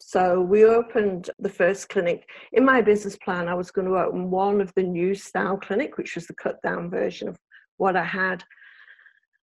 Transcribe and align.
So 0.00 0.40
we 0.40 0.64
opened 0.64 1.30
the 1.38 1.48
first 1.48 1.88
clinic. 1.88 2.28
In 2.52 2.64
my 2.64 2.80
business 2.80 3.16
plan, 3.16 3.48
I 3.48 3.54
was 3.54 3.70
going 3.70 3.88
to 3.88 3.98
open 3.98 4.30
one 4.30 4.60
of 4.60 4.72
the 4.74 4.82
new 4.82 5.14
style 5.14 5.56
clinic, 5.56 5.98
which 5.98 6.14
was 6.14 6.26
the 6.26 6.34
cut 6.34 6.62
down 6.62 6.88
version 6.88 7.28
of 7.28 7.36
what 7.76 7.96
I 7.96 8.04
had. 8.04 8.44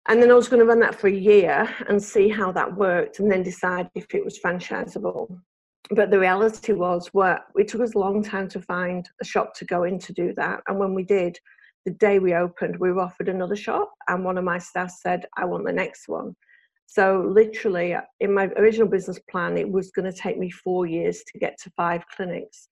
And 0.09 0.21
then 0.21 0.30
I 0.30 0.35
was 0.35 0.49
going 0.49 0.61
to 0.61 0.67
run 0.67 0.80
that 0.80 0.95
for 0.95 1.09
a 1.09 1.12
year 1.12 1.69
and 1.88 2.03
see 2.03 2.29
how 2.29 2.53
that 2.53 2.77
worked 2.77 3.19
and 3.19 3.30
then 3.30 3.43
decide 3.43 3.88
if 3.95 4.15
it 4.15 4.25
was 4.25 4.38
franchisable. 4.38 5.38
But 5.91 6.11
the 6.11 6.19
reality 6.19 6.73
was, 6.73 7.09
what 7.12 7.43
it 7.57 7.69
took 7.69 7.80
us 7.80 7.95
a 7.95 7.98
long 7.98 8.23
time 8.23 8.48
to 8.48 8.61
find 8.61 9.09
a 9.21 9.25
shop 9.25 9.55
to 9.57 9.64
go 9.64 9.84
in 9.84 9.98
to 10.00 10.12
do 10.12 10.32
that. 10.34 10.61
And 10.66 10.79
when 10.79 10.95
we 10.95 11.03
did, 11.03 11.39
the 11.84 11.93
day 11.93 12.19
we 12.19 12.34
opened, 12.34 12.79
we 12.79 12.93
were 12.93 13.03
offered 13.03 13.29
another 13.29 13.57
shop, 13.57 13.93
and 14.09 14.25
one 14.25 14.39
of 14.39 14.45
my 14.45 14.59
staff 14.59 14.91
said, 14.91 15.27
I 15.37 15.45
want 15.45 15.66
the 15.66 15.73
next 15.73 16.09
one. 16.09 16.37
So, 16.95 17.27
literally, 17.27 17.96
in 18.20 18.34
my 18.34 18.48
original 18.59 18.86
business 18.86 19.18
plan, 19.30 19.56
it 19.56 19.66
was 19.66 19.91
going 19.92 20.12
to 20.12 20.12
take 20.12 20.36
me 20.36 20.50
four 20.50 20.84
years 20.84 21.22
to 21.32 21.38
get 21.38 21.56
to 21.62 21.70
five 21.70 22.04
clinics. 22.14 22.69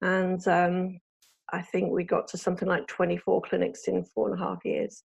And 0.00 0.40
um, 0.48 0.98
I 1.52 1.60
think 1.60 1.92
we 1.92 2.02
got 2.04 2.28
to 2.28 2.38
something 2.38 2.66
like 2.66 2.86
24 2.86 3.42
clinics 3.42 3.86
in 3.86 4.06
four 4.06 4.30
and 4.30 4.40
a 4.40 4.42
half 4.42 4.64
years. 4.64 5.02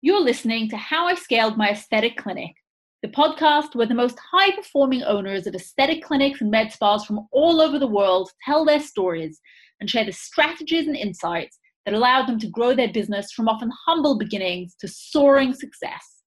You're 0.00 0.22
listening 0.22 0.70
to 0.70 0.78
How 0.78 1.06
I 1.06 1.16
Scaled 1.16 1.58
My 1.58 1.72
Aesthetic 1.72 2.16
Clinic, 2.16 2.54
the 3.02 3.08
podcast 3.08 3.74
where 3.74 3.86
the 3.86 3.94
most 3.94 4.18
high 4.32 4.50
performing 4.50 5.02
owners 5.02 5.46
of 5.46 5.54
aesthetic 5.54 6.02
clinics 6.02 6.40
and 6.40 6.50
med 6.50 6.70
spas 6.72 7.04
from 7.04 7.26
all 7.32 7.60
over 7.60 7.78
the 7.78 7.86
world 7.86 8.30
tell 8.44 8.64
their 8.64 8.80
stories 8.80 9.40
and 9.80 9.88
share 9.88 10.04
the 10.04 10.12
strategies 10.12 10.86
and 10.86 10.96
insights 10.96 11.58
that 11.86 11.94
allowed 11.94 12.26
them 12.26 12.38
to 12.38 12.50
grow 12.50 12.74
their 12.74 12.92
business 12.92 13.32
from 13.32 13.48
often 13.48 13.70
humble 13.86 14.18
beginnings 14.18 14.74
to 14.78 14.86
soaring 14.86 15.54
success. 15.54 16.22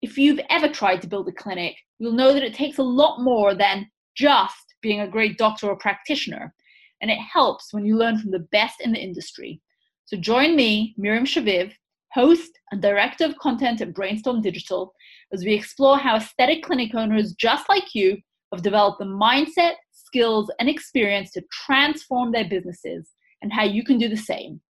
If 0.00 0.16
you've 0.16 0.40
ever 0.48 0.68
tried 0.68 1.02
to 1.02 1.08
build 1.08 1.28
a 1.28 1.32
clinic, 1.32 1.76
you'll 1.98 2.12
know 2.12 2.32
that 2.32 2.42
it 2.42 2.54
takes 2.54 2.78
a 2.78 2.82
lot 2.82 3.20
more 3.20 3.54
than 3.54 3.90
just 4.16 4.74
being 4.80 5.00
a 5.00 5.08
great 5.08 5.36
doctor 5.36 5.68
or 5.68 5.76
practitioner, 5.76 6.54
and 7.02 7.10
it 7.10 7.18
helps 7.18 7.72
when 7.72 7.84
you 7.84 7.96
learn 7.96 8.18
from 8.18 8.30
the 8.30 8.46
best 8.52 8.80
in 8.80 8.92
the 8.92 8.98
industry. 8.98 9.60
So 10.06 10.16
join 10.16 10.56
me, 10.56 10.94
Miriam 10.96 11.26
Shaviv, 11.26 11.72
host 12.16 12.58
and 12.72 12.80
director 12.80 13.26
of 13.26 13.36
content 13.36 13.82
at 13.82 13.92
Brainstorm 13.92 14.40
Digital, 14.40 14.94
as 15.34 15.44
we 15.44 15.52
explore 15.52 15.98
how 15.98 16.16
aesthetic 16.16 16.62
clinic 16.62 16.94
owners 16.94 17.34
just 17.34 17.68
like 17.68 17.94
you 17.94 18.16
have 18.54 18.62
developed 18.62 19.00
the 19.00 19.04
mindset, 19.04 19.74
skills, 19.92 20.50
and 20.58 20.66
experience 20.66 21.30
to 21.32 21.42
transform 21.66 22.32
their 22.32 22.48
businesses 22.48 23.10
and 23.42 23.52
how 23.52 23.64
you 23.64 23.84
can 23.84 23.98
do 23.98 24.08
the 24.08 24.16
same. 24.16 24.62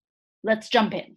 Let's 0.43 0.67
jump 0.67 0.93
in. 0.93 1.15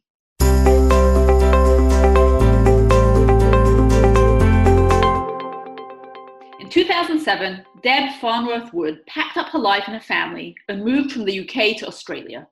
In 6.60 6.68
2007, 6.70 7.64
Deb 7.82 8.20
Farnworth 8.20 8.72
Wood 8.72 9.04
packed 9.08 9.36
up 9.36 9.48
her 9.48 9.58
life 9.58 9.82
and 9.88 9.96
her 9.96 10.06
family 10.06 10.54
and 10.68 10.84
moved 10.84 11.10
from 11.10 11.24
the 11.24 11.40
UK 11.40 11.76
to 11.78 11.88
Australia. 11.88 12.46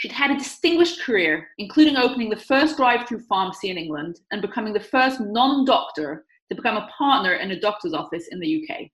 She'd 0.00 0.12
had 0.12 0.30
a 0.30 0.38
distinguished 0.38 1.02
career, 1.02 1.46
including 1.58 1.98
opening 1.98 2.30
the 2.30 2.36
first 2.36 2.78
drive 2.78 3.06
through 3.06 3.20
pharmacy 3.20 3.68
in 3.68 3.76
England 3.76 4.20
and 4.30 4.40
becoming 4.40 4.72
the 4.72 4.80
first 4.80 5.20
non 5.20 5.66
doctor 5.66 6.24
to 6.48 6.54
become 6.54 6.78
a 6.78 6.88
partner 6.96 7.34
in 7.34 7.50
a 7.50 7.60
doctor's 7.60 7.92
office 7.92 8.28
in 8.30 8.40
the 8.40 8.64
UK. 8.64 8.86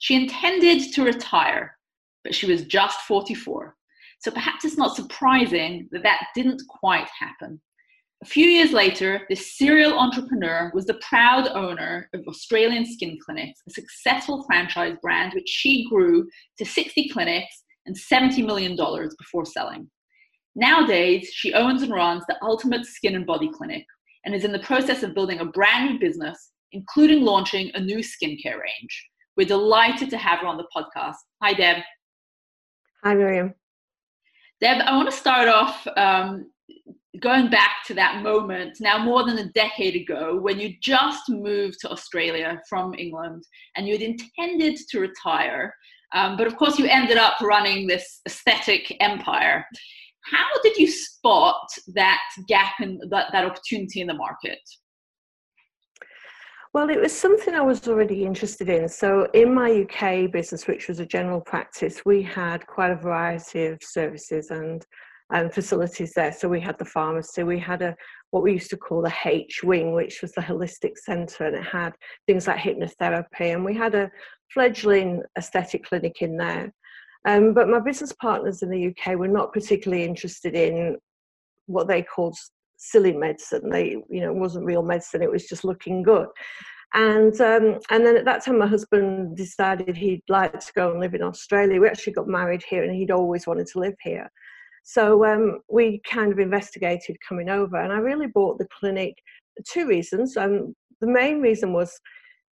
She 0.00 0.16
intended 0.16 0.92
to 0.94 1.04
retire, 1.04 1.78
but 2.24 2.34
she 2.34 2.46
was 2.46 2.64
just 2.64 3.02
44. 3.02 3.76
So 4.18 4.32
perhaps 4.32 4.64
it's 4.64 4.76
not 4.76 4.96
surprising 4.96 5.88
that 5.92 6.02
that 6.02 6.26
didn't 6.34 6.60
quite 6.68 7.06
happen. 7.16 7.60
A 8.24 8.26
few 8.26 8.46
years 8.46 8.72
later, 8.72 9.24
this 9.28 9.56
serial 9.56 9.96
entrepreneur 9.96 10.72
was 10.74 10.86
the 10.86 11.00
proud 11.08 11.46
owner 11.50 12.10
of 12.14 12.26
Australian 12.26 12.84
Skin 12.84 13.16
Clinics, 13.24 13.60
a 13.68 13.70
successful 13.70 14.42
franchise 14.48 14.96
brand 15.00 15.34
which 15.34 15.48
she 15.48 15.86
grew 15.88 16.28
to 16.58 16.64
60 16.64 17.10
clinics 17.10 17.62
and 17.86 17.96
$70 17.96 18.44
million 18.44 18.74
before 18.74 19.46
selling. 19.46 19.88
Nowadays, 20.54 21.30
she 21.32 21.54
owns 21.54 21.82
and 21.82 21.92
runs 21.92 22.24
the 22.26 22.36
Ultimate 22.42 22.86
Skin 22.86 23.14
and 23.14 23.26
Body 23.26 23.50
Clinic 23.52 23.86
and 24.24 24.34
is 24.34 24.44
in 24.44 24.52
the 24.52 24.58
process 24.60 25.02
of 25.02 25.14
building 25.14 25.40
a 25.40 25.46
brand 25.46 25.90
new 25.90 25.98
business, 25.98 26.52
including 26.72 27.22
launching 27.22 27.70
a 27.74 27.80
new 27.80 27.98
skincare 27.98 28.60
range. 28.60 29.08
We're 29.36 29.46
delighted 29.46 30.10
to 30.10 30.18
have 30.18 30.40
her 30.40 30.46
on 30.46 30.58
the 30.58 30.66
podcast. 30.74 31.16
Hi, 31.42 31.54
Deb. 31.54 31.78
Hi, 33.02 33.14
Miriam. 33.14 33.54
Deb, 34.60 34.82
I 34.82 34.94
want 34.94 35.10
to 35.10 35.16
start 35.16 35.48
off 35.48 35.86
um, 35.96 36.50
going 37.20 37.50
back 37.50 37.76
to 37.86 37.94
that 37.94 38.22
moment 38.22 38.76
now 38.80 38.98
more 38.98 39.24
than 39.24 39.38
a 39.38 39.48
decade 39.52 39.96
ago 39.96 40.38
when 40.40 40.60
you 40.60 40.74
just 40.80 41.28
moved 41.28 41.78
to 41.80 41.90
Australia 41.90 42.60
from 42.68 42.94
England 42.94 43.42
and 43.76 43.88
you 43.88 43.94
had 43.94 44.02
intended 44.02 44.78
to 44.90 45.00
retire. 45.00 45.74
Um, 46.14 46.36
but 46.36 46.46
of 46.46 46.56
course, 46.56 46.78
you 46.78 46.86
ended 46.86 47.16
up 47.16 47.40
running 47.40 47.86
this 47.86 48.20
aesthetic 48.26 48.94
empire. 49.00 49.66
How 50.30 50.46
did 50.62 50.76
you 50.76 50.90
spot 50.90 51.66
that 51.94 52.20
gap 52.48 52.74
and 52.80 53.00
that, 53.10 53.28
that 53.32 53.44
opportunity 53.44 54.00
in 54.00 54.06
the 54.06 54.14
market? 54.14 54.58
Well, 56.74 56.88
it 56.88 57.00
was 57.00 57.12
something 57.12 57.54
I 57.54 57.60
was 57.60 57.86
already 57.86 58.24
interested 58.24 58.70
in. 58.70 58.88
So, 58.88 59.28
in 59.34 59.52
my 59.52 59.82
UK 59.82 60.32
business, 60.32 60.66
which 60.66 60.88
was 60.88 61.00
a 61.00 61.06
general 61.06 61.40
practice, 61.40 62.00
we 62.06 62.22
had 62.22 62.66
quite 62.66 62.90
a 62.90 62.96
variety 62.96 63.66
of 63.66 63.78
services 63.82 64.50
and 64.50 64.84
um, 65.34 65.50
facilities 65.50 66.14
there. 66.14 66.32
So, 66.32 66.48
we 66.48 66.60
had 66.60 66.78
the 66.78 66.86
pharmacy, 66.86 67.42
we 67.42 67.58
had 67.58 67.82
a 67.82 67.94
what 68.30 68.42
we 68.42 68.52
used 68.52 68.70
to 68.70 68.78
call 68.78 69.02
the 69.02 69.12
H 69.26 69.62
wing, 69.62 69.92
which 69.92 70.22
was 70.22 70.32
the 70.32 70.40
holistic 70.40 70.96
centre, 70.96 71.44
and 71.44 71.56
it 71.56 71.62
had 71.62 71.92
things 72.26 72.46
like 72.46 72.56
hypnotherapy, 72.56 73.52
and 73.52 73.62
we 73.62 73.74
had 73.74 73.94
a 73.94 74.10
fledgling 74.52 75.22
aesthetic 75.36 75.84
clinic 75.84 76.22
in 76.22 76.38
there. 76.38 76.72
Um, 77.24 77.54
but 77.54 77.68
my 77.68 77.78
business 77.78 78.12
partners 78.12 78.62
in 78.62 78.70
the 78.70 78.88
UK 78.88 79.16
were 79.16 79.28
not 79.28 79.52
particularly 79.52 80.04
interested 80.04 80.54
in 80.54 80.96
what 81.66 81.86
they 81.86 82.02
called 82.02 82.36
silly 82.76 83.12
medicine. 83.12 83.70
They, 83.70 83.90
you 84.10 84.20
know, 84.20 84.30
it 84.30 84.36
wasn't 84.36 84.66
real 84.66 84.82
medicine. 84.82 85.22
It 85.22 85.30
was 85.30 85.46
just 85.46 85.64
looking 85.64 86.02
good. 86.02 86.26
And 86.94 87.40
um, 87.40 87.78
and 87.90 88.04
then 88.04 88.16
at 88.16 88.26
that 88.26 88.44
time, 88.44 88.58
my 88.58 88.66
husband 88.66 89.36
decided 89.36 89.96
he'd 89.96 90.22
like 90.28 90.60
to 90.60 90.72
go 90.74 90.90
and 90.90 91.00
live 91.00 91.14
in 91.14 91.22
Australia. 91.22 91.80
We 91.80 91.88
actually 91.88 92.12
got 92.12 92.28
married 92.28 92.62
here, 92.68 92.84
and 92.84 92.94
he'd 92.94 93.10
always 93.10 93.46
wanted 93.46 93.66
to 93.68 93.78
live 93.78 93.94
here. 94.02 94.30
So 94.84 95.24
um, 95.24 95.60
we 95.70 96.02
kind 96.04 96.32
of 96.32 96.38
investigated 96.38 97.16
coming 97.26 97.48
over, 97.48 97.76
and 97.76 97.92
I 97.92 97.98
really 97.98 98.26
bought 98.26 98.58
the 98.58 98.68
clinic 98.78 99.14
two 99.66 99.86
reasons. 99.86 100.36
Um, 100.36 100.74
the 101.00 101.06
main 101.06 101.40
reason 101.40 101.72
was 101.72 101.98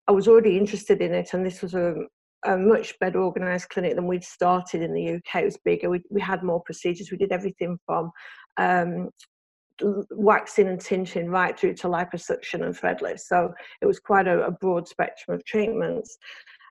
I 0.08 0.12
was 0.12 0.28
already 0.28 0.58
interested 0.58 1.02
in 1.02 1.14
it, 1.14 1.34
and 1.34 1.44
this 1.44 1.64
was 1.64 1.74
a, 1.74 1.96
a 2.48 2.58
much 2.58 2.98
better 3.00 3.22
organised 3.22 3.70
clinic 3.70 3.96
than 3.96 4.08
we'd 4.08 4.24
started 4.24 4.82
in 4.82 4.94
the 4.94 5.16
UK. 5.16 5.42
It 5.42 5.46
was 5.46 5.58
bigger. 5.58 5.90
We, 5.90 6.02
we 6.10 6.22
had 6.22 6.44
more 6.44 6.62
procedures. 6.62 7.12
We 7.12 7.18
did 7.18 7.32
everything 7.32 7.78
from 7.86 8.12
um, 8.58 9.10
waxing 10.12 10.70
and 10.70 10.80
tinting 10.80 11.30
right 11.30 11.60
through 11.60 11.76
to 11.76 11.88
liposuction 11.88 12.66
and 12.66 12.76
thread 12.76 13.00
threadless. 13.00 13.22
So 13.22 13.54
it 13.82 13.86
was 13.86 14.00
quite 14.00 14.28
a, 14.28 14.46
a 14.46 14.52
broad 14.52 14.88
spectrum 14.88 15.36
of 15.36 15.46
treatments. 15.46 16.18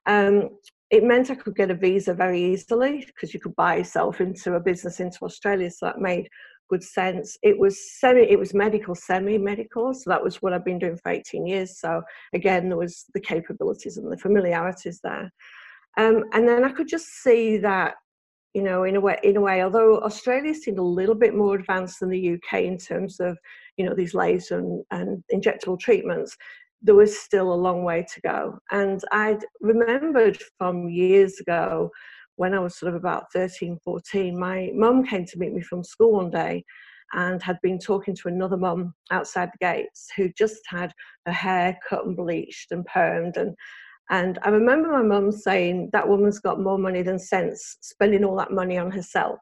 Um, 0.07 0.51
it 0.91 1.05
meant 1.05 1.31
I 1.31 1.35
could 1.35 1.57
get 1.57 1.71
a 1.71 1.75
visa 1.75 2.15
very 2.15 2.43
easily 2.43 3.05
because 3.07 3.35
you 3.35 3.41
could 3.41 3.57
buy 3.57 3.77
yourself 3.77 4.21
into 4.21 4.55
a 4.55 4.61
business 4.61 5.01
into 5.01 5.25
Australia. 5.25 5.71
So 5.71 5.87
that 5.87 6.01
made 6.01 6.29
good 6.69 6.83
sense. 6.83 7.37
It 7.43 7.59
was 7.59 7.99
semi, 7.99 8.23
it 8.23 8.39
was 8.39 8.55
medical, 8.55 8.95
semi-medical. 8.95 9.95
So 9.95 10.11
that 10.11 10.23
was 10.23 10.43
what 10.43 10.53
I've 10.53 10.65
been 10.65 10.79
doing 10.79 10.97
for 10.97 11.11
18 11.11 11.47
years. 11.47 11.79
So 11.79 12.03
again, 12.35 12.69
there 12.69 12.79
was 12.79 13.05
the 13.15 13.21
capabilities 13.21 13.97
and 13.97 14.11
the 14.11 14.17
familiarities 14.17 15.01
there. 15.03 15.31
Um, 15.97 16.25
and 16.33 16.47
then 16.47 16.65
I 16.65 16.71
could 16.71 16.89
just 16.89 17.07
see 17.23 17.57
that, 17.59 17.95
you 18.55 18.63
know, 18.63 18.85
in 18.85 18.97
a 18.97 19.01
way, 19.01 19.19
in 19.23 19.37
a 19.37 19.41
way, 19.41 19.63
although 19.63 20.01
Australia 20.01 20.55
seemed 20.55 20.79
a 20.79 20.83
little 20.83 21.15
bit 21.15 21.35
more 21.35 21.55
advanced 21.55 22.01
than 22.01 22.11
the 22.11 22.35
UK 22.35 22.63
in 22.63 22.79
terms 22.79 23.21
of, 23.21 23.39
you 23.77 23.87
know, 23.87 23.95
these 23.95 24.15
laser 24.15 24.59
and, 24.59 24.85
and 24.91 25.23
injectable 25.33 25.79
treatments, 25.79 26.37
there 26.83 26.95
was 26.95 27.19
still 27.19 27.53
a 27.53 27.55
long 27.55 27.83
way 27.83 28.07
to 28.15 28.21
go. 28.21 28.59
And 28.71 29.03
I'd 29.13 29.45
remembered 29.61 30.39
from 30.59 30.89
years 30.89 31.41
ago 31.41 31.91
when 32.37 32.55
I 32.55 32.59
was 32.59 32.79
sort 32.79 32.91
of 32.91 32.97
about 32.97 33.33
13, 33.33 33.79
14, 33.83 34.39
my 34.39 34.71
mum 34.75 35.05
came 35.05 35.25
to 35.25 35.39
meet 35.39 35.55
me 35.55 35.63
from 35.63 35.83
school 35.83 36.13
one 36.13 36.31
day 36.31 36.65
and 37.15 37.43
had 37.43 37.59
been 37.63 37.79
talking 37.79 38.15
to 38.15 38.29
another 38.29 38.57
mum 38.57 38.95
outside 39.11 39.51
the 39.53 39.65
gates 39.67 40.09
who 40.17 40.31
just 40.37 40.61
had 40.67 40.93
her 41.25 41.33
hair 41.33 41.79
cut 41.89 42.05
and 42.05 42.17
bleached 42.17 42.73
and 42.73 42.87
permed 42.87 43.37
and 43.37 43.55
and 44.11 44.39
I 44.43 44.51
remember 44.51 44.91
my 44.91 45.03
mum 45.03 45.33
saying, 45.33 45.91
That 45.93 46.09
woman's 46.09 46.39
got 46.39 46.61
more 46.61 46.79
money 46.79 47.03
than 47.03 47.19
sense, 47.19 47.79
spending 47.81 48.25
all 48.25 48.37
that 48.37 48.53
money 48.53 48.79
on 48.79 48.91
herself. 48.91 49.39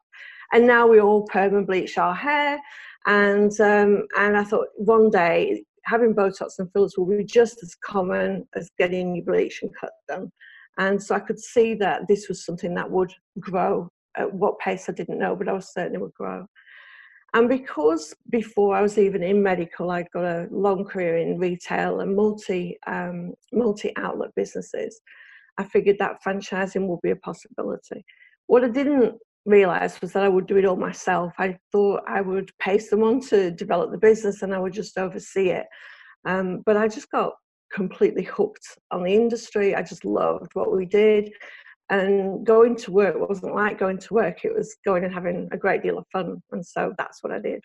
And 0.53 0.65
now 0.65 0.87
we 0.87 0.99
all 0.99 1.23
perm 1.23 1.55
and 1.55 1.67
bleach 1.67 1.97
our 1.97 2.15
hair. 2.15 2.59
And, 3.05 3.51
um, 3.59 4.07
and 4.17 4.37
I 4.37 4.43
thought 4.43 4.67
one 4.77 5.09
day 5.09 5.63
having 5.85 6.15
Botox 6.15 6.53
and 6.57 6.71
fillers 6.71 6.95
will 6.97 7.05
be 7.05 7.23
just 7.23 7.61
as 7.61 7.75
common 7.75 8.47
as 8.55 8.69
getting 8.79 9.15
your 9.15 9.25
bleach 9.25 9.59
and 9.61 9.71
cut 9.79 9.91
done. 10.07 10.31
And 10.77 11.01
so 11.01 11.15
I 11.15 11.19
could 11.19 11.39
see 11.39 11.75
that 11.75 12.07
this 12.07 12.27
was 12.27 12.43
something 12.43 12.73
that 12.75 12.89
would 12.89 13.13
grow. 13.39 13.89
At 14.17 14.33
what 14.33 14.57
pace 14.59 14.87
I 14.87 14.93
didn't 14.93 15.19
know, 15.19 15.35
but 15.35 15.49
I 15.49 15.53
was 15.53 15.73
certain 15.73 15.95
it 15.95 16.01
would 16.01 16.13
grow. 16.13 16.45
And 17.35 17.49
because 17.49 18.15
before 18.29 18.77
I 18.77 18.81
was 18.81 18.97
even 18.97 19.21
in 19.21 19.43
medical, 19.43 19.91
I'd 19.91 20.09
got 20.11 20.23
a 20.23 20.47
long 20.51 20.85
career 20.85 21.17
in 21.17 21.37
retail 21.37 21.99
and 21.99 22.15
multi 22.15 22.77
um, 22.87 23.33
multi 23.51 23.91
outlet 23.97 24.29
businesses. 24.37 25.01
I 25.57 25.65
figured 25.65 25.97
that 25.99 26.23
franchising 26.25 26.87
would 26.87 27.01
be 27.01 27.11
a 27.11 27.17
possibility. 27.17 28.05
What 28.47 28.63
I 28.63 28.69
didn't 28.69 29.15
realize 29.45 29.99
was 29.99 30.13
that 30.13 30.23
I 30.23 30.29
would 30.29 30.47
do 30.47 30.55
it 30.55 30.63
all 30.63 30.77
myself. 30.77 31.33
I 31.37 31.57
thought 31.73 32.03
I 32.07 32.21
would 32.21 32.51
pay 32.59 32.77
someone 32.77 33.19
to 33.27 33.51
develop 33.51 33.91
the 33.91 33.97
business 33.97 34.41
and 34.41 34.55
I 34.55 34.59
would 34.59 34.73
just 34.73 34.97
oversee 34.97 35.49
it. 35.49 35.65
Um, 36.25 36.63
but 36.65 36.77
I 36.77 36.87
just 36.87 37.11
got 37.11 37.33
completely 37.69 38.23
hooked 38.23 38.65
on 38.91 39.03
the 39.03 39.13
industry. 39.13 39.75
I 39.75 39.81
just 39.81 40.05
loved 40.05 40.51
what 40.53 40.75
we 40.75 40.85
did. 40.85 41.33
And 41.89 42.45
going 42.45 42.75
to 42.77 42.91
work 42.91 43.15
wasn't 43.17 43.53
like 43.53 43.77
going 43.77 43.99
to 43.99 44.13
work, 44.13 44.43
it 44.43 44.55
was 44.55 44.75
going 44.83 45.03
and 45.03 45.13
having 45.13 45.47
a 45.51 45.57
great 45.57 45.83
deal 45.83 45.99
of 45.99 46.05
fun. 46.11 46.41
And 46.51 46.65
so 46.65 46.93
that's 46.97 47.21
what 47.23 47.31
I 47.31 47.39
did. 47.39 47.61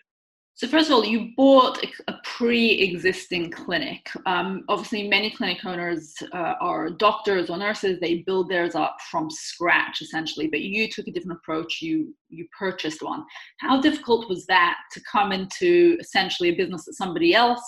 So, 0.61 0.67
first 0.67 0.89
of 0.89 0.93
all, 0.93 1.03
you 1.05 1.31
bought 1.35 1.83
a 2.07 2.13
pre 2.23 2.73
existing 2.73 3.49
clinic. 3.49 4.07
Um, 4.27 4.63
obviously, 4.69 5.07
many 5.07 5.31
clinic 5.31 5.65
owners 5.65 6.13
uh, 6.33 6.53
are 6.61 6.89
doctors 6.89 7.49
or 7.49 7.57
nurses, 7.57 7.99
they 7.99 8.19
build 8.27 8.49
theirs 8.49 8.75
up 8.75 8.97
from 9.09 9.31
scratch 9.31 10.01
essentially, 10.01 10.47
but 10.47 10.61
you 10.61 10.87
took 10.87 11.07
a 11.07 11.11
different 11.11 11.39
approach. 11.39 11.81
You, 11.81 12.13
you 12.29 12.45
purchased 12.57 13.01
one. 13.01 13.23
How 13.57 13.81
difficult 13.81 14.29
was 14.29 14.45
that 14.47 14.75
to 14.91 15.01
come 15.11 15.31
into 15.31 15.97
essentially 15.99 16.49
a 16.49 16.55
business 16.55 16.85
that 16.85 16.93
somebody 16.93 17.33
else 17.33 17.63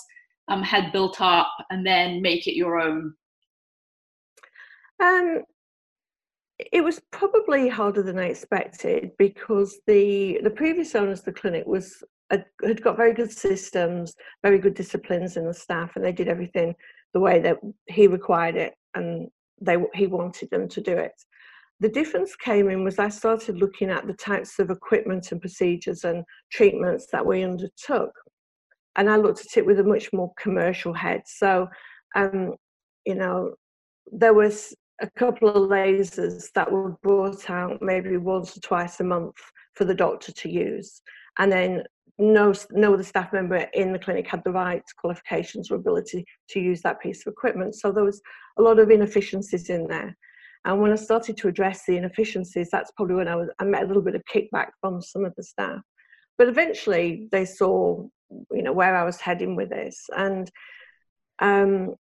um, 0.50 0.62
had 0.62 0.92
built 0.92 1.20
up 1.20 1.52
and 1.72 1.84
then 1.84 2.22
make 2.22 2.46
it 2.46 2.56
your 2.56 2.80
own? 2.80 3.14
Um, 5.02 5.44
it 6.60 6.84
was 6.84 7.02
probably 7.12 7.68
harder 7.68 8.04
than 8.04 8.20
I 8.20 8.26
expected 8.26 9.12
because 9.18 9.80
the 9.88 10.40
the 10.44 10.50
previous 10.50 10.96
owners 10.96 11.20
of 11.20 11.26
the 11.26 11.34
clinic 11.34 11.66
was 11.66 12.04
had 12.30 12.82
got 12.82 12.98
very 12.98 13.14
good 13.14 13.32
systems, 13.32 14.16
very 14.42 14.58
good 14.58 14.74
disciplines 14.74 15.38
in 15.38 15.46
the 15.46 15.54
staff, 15.54 15.96
and 15.96 16.04
they 16.04 16.12
did 16.12 16.28
everything 16.28 16.76
the 17.14 17.20
way 17.20 17.40
that 17.40 17.58
he 17.88 18.08
required 18.08 18.56
it, 18.56 18.74
and 18.96 19.30
they 19.62 19.78
he 19.94 20.08
wanted 20.08 20.50
them 20.50 20.68
to 20.70 20.82
do 20.82 20.96
it. 20.98 21.14
The 21.80 21.90
difference 21.90 22.36
came 22.36 22.70
in 22.70 22.84
was 22.84 23.00
I 23.00 23.10
started 23.10 23.58
looking 23.58 23.90
at 23.90 24.08
the 24.08 24.14
types 24.14 24.60
of 24.60 24.70
equipment 24.70 25.32
and 25.32 25.42
procedures 25.42 26.04
and 26.04 26.24
treatments 26.52 27.08
that 27.12 27.26
we 27.26 27.44
undertook, 27.44 28.12
and 28.96 29.10
I 29.10 29.18
looked 29.18 29.42
at 29.42 29.58
it 29.58 29.66
with 29.66 29.80
a 29.80 29.84
much 29.84 30.12
more 30.14 30.32
commercial 30.40 30.94
head. 30.94 31.24
So, 31.26 31.68
um, 32.16 32.54
you 33.06 33.16
know, 33.16 33.56
there 34.12 34.34
was 34.34 34.74
a 35.04 35.10
couple 35.20 35.50
of 35.50 35.70
lasers 35.70 36.50
that 36.56 36.72
were 36.72 36.92
brought 37.04 37.50
out 37.50 37.82
maybe 37.82 38.16
once 38.18 38.58
or 38.58 38.62
twice 38.62 39.00
a 39.02 39.04
month 39.04 39.36
for 39.76 39.84
the 39.84 39.94
doctor 39.94 40.32
to 40.32 40.50
use. 40.50 41.02
And 41.38 41.52
then 41.52 41.84
no, 42.18 42.54
no 42.72 42.94
other 42.94 43.04
staff 43.04 43.34
member 43.34 43.68
in 43.74 43.92
the 43.92 44.00
clinic 44.00 44.28
had 44.28 44.44
the 44.46 44.52
right 44.52 44.84
qualifications 44.98 45.70
or 45.70 45.76
ability 45.76 46.26
to 46.50 46.60
use 46.60 46.82
that 46.82 47.02
piece 47.02 47.26
of 47.26 47.34
equipment. 47.34 47.76
So 47.76 47.92
there 47.92 48.06
was 48.06 48.22
a 48.58 48.62
lot 48.62 48.80
of 48.80 48.90
inefficiencies 48.90 49.70
in 49.70 49.88
there. 49.88 50.16
And 50.66 50.80
when 50.80 50.94
I 50.94 50.96
started 50.96 51.36
to 51.38 51.50
address 51.50 51.84
the 51.86 51.98
inefficiencies, 51.98 52.70
that's 52.72 52.92
probably 52.92 53.16
when 53.16 53.28
I, 53.28 53.36
was, 53.36 53.50
I 53.60 53.66
met 53.66 53.84
a 53.84 53.88
little 53.88 54.02
bit 54.02 54.16
of 54.16 54.24
kickback 54.34 54.68
from 54.80 55.02
some 55.02 55.26
of 55.26 55.34
the 55.36 55.44
staff. 55.44 55.82
But 56.38 56.48
eventually 56.48 57.28
they 57.32 57.44
saw, 57.44 58.08
you 58.52 58.64
know, 58.64 58.72
where 58.72 58.96
I 58.96 59.04
was 59.04 59.20
heading 59.20 59.58
with 59.58 59.70
this. 59.70 60.06
And 60.16 60.50
um, 61.40 61.96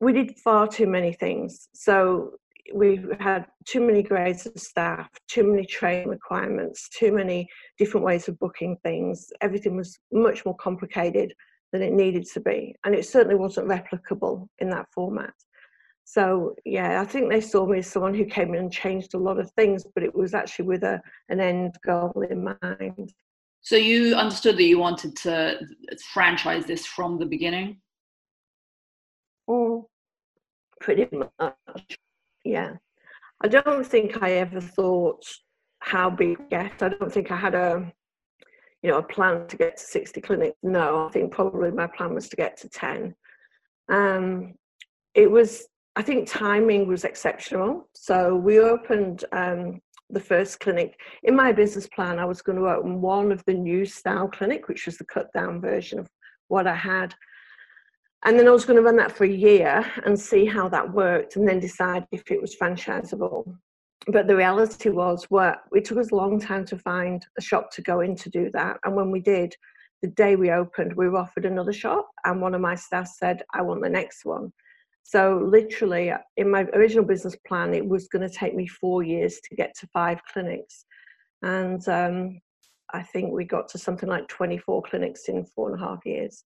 we 0.00 0.12
did 0.12 0.38
far 0.38 0.68
too 0.68 0.86
many 0.86 1.12
things. 1.12 1.68
So 1.74 2.32
we 2.74 3.04
had 3.18 3.46
too 3.64 3.80
many 3.80 4.02
grades 4.02 4.46
of 4.46 4.58
staff, 4.58 5.08
too 5.28 5.50
many 5.50 5.64
training 5.64 6.08
requirements, 6.08 6.88
too 6.90 7.12
many 7.12 7.48
different 7.78 8.04
ways 8.04 8.28
of 8.28 8.38
booking 8.38 8.76
things. 8.82 9.30
Everything 9.40 9.76
was 9.76 9.98
much 10.12 10.44
more 10.44 10.56
complicated 10.56 11.32
than 11.72 11.82
it 11.82 11.92
needed 11.92 12.26
to 12.32 12.40
be, 12.40 12.74
and 12.84 12.94
it 12.94 13.06
certainly 13.06 13.36
wasn't 13.36 13.68
replicable 13.68 14.48
in 14.58 14.70
that 14.70 14.86
format. 14.94 15.34
So 16.04 16.54
yeah, 16.64 17.02
I 17.02 17.04
think 17.04 17.30
they 17.30 17.42
saw 17.42 17.66
me 17.66 17.80
as 17.80 17.86
someone 17.86 18.14
who 18.14 18.24
came 18.24 18.54
in 18.54 18.60
and 18.60 18.72
changed 18.72 19.12
a 19.12 19.18
lot 19.18 19.38
of 19.38 19.50
things, 19.52 19.84
but 19.94 20.02
it 20.02 20.14
was 20.14 20.32
actually 20.32 20.66
with 20.66 20.82
a 20.82 21.00
an 21.28 21.40
end 21.40 21.76
goal 21.84 22.24
in 22.30 22.56
mind. 22.62 23.12
So 23.60 23.76
you 23.76 24.14
understood 24.14 24.56
that 24.56 24.62
you 24.62 24.78
wanted 24.78 25.16
to 25.16 25.60
franchise 26.12 26.64
this 26.64 26.86
from 26.86 27.18
the 27.18 27.26
beginning. 27.26 27.80
Mm, 29.48 29.84
pretty 30.80 31.08
much, 31.12 31.98
yeah. 32.44 32.74
I 33.40 33.48
don't 33.48 33.86
think 33.86 34.22
I 34.22 34.32
ever 34.32 34.60
thought 34.60 35.24
how 35.80 36.10
big 36.10 36.36
get. 36.50 36.82
I 36.82 36.88
don't 36.90 37.12
think 37.12 37.30
I 37.30 37.36
had 37.36 37.54
a, 37.54 37.90
you 38.82 38.90
know, 38.90 38.98
a 38.98 39.02
plan 39.02 39.46
to 39.46 39.56
get 39.56 39.76
to 39.76 39.82
60 39.82 40.20
clinics. 40.20 40.56
No, 40.62 41.06
I 41.06 41.12
think 41.12 41.32
probably 41.32 41.70
my 41.70 41.86
plan 41.86 42.14
was 42.14 42.28
to 42.28 42.36
get 42.36 42.56
to 42.58 42.68
10. 42.68 43.14
Um, 43.88 44.54
it 45.14 45.30
was, 45.30 45.66
I 45.96 46.02
think 46.02 46.28
timing 46.28 46.86
was 46.86 47.04
exceptional. 47.04 47.88
So 47.94 48.34
we 48.34 48.58
opened 48.60 49.24
um, 49.32 49.80
the 50.10 50.20
first 50.20 50.60
clinic. 50.60 50.98
In 51.22 51.36
my 51.36 51.52
business 51.52 51.86
plan, 51.86 52.18
I 52.18 52.24
was 52.24 52.42
going 52.42 52.58
to 52.58 52.68
open 52.68 53.00
one 53.00 53.32
of 53.32 53.42
the 53.46 53.54
new 53.54 53.86
style 53.86 54.28
clinic, 54.28 54.68
which 54.68 54.86
was 54.86 54.98
the 54.98 55.06
cut 55.06 55.32
down 55.32 55.60
version 55.60 55.98
of 55.98 56.08
what 56.48 56.66
I 56.66 56.74
had 56.74 57.14
and 58.24 58.38
then 58.38 58.48
I 58.48 58.50
was 58.50 58.64
going 58.64 58.76
to 58.76 58.82
run 58.82 58.96
that 58.96 59.12
for 59.12 59.24
a 59.24 59.28
year 59.28 59.84
and 60.04 60.18
see 60.18 60.44
how 60.44 60.68
that 60.68 60.92
worked 60.92 61.36
and 61.36 61.46
then 61.46 61.60
decide 61.60 62.06
if 62.10 62.30
it 62.30 62.40
was 62.40 62.56
franchisable. 62.56 63.56
But 64.08 64.26
the 64.26 64.36
reality 64.36 64.90
was, 64.90 65.24
what 65.28 65.58
it 65.72 65.84
took 65.84 65.98
us 65.98 66.10
a 66.10 66.16
long 66.16 66.40
time 66.40 66.64
to 66.66 66.78
find 66.78 67.24
a 67.38 67.42
shop 67.42 67.70
to 67.72 67.82
go 67.82 68.00
in 68.00 68.16
to 68.16 68.30
do 68.30 68.50
that. 68.52 68.78
And 68.84 68.96
when 68.96 69.10
we 69.10 69.20
did, 69.20 69.54
the 70.02 70.08
day 70.08 70.36
we 70.36 70.50
opened, 70.50 70.94
we 70.94 71.08
were 71.08 71.18
offered 71.18 71.44
another 71.44 71.72
shop, 71.72 72.08
and 72.24 72.40
one 72.40 72.54
of 72.54 72.60
my 72.60 72.74
staff 72.74 73.08
said, 73.08 73.42
I 73.52 73.62
want 73.62 73.82
the 73.82 73.88
next 73.88 74.24
one. 74.24 74.52
So, 75.02 75.40
literally, 75.42 76.12
in 76.36 76.50
my 76.50 76.62
original 76.74 77.04
business 77.04 77.36
plan, 77.46 77.74
it 77.74 77.86
was 77.86 78.08
going 78.08 78.28
to 78.28 78.34
take 78.34 78.54
me 78.54 78.66
four 78.66 79.02
years 79.02 79.40
to 79.44 79.56
get 79.56 79.74
to 79.78 79.88
five 79.88 80.20
clinics. 80.32 80.84
And 81.42 81.86
um, 81.88 82.40
I 82.92 83.02
think 83.02 83.32
we 83.32 83.44
got 83.44 83.68
to 83.70 83.78
something 83.78 84.08
like 84.08 84.28
24 84.28 84.82
clinics 84.82 85.28
in 85.28 85.44
four 85.44 85.72
and 85.72 85.80
a 85.80 85.84
half 85.84 86.04
years. 86.04 86.44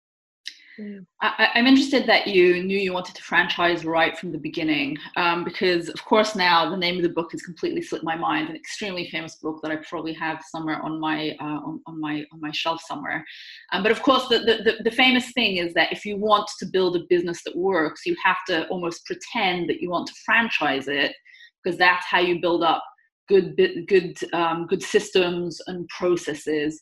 I, 1.20 1.48
am 1.54 1.66
interested 1.66 2.06
that 2.06 2.26
you 2.26 2.62
knew 2.62 2.78
you 2.78 2.92
wanted 2.92 3.14
to 3.14 3.22
franchise 3.22 3.84
right 3.84 4.16
from 4.16 4.32
the 4.32 4.38
beginning, 4.38 4.96
um, 5.16 5.44
because 5.44 5.88
of 5.88 6.04
course 6.04 6.36
now 6.36 6.68
the 6.68 6.76
name 6.76 6.96
of 6.96 7.02
the 7.02 7.08
book 7.08 7.32
has 7.32 7.42
completely 7.42 7.82
slipped 7.82 8.04
my 8.04 8.16
mind. 8.16 8.48
An 8.48 8.56
extremely 8.56 9.08
famous 9.10 9.36
book 9.36 9.60
that 9.62 9.70
I 9.70 9.76
probably 9.76 10.12
have 10.14 10.42
somewhere 10.50 10.80
on 10.82 11.00
my 11.00 11.36
uh, 11.40 11.44
on, 11.44 11.80
on, 11.86 12.00
my 12.00 12.24
on 12.32 12.40
my 12.40 12.50
shelf 12.52 12.80
somewhere. 12.86 13.24
Um, 13.72 13.82
but 13.82 13.92
of 13.92 14.02
course, 14.02 14.28
the, 14.28 14.38
the 14.40 14.82
the 14.84 14.90
famous 14.90 15.32
thing 15.32 15.56
is 15.56 15.72
that 15.74 15.92
if 15.92 16.04
you 16.04 16.16
want 16.16 16.48
to 16.58 16.66
build 16.66 16.96
a 16.96 17.06
business 17.08 17.42
that 17.44 17.56
works, 17.56 18.06
you 18.06 18.16
have 18.22 18.44
to 18.48 18.66
almost 18.68 19.06
pretend 19.06 19.68
that 19.70 19.80
you 19.80 19.90
want 19.90 20.06
to 20.08 20.14
franchise 20.24 20.88
it, 20.88 21.14
because 21.62 21.78
that's 21.78 22.06
how 22.06 22.20
you 22.20 22.40
build 22.40 22.62
up 22.62 22.82
good 23.28 23.56
good 23.88 24.16
um, 24.32 24.66
good 24.66 24.82
systems 24.82 25.60
and 25.66 25.88
processes. 25.88 26.80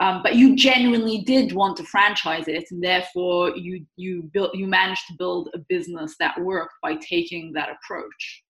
Um, 0.00 0.22
but 0.22 0.34
you 0.34 0.56
genuinely 0.56 1.18
did 1.18 1.52
want 1.52 1.76
to 1.76 1.84
franchise 1.84 2.48
it, 2.48 2.64
and 2.70 2.82
therefore 2.82 3.56
you 3.56 3.86
you 3.96 4.28
built 4.32 4.54
you 4.54 4.66
managed 4.66 5.06
to 5.08 5.14
build 5.18 5.50
a 5.54 5.58
business 5.68 6.16
that 6.18 6.40
worked 6.40 6.74
by 6.82 6.96
taking 6.96 7.52
that 7.52 7.68
approach. 7.70 8.42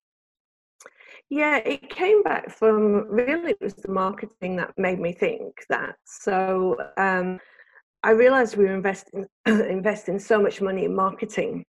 Yeah, 1.28 1.56
it 1.58 1.90
came 1.90 2.22
back 2.22 2.50
from 2.50 3.08
really 3.08 3.52
it 3.52 3.60
was 3.60 3.74
the 3.74 3.90
marketing 3.90 4.56
that 4.56 4.72
made 4.78 5.00
me 5.00 5.12
think 5.12 5.54
that. 5.68 5.96
So 6.04 6.76
um, 6.96 7.40
I 8.02 8.10
realized 8.10 8.56
we 8.56 8.64
were 8.64 8.74
investing 8.74 9.26
investing 9.46 10.18
so 10.18 10.40
much 10.40 10.60
money 10.60 10.84
in 10.84 10.94
marketing 10.94 11.64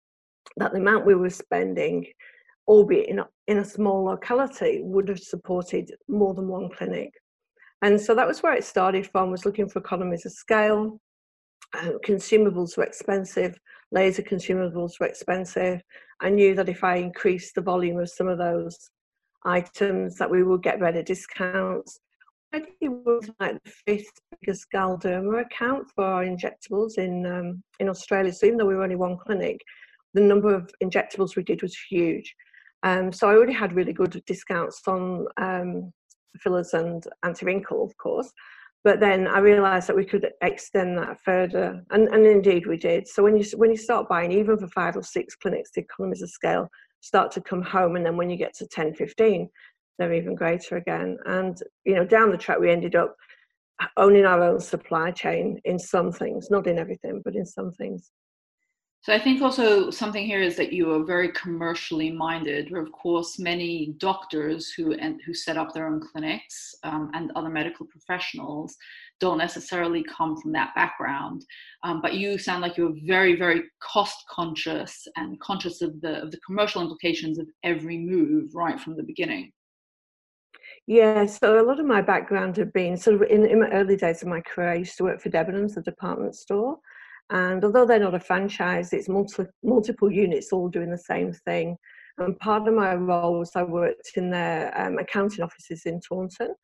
that 0.56 0.72
the 0.72 0.78
amount 0.78 1.06
we 1.06 1.14
were 1.14 1.30
spending, 1.30 2.06
albeit 2.68 3.08
in 3.08 3.18
a, 3.18 3.26
in 3.46 3.58
a 3.58 3.64
small 3.64 4.04
locality, 4.04 4.80
would 4.82 5.08
have 5.08 5.18
supported 5.18 5.90
more 6.08 6.34
than 6.34 6.48
one 6.48 6.70
clinic. 6.70 7.10
And 7.82 8.00
so 8.00 8.14
that 8.14 8.26
was 8.26 8.42
where 8.42 8.54
it 8.54 8.64
started 8.64 9.08
from, 9.10 9.30
was 9.30 9.44
looking 9.44 9.68
for 9.68 9.78
economies 9.78 10.26
of 10.26 10.32
scale. 10.32 11.00
Uh, 11.74 11.92
consumables 12.04 12.76
were 12.76 12.84
expensive, 12.84 13.58
laser 13.90 14.22
consumables 14.22 14.98
were 14.98 15.06
expensive. 15.06 15.82
I 16.20 16.30
knew 16.30 16.54
that 16.54 16.68
if 16.68 16.82
I 16.82 16.96
increased 16.96 17.54
the 17.54 17.60
volume 17.60 17.98
of 17.98 18.10
some 18.10 18.28
of 18.28 18.38
those 18.38 18.90
items 19.44 20.16
that 20.16 20.30
we 20.30 20.42
would 20.42 20.62
get 20.62 20.80
better 20.80 21.02
discounts. 21.02 22.00
I 22.52 22.62
was 22.80 23.30
like 23.40 23.62
the 23.64 23.72
fifth 23.86 24.20
biggest 24.40 24.66
Galderma 24.74 25.42
account 25.42 25.88
for 25.94 26.04
our 26.04 26.24
injectables 26.24 26.96
in 26.96 27.26
um, 27.26 27.62
in 27.80 27.88
Australia. 27.88 28.32
So 28.32 28.46
even 28.46 28.58
though 28.58 28.66
we 28.66 28.74
were 28.74 28.84
only 28.84 28.96
one 28.96 29.18
clinic, 29.18 29.60
the 30.14 30.20
number 30.20 30.54
of 30.54 30.70
injectables 30.82 31.36
we 31.36 31.42
did 31.42 31.62
was 31.62 31.76
huge. 31.90 32.34
Um, 32.82 33.12
so 33.12 33.28
I 33.28 33.34
already 33.34 33.52
had 33.52 33.72
really 33.72 33.92
good 33.92 34.22
discounts 34.26 34.80
on 34.86 35.26
um, 35.38 35.92
fillers 36.38 36.74
and 36.74 37.06
anti-wrinkle, 37.24 37.82
of 37.82 37.96
course. 37.96 38.32
But 38.84 39.00
then 39.00 39.26
I 39.26 39.38
realised 39.38 39.88
that 39.88 39.96
we 39.96 40.04
could 40.04 40.30
extend 40.42 40.96
that 40.98 41.18
further, 41.24 41.82
and, 41.90 42.08
and 42.08 42.24
indeed 42.24 42.66
we 42.66 42.76
did. 42.76 43.08
So 43.08 43.22
when 43.22 43.36
you 43.36 43.44
when 43.56 43.70
you 43.70 43.76
start 43.76 44.08
buying, 44.08 44.30
even 44.30 44.56
for 44.58 44.68
five 44.68 44.96
or 44.96 45.02
six 45.02 45.34
clinics, 45.34 45.72
the 45.72 45.80
economies 45.80 46.22
of 46.22 46.30
scale 46.30 46.68
start 47.00 47.32
to 47.32 47.40
come 47.40 47.62
home, 47.62 47.96
and 47.96 48.06
then 48.06 48.16
when 48.16 48.30
you 48.30 48.36
get 48.36 48.54
to 48.54 48.66
10, 48.68 48.94
15, 48.94 49.48
they're 49.98 50.12
even 50.12 50.36
greater 50.36 50.76
again. 50.76 51.18
And 51.26 51.60
you 51.84 51.94
know, 51.94 52.04
down 52.04 52.30
the 52.30 52.36
track, 52.36 52.60
we 52.60 52.70
ended 52.70 52.94
up 52.94 53.16
owning 53.96 54.24
our 54.24 54.42
own 54.42 54.60
supply 54.60 55.10
chain 55.10 55.60
in 55.64 55.78
some 55.78 56.12
things, 56.12 56.48
not 56.50 56.66
in 56.66 56.78
everything, 56.78 57.22
but 57.24 57.34
in 57.34 57.44
some 57.44 57.72
things. 57.72 58.10
So 59.06 59.12
I 59.12 59.20
think 59.20 59.40
also 59.40 59.88
something 59.88 60.26
here 60.26 60.42
is 60.42 60.56
that 60.56 60.72
you 60.72 60.90
are 60.90 61.04
very 61.04 61.30
commercially 61.30 62.10
minded. 62.10 62.72
Where 62.72 62.82
of 62.82 62.90
course 62.90 63.38
many 63.38 63.94
doctors 63.98 64.72
who 64.72 64.94
and 64.94 65.20
who 65.24 65.32
set 65.32 65.56
up 65.56 65.72
their 65.72 65.86
own 65.86 66.00
clinics 66.00 66.74
um, 66.82 67.12
and 67.14 67.30
other 67.36 67.48
medical 67.48 67.86
professionals 67.86 68.74
don't 69.20 69.38
necessarily 69.38 70.02
come 70.02 70.36
from 70.38 70.50
that 70.54 70.74
background. 70.74 71.44
Um, 71.84 72.00
but 72.02 72.14
you 72.14 72.36
sound 72.36 72.62
like 72.62 72.76
you're 72.76 72.96
very 73.06 73.36
very 73.36 73.62
cost 73.80 74.16
conscious 74.28 75.06
and 75.14 75.38
conscious 75.38 75.82
of 75.82 76.00
the 76.00 76.20
of 76.20 76.32
the 76.32 76.40
commercial 76.44 76.82
implications 76.82 77.38
of 77.38 77.46
every 77.62 77.98
move 77.98 78.50
right 78.56 78.80
from 78.80 78.96
the 78.96 79.04
beginning. 79.04 79.52
Yeah, 80.88 81.26
so 81.26 81.60
a 81.60 81.62
lot 81.62 81.78
of 81.78 81.86
my 81.86 82.02
background 82.02 82.56
had 82.56 82.72
been 82.72 82.96
sort 82.96 83.22
of 83.22 83.22
in, 83.30 83.46
in 83.46 83.60
my 83.60 83.68
early 83.68 83.94
days 83.94 84.22
of 84.22 84.26
my 84.26 84.40
career. 84.40 84.70
I 84.70 84.74
used 84.74 84.96
to 84.96 85.04
work 85.04 85.20
for 85.20 85.30
Debenhams, 85.30 85.74
the 85.74 85.82
department 85.82 86.34
store. 86.34 86.80
And 87.30 87.64
although 87.64 87.84
they're 87.84 87.98
not 87.98 88.14
a 88.14 88.20
franchise, 88.20 88.92
it's 88.92 89.08
multi, 89.08 89.44
multiple 89.64 90.10
units 90.10 90.52
all 90.52 90.68
doing 90.68 90.90
the 90.90 90.98
same 90.98 91.32
thing. 91.32 91.76
And 92.18 92.38
part 92.38 92.66
of 92.66 92.74
my 92.74 92.94
role 92.94 93.40
was 93.40 93.52
I 93.54 93.62
worked 93.62 94.12
in 94.16 94.30
their 94.30 94.72
um, 94.80 94.98
accounting 94.98 95.44
offices 95.44 95.82
in 95.84 96.00
Taunton. 96.00 96.54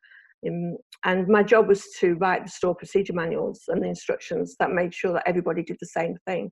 In, 0.45 0.76
and 1.04 1.28
my 1.28 1.42
job 1.42 1.69
was 1.69 1.85
to 2.00 2.14
write 2.14 2.45
the 2.45 2.50
store 2.50 2.75
procedure 2.75 3.12
manuals 3.12 3.62
and 3.69 3.83
the 3.83 3.88
instructions 3.88 4.57
that 4.59 4.71
made 4.71 4.95
sure 4.95 5.12
that 5.12 5.26
everybody 5.26 5.62
did 5.62 5.76
the 5.81 5.87
same 5.87 6.16
thing. 6.26 6.50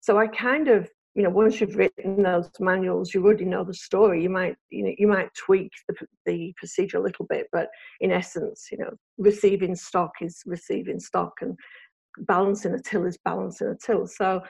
So 0.00 0.18
I 0.18 0.28
kind 0.28 0.68
of, 0.68 0.88
you 1.14 1.24
know, 1.24 1.30
once 1.30 1.60
you've 1.60 1.76
written 1.76 2.22
those 2.22 2.48
manuals, 2.60 3.12
you 3.12 3.24
already 3.24 3.44
know 3.44 3.64
the 3.64 3.74
story. 3.74 4.22
You 4.22 4.30
might, 4.30 4.54
you 4.70 4.84
know, 4.84 4.92
you 4.96 5.08
might 5.08 5.34
tweak 5.34 5.72
the, 5.88 5.94
the 6.26 6.54
procedure 6.56 6.98
a 6.98 7.02
little 7.02 7.26
bit, 7.28 7.48
but 7.52 7.68
in 8.00 8.12
essence, 8.12 8.68
you 8.70 8.78
know, 8.78 8.90
receiving 9.18 9.74
stock 9.74 10.12
is 10.20 10.42
receiving 10.46 11.00
stock, 11.00 11.32
and 11.40 11.58
balancing 12.26 12.74
a 12.74 12.80
till 12.80 13.06
is 13.06 13.18
balancing 13.24 13.68
a 13.68 13.76
till. 13.84 14.06
So, 14.06 14.42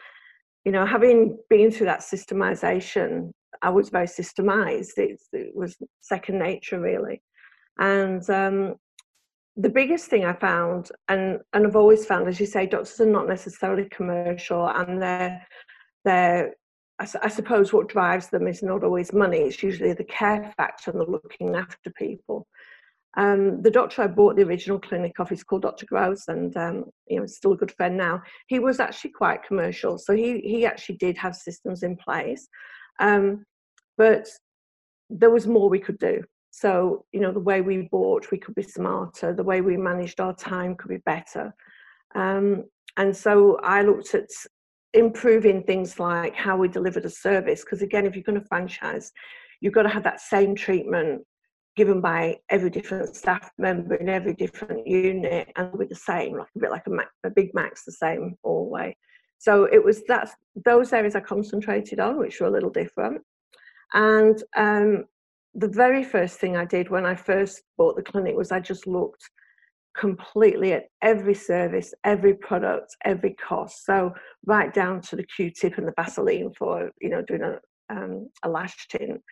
you 0.64 0.72
know, 0.72 0.86
having 0.86 1.38
been 1.48 1.70
through 1.70 1.86
that 1.86 2.00
systemization, 2.00 3.30
I 3.62 3.70
was 3.70 3.88
very 3.88 4.06
systemized. 4.06 4.98
It, 4.98 5.20
it 5.32 5.54
was 5.54 5.76
second 6.00 6.38
nature, 6.38 6.80
really. 6.80 7.22
And 7.78 8.28
um, 8.30 8.74
the 9.56 9.68
biggest 9.68 10.08
thing 10.08 10.24
I 10.24 10.34
found, 10.34 10.90
and, 11.08 11.38
and 11.52 11.66
I've 11.66 11.76
always 11.76 12.06
found, 12.06 12.28
as 12.28 12.40
you 12.40 12.46
say, 12.46 12.66
doctors 12.66 13.00
are 13.00 13.06
not 13.06 13.28
necessarily 13.28 13.88
commercial, 13.90 14.68
and 14.68 15.00
they're, 15.00 15.46
they're 16.04 16.54
I, 16.98 17.06
I 17.22 17.28
suppose 17.28 17.72
what 17.72 17.88
drives 17.88 18.28
them 18.28 18.46
is 18.46 18.62
not 18.62 18.84
always 18.84 19.12
money, 19.12 19.38
it's 19.38 19.62
usually 19.62 19.92
the 19.92 20.04
care 20.04 20.52
factor 20.56 20.90
and 20.90 21.00
the 21.00 21.04
looking 21.04 21.54
after 21.54 21.90
people. 21.90 22.46
Um, 23.16 23.62
the 23.62 23.70
doctor 23.70 24.02
I 24.02 24.06
bought 24.06 24.36
the 24.36 24.42
original 24.42 24.78
clinic 24.78 25.18
off 25.18 25.32
is 25.32 25.42
called 25.42 25.62
Dr. 25.62 25.86
Gross, 25.86 26.28
and 26.28 26.56
um, 26.56 26.84
you 27.06 27.18
know, 27.18 27.26
still 27.26 27.52
a 27.52 27.56
good 27.56 27.72
friend 27.72 27.96
now. 27.96 28.22
He 28.46 28.58
was 28.58 28.80
actually 28.80 29.10
quite 29.10 29.42
commercial, 29.42 29.98
so 29.98 30.14
he 30.14 30.40
he 30.40 30.66
actually 30.66 30.96
did 30.96 31.16
have 31.16 31.34
systems 31.34 31.82
in 31.82 31.96
place, 31.96 32.46
um, 33.00 33.44
but 33.96 34.28
there 35.10 35.30
was 35.30 35.46
more 35.46 35.68
we 35.68 35.80
could 35.80 35.98
do. 35.98 36.22
So 36.50 37.06
you 37.12 37.20
know, 37.20 37.32
the 37.32 37.40
way 37.40 37.60
we 37.60 37.88
bought, 37.90 38.30
we 38.30 38.38
could 38.38 38.54
be 38.54 38.62
smarter. 38.62 39.32
The 39.32 39.42
way 39.42 39.62
we 39.62 39.76
managed 39.76 40.20
our 40.20 40.34
time 40.34 40.76
could 40.76 40.90
be 40.90 41.02
better. 41.06 41.54
Um, 42.14 42.64
and 42.98 43.16
so 43.16 43.58
I 43.62 43.82
looked 43.82 44.14
at 44.14 44.28
improving 44.92 45.62
things 45.62 45.98
like 45.98 46.34
how 46.34 46.56
we 46.56 46.68
delivered 46.68 47.04
a 47.04 47.10
service, 47.10 47.64
because 47.64 47.80
again, 47.80 48.06
if 48.06 48.14
you're 48.14 48.22
going 48.24 48.40
to 48.40 48.46
franchise, 48.46 49.12
you've 49.60 49.74
got 49.74 49.84
to 49.84 49.88
have 49.88 50.04
that 50.04 50.20
same 50.20 50.54
treatment 50.54 51.22
given 51.78 52.00
by 52.00 52.36
every 52.50 52.70
different 52.70 53.14
staff 53.14 53.52
member 53.56 53.94
in 53.94 54.08
every 54.08 54.34
different 54.34 54.84
unit 54.84 55.48
and 55.54 55.72
with 55.74 55.88
the 55.88 55.94
same, 55.94 56.36
like 56.36 56.48
a 56.56 56.58
bit 56.58 56.72
like 56.72 56.88
a, 56.88 56.90
Mac, 56.90 57.06
a 57.22 57.30
Big 57.30 57.54
Mac's 57.54 57.84
the 57.84 57.92
same 57.92 58.34
all 58.42 58.68
way. 58.68 58.96
So 59.38 59.64
it 59.72 59.82
was 59.82 60.02
that 60.08 60.28
those 60.64 60.92
areas 60.92 61.14
I 61.14 61.20
concentrated 61.20 62.00
on, 62.00 62.18
which 62.18 62.40
were 62.40 62.48
a 62.48 62.50
little 62.50 62.68
different. 62.70 63.22
And 63.94 64.42
um, 64.56 65.04
the 65.54 65.68
very 65.68 66.02
first 66.02 66.40
thing 66.40 66.56
I 66.56 66.64
did 66.64 66.90
when 66.90 67.06
I 67.06 67.14
first 67.14 67.62
bought 67.76 67.94
the 67.94 68.02
clinic 68.02 68.36
was 68.36 68.50
I 68.50 68.58
just 68.58 68.88
looked 68.88 69.22
completely 69.96 70.72
at 70.72 70.86
every 71.00 71.34
service, 71.34 71.94
every 72.02 72.34
product, 72.34 72.96
every 73.04 73.34
cost. 73.34 73.84
So 73.86 74.12
right 74.46 74.74
down 74.74 75.00
to 75.02 75.14
the 75.14 75.26
Q-tip 75.36 75.78
and 75.78 75.86
the 75.86 75.94
Vaseline 75.96 76.52
for 76.58 76.90
you 77.00 77.10
know 77.10 77.22
doing 77.22 77.42
a, 77.42 77.60
um, 77.88 78.28
a 78.42 78.48
lash 78.48 78.88
tint 78.88 79.22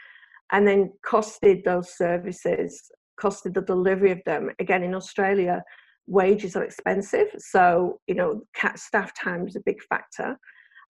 and 0.53 0.67
then 0.67 0.93
costed 1.05 1.65
those 1.65 1.97
services, 1.97 2.91
costed 3.21 3.55
the 3.55 3.63
delivery 3.63 4.13
of 4.13 4.21
them. 4.25 4.51
Again, 4.59 4.83
in 4.83 4.95
Australia, 4.95 5.63
wages 6.07 6.57
are 6.57 6.65
expensive, 6.65 7.29
so 7.39 8.01
you 8.07 8.15
know 8.15 8.43
staff 8.77 9.13
time 9.15 9.47
is 9.47 9.57
a 9.57 9.61
big 9.61 9.83
factor, 9.89 10.39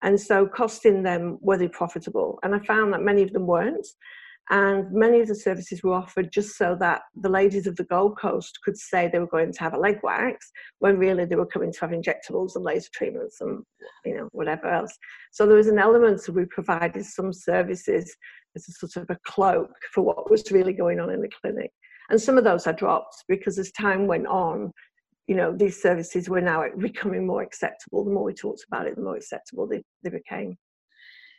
and 0.03 0.19
so 0.19 0.47
costing 0.47 1.03
them 1.03 1.37
were 1.41 1.57
they 1.57 1.67
profitable? 1.67 2.39
And 2.43 2.53
I 2.53 2.59
found 2.59 2.93
that 2.93 3.01
many 3.01 3.23
of 3.23 3.33
them 3.33 3.47
weren't. 3.47 3.87
And 4.49 4.89
many 4.93 5.19
of 5.19 5.27
the 5.27 5.35
services 5.35 5.83
were 5.83 5.93
offered 5.93 6.31
just 6.31 6.57
so 6.57 6.77
that 6.79 7.01
the 7.15 7.27
ladies 7.27 7.67
of 7.67 7.75
the 7.75 7.83
Gold 7.83 8.17
Coast 8.17 8.59
could 8.63 8.77
say 8.77 9.07
they 9.07 9.19
were 9.19 9.27
going 9.27 9.51
to 9.51 9.59
have 9.59 9.73
a 9.73 9.79
leg 9.79 9.99
wax 10.03 10.51
when 10.79 10.97
really 10.97 11.25
they 11.25 11.35
were 11.35 11.45
coming 11.45 11.73
to 11.73 11.79
have 11.81 11.89
injectables 11.89 12.55
and 12.55 12.63
laser 12.63 12.89
treatments 12.93 13.41
and 13.41 13.61
you 14.05 14.15
know 14.15 14.29
whatever 14.31 14.67
else. 14.67 14.97
So 15.31 15.45
there 15.45 15.57
was 15.57 15.67
an 15.67 15.79
element 15.79 16.25
of 16.27 16.35
we 16.35 16.45
provided 16.45 17.05
some 17.05 17.33
services 17.33 18.15
as 18.57 18.67
a 18.67 18.87
sort 18.87 19.03
of 19.03 19.15
a 19.15 19.19
cloak 19.25 19.71
for 19.93 20.01
what 20.01 20.29
was 20.29 20.51
really 20.51 20.73
going 20.73 20.99
on 20.99 21.09
in 21.09 21.21
the 21.21 21.29
clinic. 21.41 21.71
And 22.09 22.21
some 22.21 22.37
of 22.37 22.43
those 22.43 22.67
I 22.67 22.71
dropped 22.71 23.23
because 23.27 23.57
as 23.59 23.71
time 23.71 24.07
went 24.07 24.27
on, 24.27 24.71
you 25.27 25.35
know, 25.35 25.55
these 25.55 25.81
services 25.81 26.29
were 26.29 26.41
now 26.41 26.63
becoming 26.77 27.27
more 27.27 27.41
acceptable. 27.41 28.03
The 28.03 28.11
more 28.11 28.23
we 28.23 28.33
talked 28.33 28.63
about 28.67 28.87
it, 28.87 28.95
the 28.95 29.01
more 29.01 29.17
acceptable 29.17 29.67
they, 29.67 29.83
they 30.03 30.09
became. 30.09 30.57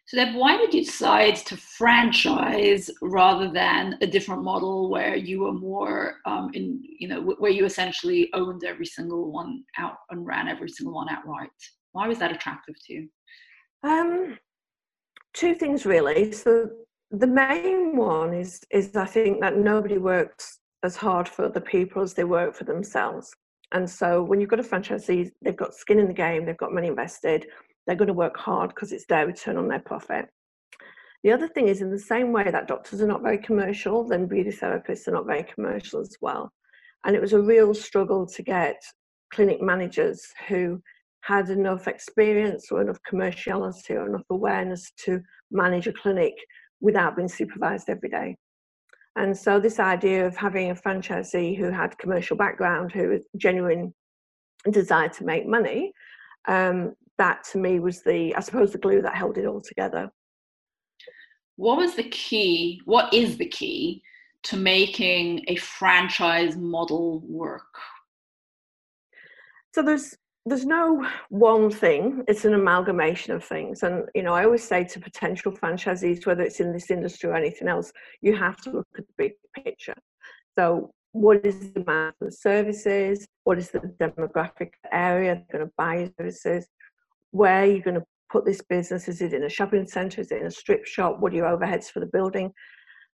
So 0.06 0.16
then 0.16 0.34
why 0.34 0.56
did 0.56 0.72
you 0.72 0.86
decide 0.86 1.36
to 1.36 1.56
franchise 1.58 2.90
rather 3.02 3.52
than 3.52 3.98
a 4.00 4.06
different 4.06 4.42
model 4.42 4.88
where 4.88 5.14
you 5.14 5.40
were 5.40 5.52
more 5.52 6.16
um, 6.24 6.50
in, 6.54 6.80
you 6.98 7.08
know, 7.08 7.20
where 7.20 7.50
you 7.50 7.66
essentially 7.66 8.30
owned 8.32 8.64
every 8.64 8.86
single 8.86 9.30
one 9.30 9.64
out 9.76 9.96
and 10.08 10.24
ran 10.24 10.48
every 10.48 10.70
single 10.70 10.94
one 10.94 11.10
outright? 11.10 11.50
Why 11.92 12.08
was 12.08 12.18
that 12.20 12.32
attractive 12.32 12.74
to 12.86 12.94
you? 12.94 13.08
Um, 13.82 14.38
two 15.34 15.54
things 15.54 15.84
really. 15.84 16.32
So 16.32 16.70
the 17.10 17.26
main 17.26 17.96
one 17.96 18.34
is 18.34 18.60
is 18.70 18.94
I 18.94 19.06
think 19.06 19.40
that 19.40 19.56
nobody 19.56 19.98
works 19.98 20.58
as 20.82 20.96
hard 20.96 21.28
for 21.28 21.46
other 21.46 21.60
people 21.60 22.02
as 22.02 22.14
they 22.14 22.24
work 22.24 22.54
for 22.54 22.64
themselves. 22.64 23.34
And 23.72 23.88
so 23.88 24.22
when 24.22 24.40
you've 24.40 24.50
got 24.50 24.60
a 24.60 24.62
franchisee, 24.62 25.30
they've 25.42 25.56
got 25.56 25.74
skin 25.74 25.98
in 25.98 26.06
the 26.06 26.14
game, 26.14 26.44
they've 26.44 26.56
got 26.56 26.72
money 26.72 26.88
invested, 26.88 27.46
they're 27.86 27.96
going 27.96 28.08
to 28.08 28.14
work 28.14 28.36
hard 28.36 28.70
because 28.70 28.92
it's 28.92 29.06
their 29.06 29.26
return 29.26 29.56
on 29.56 29.68
their 29.68 29.80
profit. 29.80 30.26
The 31.24 31.32
other 31.32 31.48
thing 31.48 31.66
is, 31.66 31.82
in 31.82 31.90
the 31.90 31.98
same 31.98 32.32
way 32.32 32.50
that 32.50 32.68
doctors 32.68 33.02
are 33.02 33.06
not 33.06 33.22
very 33.22 33.38
commercial, 33.38 34.06
then 34.06 34.26
beauty 34.26 34.50
therapists 34.50 35.08
are 35.08 35.12
not 35.12 35.26
very 35.26 35.42
commercial 35.42 36.00
as 36.00 36.16
well. 36.20 36.52
And 37.04 37.16
it 37.16 37.20
was 37.20 37.32
a 37.32 37.42
real 37.42 37.74
struggle 37.74 38.26
to 38.26 38.42
get 38.42 38.80
clinic 39.32 39.60
managers 39.60 40.22
who 40.46 40.80
had 41.22 41.50
enough 41.50 41.88
experience 41.88 42.68
or 42.70 42.80
enough 42.80 42.98
commerciality 43.10 43.90
or 43.90 44.06
enough 44.06 44.24
awareness 44.30 44.92
to 45.04 45.20
manage 45.50 45.86
a 45.86 45.92
clinic 45.92 46.34
without 46.80 47.16
being 47.16 47.28
supervised 47.28 47.88
every 47.88 48.08
day. 48.08 48.36
And 49.16 49.36
so, 49.36 49.58
this 49.58 49.80
idea 49.80 50.26
of 50.26 50.36
having 50.36 50.70
a 50.70 50.74
franchisee 50.74 51.56
who 51.56 51.70
had 51.70 51.98
commercial 51.98 52.36
background, 52.36 52.92
who 52.92 53.08
was 53.08 53.22
genuine 53.36 53.92
desire 54.70 55.08
to 55.08 55.24
make 55.24 55.46
money, 55.46 55.92
um, 56.46 56.94
that 57.18 57.42
to 57.52 57.58
me 57.58 57.80
was 57.80 58.02
the, 58.02 58.34
I 58.34 58.40
suppose, 58.40 58.72
the 58.72 58.78
glue 58.78 59.02
that 59.02 59.14
held 59.14 59.38
it 59.38 59.46
all 59.46 59.60
together. 59.60 60.08
What 61.56 61.78
was 61.78 61.96
the 61.96 62.04
key? 62.04 62.80
What 62.84 63.12
is 63.12 63.36
the 63.36 63.48
key 63.48 64.02
to 64.44 64.56
making 64.56 65.44
a 65.48 65.56
franchise 65.56 66.56
model 66.56 67.20
work? 67.26 67.66
So 69.74 69.82
there's 69.82 70.14
there's 70.48 70.64
no 70.64 71.06
one 71.28 71.70
thing 71.70 72.24
it's 72.28 72.44
an 72.44 72.54
amalgamation 72.54 73.32
of 73.32 73.44
things 73.44 73.82
and 73.82 74.04
you 74.14 74.22
know 74.22 74.34
i 74.34 74.44
always 74.44 74.64
say 74.64 74.84
to 74.84 75.00
potential 75.00 75.52
franchisees 75.52 76.26
whether 76.26 76.42
it's 76.42 76.60
in 76.60 76.72
this 76.72 76.90
industry 76.90 77.28
or 77.30 77.34
anything 77.34 77.68
else 77.68 77.92
you 78.20 78.36
have 78.36 78.56
to 78.56 78.70
look 78.70 78.88
at 78.96 79.06
the 79.06 79.12
big 79.16 79.32
picture 79.64 79.94
so 80.58 80.90
what 81.12 81.44
is 81.44 81.58
the 81.60 81.80
demand 81.80 82.14
for 82.18 82.26
the 82.26 82.32
services 82.32 83.26
what 83.44 83.58
is 83.58 83.70
the 83.70 83.80
demographic 84.00 84.70
area 84.92 85.34
they're 85.34 85.58
going 85.60 85.66
to 85.66 85.72
buy 85.76 86.10
services 86.18 86.66
where 87.30 87.62
are 87.62 87.66
you 87.66 87.82
going 87.82 87.94
to 87.94 88.04
put 88.30 88.44
this 88.44 88.62
business? 88.62 89.08
Is 89.08 89.20
it 89.20 89.32
in 89.32 89.44
a 89.44 89.48
shopping 89.48 89.86
centre? 89.86 90.20
Is 90.20 90.30
it 90.30 90.40
in 90.40 90.46
a 90.46 90.50
strip 90.50 90.86
shop? 90.86 91.18
What 91.18 91.32
are 91.32 91.36
your 91.36 91.46
overheads 91.46 91.90
for 91.90 92.00
the 92.00 92.06
building? 92.06 92.52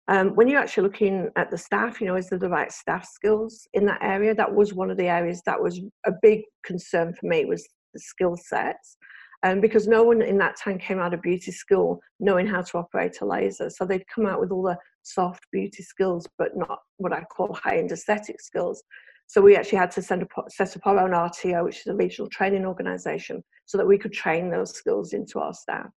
Um, 0.09 0.31
when 0.31 0.49
you're 0.49 0.61
actually 0.61 0.85
looking 0.85 1.29
at 1.37 1.51
the 1.51 1.59
staff, 1.59 2.01
you 2.01 2.07
know, 2.07 2.17
is 2.17 2.31
there 2.31 2.39
the 2.39 2.49
right 2.49 2.73
staff 2.73 3.07
skills 3.07 3.69
in 3.75 3.85
that 3.87 4.03
area? 4.03 4.35
That 4.35 4.55
was 4.55 4.73
one 4.73 4.91
of 4.91 4.97
the 4.97 5.09
areas 5.09 5.43
that 5.45 5.61
was 5.63 5.81
a 6.07 6.13
big 6.23 6.43
concern 6.65 7.13
for 7.13 7.27
me 7.27 7.45
was 7.45 7.69
the 7.93 8.01
skill 8.01 8.37
sets. 8.37 8.97
Um, 9.45 9.61
because 9.61 9.87
no 9.87 10.03
one 10.03 10.21
in 10.21 10.37
that 10.39 10.57
time 10.57 10.79
came 10.79 10.99
out 10.99 11.15
of 11.15 11.23
beauty 11.23 11.53
school 11.53 12.01
knowing 12.19 12.45
how 12.45 12.61
to 12.61 12.79
operate 12.79 13.19
a 13.21 13.25
laser. 13.25 13.71
So 13.71 13.85
they'd 13.85 14.09
come 14.13 14.27
out 14.27 14.41
with 14.41 14.51
all 14.51 14.65
the 14.65 14.77
soft 15.03 15.47
beauty 15.53 15.85
skills, 15.85 16.27
but 16.39 16.57
not 16.57 16.81
what 16.97 17.13
I 17.13 17.23
call 17.23 17.55
high 17.55 17.79
end 17.79 17.93
aesthetic 17.93 18.41
skills. 18.41 18.83
So 19.29 19.41
we 19.41 19.55
actually 19.55 19.79
had 19.79 19.93
to 19.93 20.03
send 20.03 20.23
a, 20.23 20.27
set 20.49 20.75
up 20.75 20.87
our 20.87 20.99
own 20.99 21.11
RTO, 21.11 21.65
which 21.65 21.81
is 21.81 21.87
a 21.87 21.95
regional 21.95 22.29
training 22.31 22.65
organisation, 22.65 23.45
so 23.67 23.79
that 23.79 23.87
we 23.87 23.99
could 23.99 24.13
train 24.13 24.51
those 24.51 24.75
skills 24.75 25.13
into 25.13 25.39
our 25.39 25.55
staff. 25.55 25.91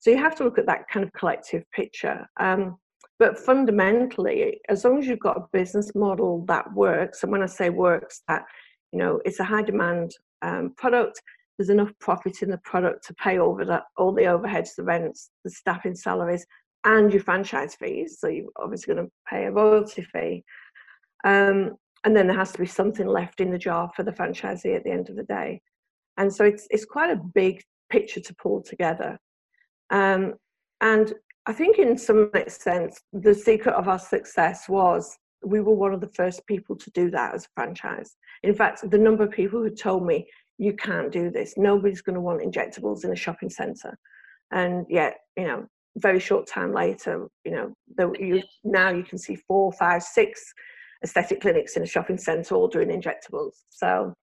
So 0.00 0.10
you 0.10 0.16
have 0.16 0.34
to 0.36 0.44
look 0.44 0.58
at 0.58 0.66
that 0.66 0.88
kind 0.92 1.06
of 1.06 1.12
collective 1.12 1.62
picture. 1.72 2.26
Um, 2.40 2.78
but 3.22 3.38
fundamentally, 3.38 4.60
as 4.68 4.84
long 4.84 4.98
as 4.98 5.06
you've 5.06 5.20
got 5.20 5.36
a 5.36 5.46
business 5.52 5.94
model 5.94 6.44
that 6.48 6.72
works, 6.74 7.22
and 7.22 7.30
when 7.30 7.40
I 7.40 7.46
say 7.46 7.70
works, 7.70 8.22
that 8.26 8.42
you 8.90 8.98
know 8.98 9.20
it's 9.24 9.38
a 9.38 9.44
high 9.44 9.62
demand 9.62 10.10
um, 10.42 10.74
product, 10.76 11.22
there's 11.56 11.70
enough 11.70 11.92
profit 12.00 12.42
in 12.42 12.50
the 12.50 12.58
product 12.64 13.06
to 13.06 13.14
pay 13.14 13.38
over 13.38 13.64
that, 13.64 13.84
all 13.96 14.12
the 14.12 14.22
overheads, 14.22 14.70
the 14.76 14.82
rents, 14.82 15.30
the 15.44 15.52
staffing 15.52 15.94
salaries, 15.94 16.44
and 16.82 17.12
your 17.12 17.22
franchise 17.22 17.76
fees. 17.76 18.16
So 18.18 18.26
you're 18.26 18.50
obviously 18.56 18.92
going 18.92 19.06
to 19.06 19.12
pay 19.30 19.44
a 19.44 19.52
royalty 19.52 20.02
fee. 20.02 20.42
Um, 21.24 21.76
and 22.02 22.16
then 22.16 22.26
there 22.26 22.36
has 22.36 22.50
to 22.50 22.58
be 22.58 22.66
something 22.66 23.06
left 23.06 23.40
in 23.40 23.52
the 23.52 23.56
jar 23.56 23.88
for 23.94 24.02
the 24.02 24.10
franchisee 24.10 24.74
at 24.74 24.82
the 24.82 24.90
end 24.90 25.10
of 25.10 25.14
the 25.14 25.22
day. 25.22 25.60
And 26.16 26.34
so 26.34 26.44
it's 26.44 26.66
it's 26.70 26.84
quite 26.84 27.10
a 27.10 27.22
big 27.34 27.62
picture 27.88 28.18
to 28.18 28.34
pull 28.34 28.64
together. 28.64 29.16
Um, 29.90 30.34
and 30.80 31.14
I 31.46 31.52
think, 31.52 31.78
in 31.78 31.98
some 31.98 32.30
sense, 32.48 33.00
the 33.12 33.34
secret 33.34 33.74
of 33.74 33.88
our 33.88 33.98
success 33.98 34.68
was 34.68 35.18
we 35.44 35.60
were 35.60 35.74
one 35.74 35.92
of 35.92 36.00
the 36.00 36.10
first 36.14 36.46
people 36.46 36.76
to 36.76 36.90
do 36.92 37.10
that 37.10 37.34
as 37.34 37.44
a 37.44 37.48
franchise. 37.54 38.16
In 38.42 38.54
fact, 38.54 38.88
the 38.88 38.98
number 38.98 39.24
of 39.24 39.30
people 39.30 39.60
who 39.60 39.70
told 39.70 40.06
me, 40.06 40.26
you 40.58 40.72
can't 40.74 41.10
do 41.10 41.30
this, 41.30 41.54
nobody's 41.56 42.02
going 42.02 42.14
to 42.14 42.20
want 42.20 42.42
injectables 42.42 43.04
in 43.04 43.10
a 43.10 43.16
shopping 43.16 43.50
centre. 43.50 43.98
And 44.52 44.86
yet, 44.88 45.16
you 45.36 45.46
know, 45.46 45.66
very 45.96 46.20
short 46.20 46.46
time 46.46 46.72
later, 46.72 47.26
you 47.44 47.52
know, 47.52 47.74
the, 47.96 48.12
you, 48.18 48.42
now 48.64 48.90
you 48.90 49.02
can 49.02 49.18
see 49.18 49.34
four, 49.34 49.72
five, 49.72 50.02
six 50.02 50.44
aesthetic 51.02 51.40
clinics 51.40 51.76
in 51.76 51.82
a 51.82 51.86
shopping 51.86 52.18
centre 52.18 52.54
all 52.54 52.68
doing 52.68 52.88
injectables. 52.88 53.54
So 53.70 54.14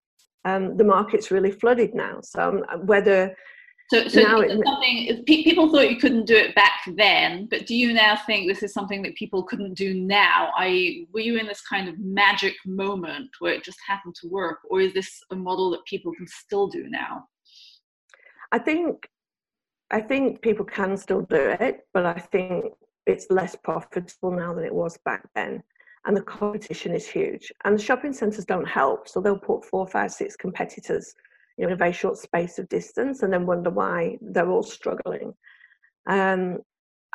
um, 0.46 0.76
the 0.76 0.84
market's 0.84 1.30
really 1.30 1.50
flooded 1.50 1.94
now. 1.94 2.20
So 2.22 2.62
um, 2.72 2.86
whether 2.86 3.36
so, 3.90 4.06
so 4.06 4.22
now 4.22 4.40
it, 4.40 4.60
something 4.64 5.24
people 5.24 5.68
thought 5.68 5.90
you 5.90 5.96
couldn't 5.96 6.26
do 6.26 6.36
it 6.36 6.54
back 6.54 6.82
then, 6.94 7.46
but 7.50 7.66
do 7.66 7.74
you 7.74 7.92
now 7.92 8.16
think 8.16 8.46
this 8.46 8.62
is 8.62 8.72
something 8.72 9.02
that 9.02 9.16
people 9.16 9.42
couldn't 9.42 9.74
do 9.74 9.94
now? 9.94 10.52
I 10.56 11.06
were 11.12 11.20
you 11.20 11.38
in 11.38 11.46
this 11.46 11.60
kind 11.60 11.88
of 11.88 11.98
magic 11.98 12.54
moment 12.64 13.30
where 13.40 13.52
it 13.52 13.64
just 13.64 13.78
happened 13.86 14.14
to 14.20 14.28
work, 14.28 14.58
or 14.70 14.80
is 14.80 14.94
this 14.94 15.20
a 15.32 15.36
model 15.36 15.70
that 15.72 15.84
people 15.86 16.12
can 16.12 16.28
still 16.28 16.68
do 16.68 16.88
now? 16.88 17.24
I 18.52 18.60
think 18.60 19.08
I 19.90 20.00
think 20.00 20.40
people 20.40 20.64
can 20.64 20.96
still 20.96 21.22
do 21.22 21.56
it, 21.60 21.80
but 21.92 22.06
I 22.06 22.14
think 22.14 22.66
it's 23.06 23.26
less 23.28 23.56
profitable 23.56 24.30
now 24.30 24.54
than 24.54 24.64
it 24.64 24.74
was 24.74 24.96
back 25.04 25.28
then. 25.34 25.64
And 26.06 26.16
the 26.16 26.22
competition 26.22 26.94
is 26.94 27.08
huge. 27.08 27.52
And 27.64 27.76
the 27.76 27.82
shopping 27.82 28.12
centres 28.12 28.44
don't 28.44 28.68
help. 28.68 29.08
So 29.08 29.20
they'll 29.20 29.36
put 29.36 29.64
four, 29.64 29.86
five, 29.86 30.12
six 30.12 30.36
competitors 30.36 31.12
you 31.60 31.66
know, 31.66 31.72
in 31.72 31.74
a 31.74 31.76
very 31.76 31.92
short 31.92 32.16
space 32.16 32.58
of 32.58 32.66
distance 32.70 33.22
and 33.22 33.30
then 33.30 33.44
wonder 33.44 33.68
why 33.68 34.16
they're 34.22 34.50
all 34.50 34.62
struggling. 34.62 35.34
Um, 36.08 36.60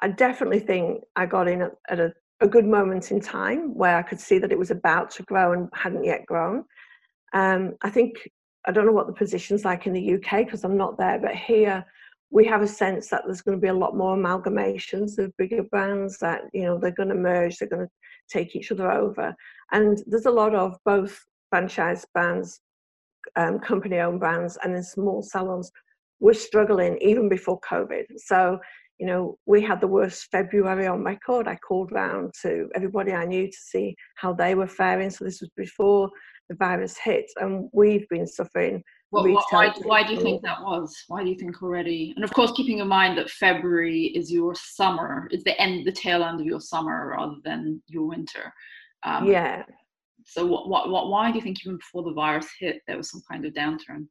I 0.04 0.10
definitely 0.10 0.60
think 0.60 1.02
I 1.16 1.26
got 1.26 1.48
in 1.48 1.64
at, 1.64 1.72
at 1.90 2.00
a, 2.00 2.14
a, 2.42 2.48
good 2.48 2.68
moment 2.68 3.10
in 3.10 3.20
time 3.20 3.74
where 3.74 3.98
I 3.98 4.04
could 4.04 4.20
see 4.20 4.38
that 4.38 4.52
it 4.52 4.60
was 4.60 4.70
about 4.70 5.10
to 5.12 5.24
grow 5.24 5.54
and 5.54 5.68
hadn't 5.74 6.04
yet 6.04 6.28
grown. 6.28 6.64
Um, 7.34 7.74
I 7.82 7.90
think, 7.90 8.30
I 8.68 8.72
don't 8.72 8.86
know 8.86 8.92
what 8.92 9.08
the 9.08 9.14
position's 9.14 9.66
like 9.66 9.88
in 9.88 9.94
the 9.94 10.14
UK 10.14 10.46
because 10.46 10.64
I'm 10.64 10.78
not 10.78 11.00
there, 11.00 11.18
but 11.18 11.34
here 11.34 11.84
we 12.30 12.46
have 12.46 12.62
a 12.62 12.68
sense 12.68 13.08
that 13.10 13.24
there's 13.26 13.42
going 13.42 13.58
to 13.58 13.62
be 13.62 13.70
a 13.70 13.74
lot 13.74 13.98
more 13.98 14.16
amalgamations 14.16 15.18
of 15.18 15.36
bigger 15.38 15.64
brands 15.64 16.20
that, 16.20 16.42
you 16.54 16.66
know, 16.66 16.78
they're 16.78 16.92
going 16.92 17.10
to 17.10 17.16
merge, 17.16 17.58
they're 17.58 17.68
going 17.68 17.88
to 17.88 17.92
take 18.30 18.56
each 18.56 18.72
other 18.72 18.92
over. 18.92 19.34
And 19.72 20.04
there's 20.06 20.28
a 20.28 20.32
lot 20.32 20.54
of 20.54 20.78
both 20.86 21.20
franchise 21.50 22.06
brands 22.14 22.60
um, 23.36 23.60
company 23.60 24.00
owned 24.00 24.20
brands 24.20 24.58
and 24.64 24.76
in 24.76 24.84
small 24.84 25.22
salons 25.22 25.72
were 26.20 26.34
struggling 26.34 26.98
even 27.02 27.30
before 27.30 27.60
COVID. 27.62 28.06
So, 28.18 28.60
you 29.00 29.06
know, 29.06 29.38
we 29.46 29.62
had 29.62 29.82
the 29.82 29.88
worst 29.88 30.28
February 30.32 30.88
on 30.88 31.04
record. 31.04 31.48
I 31.48 31.56
called 31.56 31.92
round 31.92 32.34
to 32.44 32.70
everybody 32.76 33.12
I 33.12 33.26
knew 33.26 33.48
to 33.48 33.58
see 33.58 33.96
how 34.16 34.34
they 34.34 34.56
were 34.56 34.68
faring. 34.68 35.10
So 35.10 35.26
this 35.26 35.42
was 35.42 35.50
before 35.58 36.10
the 36.50 36.56
virus 36.56 36.98
hit, 37.04 37.26
and 37.38 37.70
we've 37.74 38.08
been 38.10 38.28
suffering. 38.28 38.84
Well, 39.12 39.28
why, 39.52 39.74
why 39.84 40.04
do 40.04 40.14
you 40.14 40.22
think 40.22 40.42
that 40.44 40.62
was? 40.62 40.96
Why 41.08 41.24
do 41.24 41.30
you 41.30 41.38
think 41.38 41.62
already? 41.62 42.14
And 42.16 42.26
of 42.26 42.34
course, 42.34 42.52
keeping 42.52 42.80
in 42.80 42.88
mind 42.88 43.18
that 43.18 43.30
February 43.30 44.06
is 44.08 44.32
your 44.32 44.54
summer, 44.56 45.28
is 45.32 45.44
the 45.44 45.60
end, 45.60 45.86
the 45.86 45.92
tail 45.92 46.24
end 46.24 46.40
of 46.40 46.46
your 46.46 46.60
summer 46.60 47.16
rather 47.18 47.36
than 47.44 47.82
your 47.88 48.08
winter. 48.08 48.54
Um, 49.04 49.28
yeah. 49.28 49.64
So 50.26 50.46
what, 50.46 50.68
what, 50.68 50.90
what, 50.90 51.10
why 51.10 51.32
do 51.32 51.38
you 51.38 51.44
think 51.44 51.58
even 51.66 51.78
before 51.78 52.04
the 52.04 52.14
virus 52.14 52.48
hit, 52.60 52.82
there 52.88 52.98
was 52.98 53.12
some 53.12 53.22
kind 53.30 53.46
of 53.46 53.54
downturn? 53.54 54.08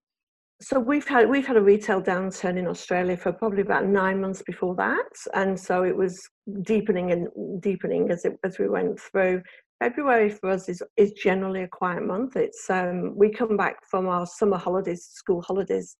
So 0.60 0.78
we've 0.78 1.06
had 1.06 1.28
we've 1.28 1.46
had 1.46 1.56
a 1.56 1.60
retail 1.60 2.00
downturn 2.00 2.56
in 2.56 2.68
Australia 2.68 3.16
for 3.16 3.32
probably 3.32 3.62
about 3.62 3.86
nine 3.86 4.20
months 4.20 4.40
before 4.40 4.76
that, 4.76 5.10
and 5.34 5.58
so 5.58 5.82
it 5.82 5.96
was 5.96 6.26
deepening 6.62 7.10
and 7.10 7.28
deepening 7.60 8.10
as 8.12 8.24
it 8.24 8.38
as 8.44 8.58
we 8.58 8.68
went 8.68 8.98
through. 9.00 9.42
February 9.82 10.30
for 10.30 10.50
us 10.50 10.68
is 10.68 10.80
is 10.96 11.12
generally 11.12 11.64
a 11.64 11.68
quiet 11.68 12.06
month. 12.06 12.36
It's 12.36 12.70
um, 12.70 13.16
we 13.16 13.30
come 13.32 13.56
back 13.56 13.76
from 13.90 14.06
our 14.06 14.26
summer 14.26 14.56
holidays, 14.56 15.04
school 15.12 15.42
holidays. 15.42 15.96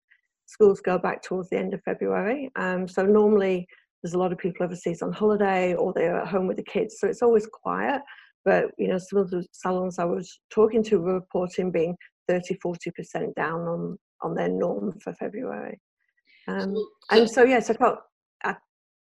Schools 0.46 0.81
go 0.81 0.98
back 0.98 1.22
towards 1.22 1.50
the 1.50 1.59
end 1.59 1.74
of 1.74 1.83
February, 1.83 2.50
um, 2.55 2.87
so 2.87 3.05
normally 3.05 3.66
there's 4.03 4.14
a 4.14 4.18
lot 4.18 4.33
of 4.33 4.38
people 4.38 4.64
overseas 4.64 5.03
on 5.03 5.12
holiday 5.12 5.74
or 5.74 5.92
they're 5.94 6.20
at 6.20 6.29
home 6.29 6.46
with 6.46 6.59
the 6.59 6.62
kids, 6.62 6.96
so 7.00 7.09
it's 7.09 7.22
always 7.22 7.46
quiet. 7.46 8.03
But 8.44 8.66
you 8.78 8.88
know, 8.88 8.98
some 8.98 9.18
of 9.18 9.30
the 9.30 9.46
salons 9.52 9.98
I 9.98 10.04
was 10.04 10.40
talking 10.50 10.83
to 10.85 11.00
were 11.00 11.14
reporting 11.14 11.70
being 11.70 11.96
30, 12.28 12.59
40% 12.64 13.35
down 13.35 13.61
on, 13.62 13.98
on 14.22 14.35
their 14.35 14.48
norm 14.48 14.98
for 15.00 15.14
February. 15.14 15.80
Um, 16.48 16.74
so, 16.74 16.87
and 17.11 17.30
so, 17.30 17.44
yes, 17.44 17.70
I 17.70 17.74
felt, 17.74 17.98
uh, 18.44 18.54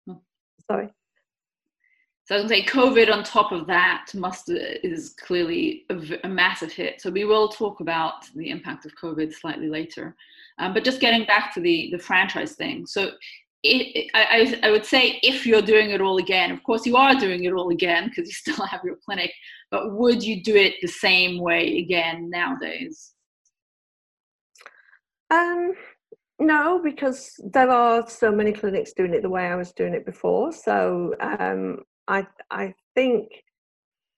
hmm. 0.07 0.15
sorry. 0.71 0.89
So 2.25 2.37
I 2.37 2.39
was 2.39 2.51
going 2.51 2.63
to 2.65 2.71
say 2.71 2.79
COVID 2.79 3.13
on 3.13 3.25
top 3.25 3.51
of 3.51 3.67
that 3.67 4.07
must 4.15 4.49
is 4.49 5.15
clearly 5.21 5.85
a, 5.91 6.01
a, 6.23 6.29
massive 6.29 6.73
hit. 6.73 7.01
So 7.01 7.11
we 7.11 7.25
will 7.25 7.49
talk 7.49 7.81
about 7.81 8.27
the 8.37 8.49
impact 8.49 8.87
of 8.87 8.95
COVID 8.95 9.35
slightly 9.35 9.69
later. 9.69 10.15
Um, 10.59 10.73
but 10.73 10.85
just 10.85 11.01
getting 11.01 11.27
back 11.27 11.53
to 11.55 11.61
the 11.61 11.89
the 11.91 11.99
franchise 11.99 12.53
thing. 12.53 12.87
So 12.87 13.11
it, 13.63 14.11
I, 14.15 14.59
I 14.63 14.71
would 14.71 14.85
say 14.85 15.21
if 15.23 15.47
you're 15.47 15.63
doing 15.63 15.91
it 15.91 16.01
all 16.01 16.19
again, 16.19 16.51
of 16.51 16.63
course 16.65 16.85
you 16.85 16.97
are 16.97 17.15
doing 17.15 17.45
it 17.45 17.53
all 17.53 17.71
again 17.71 18.09
because 18.09 18.27
you 18.29 18.33
still 18.55 18.67
have 18.67 18.81
your 18.85 18.97
clinic, 19.05 19.33
but 19.71 19.93
would 19.93 20.23
you 20.23 20.43
do 20.43 20.57
it 20.57 20.75
the 20.83 20.89
same 20.89 21.41
way 21.41 21.79
again 21.79 22.29
nowadays? 22.29 23.13
Um, 25.31 25.73
no, 26.39 26.81
because 26.83 27.35
there 27.53 27.71
are 27.71 28.09
so 28.09 28.33
many 28.33 28.53
clinics 28.53 28.93
doing 28.93 29.15
it 29.15 29.23
the 29.23 29.31
way 29.31 29.47
I 29.47 29.55
was 29.55 29.73
doing 29.73 29.95
it 29.95 30.05
before. 30.05 30.53
So 30.53 31.15
um, 31.21 31.79
I 32.09 32.27
I 32.51 32.75
think 32.95 33.29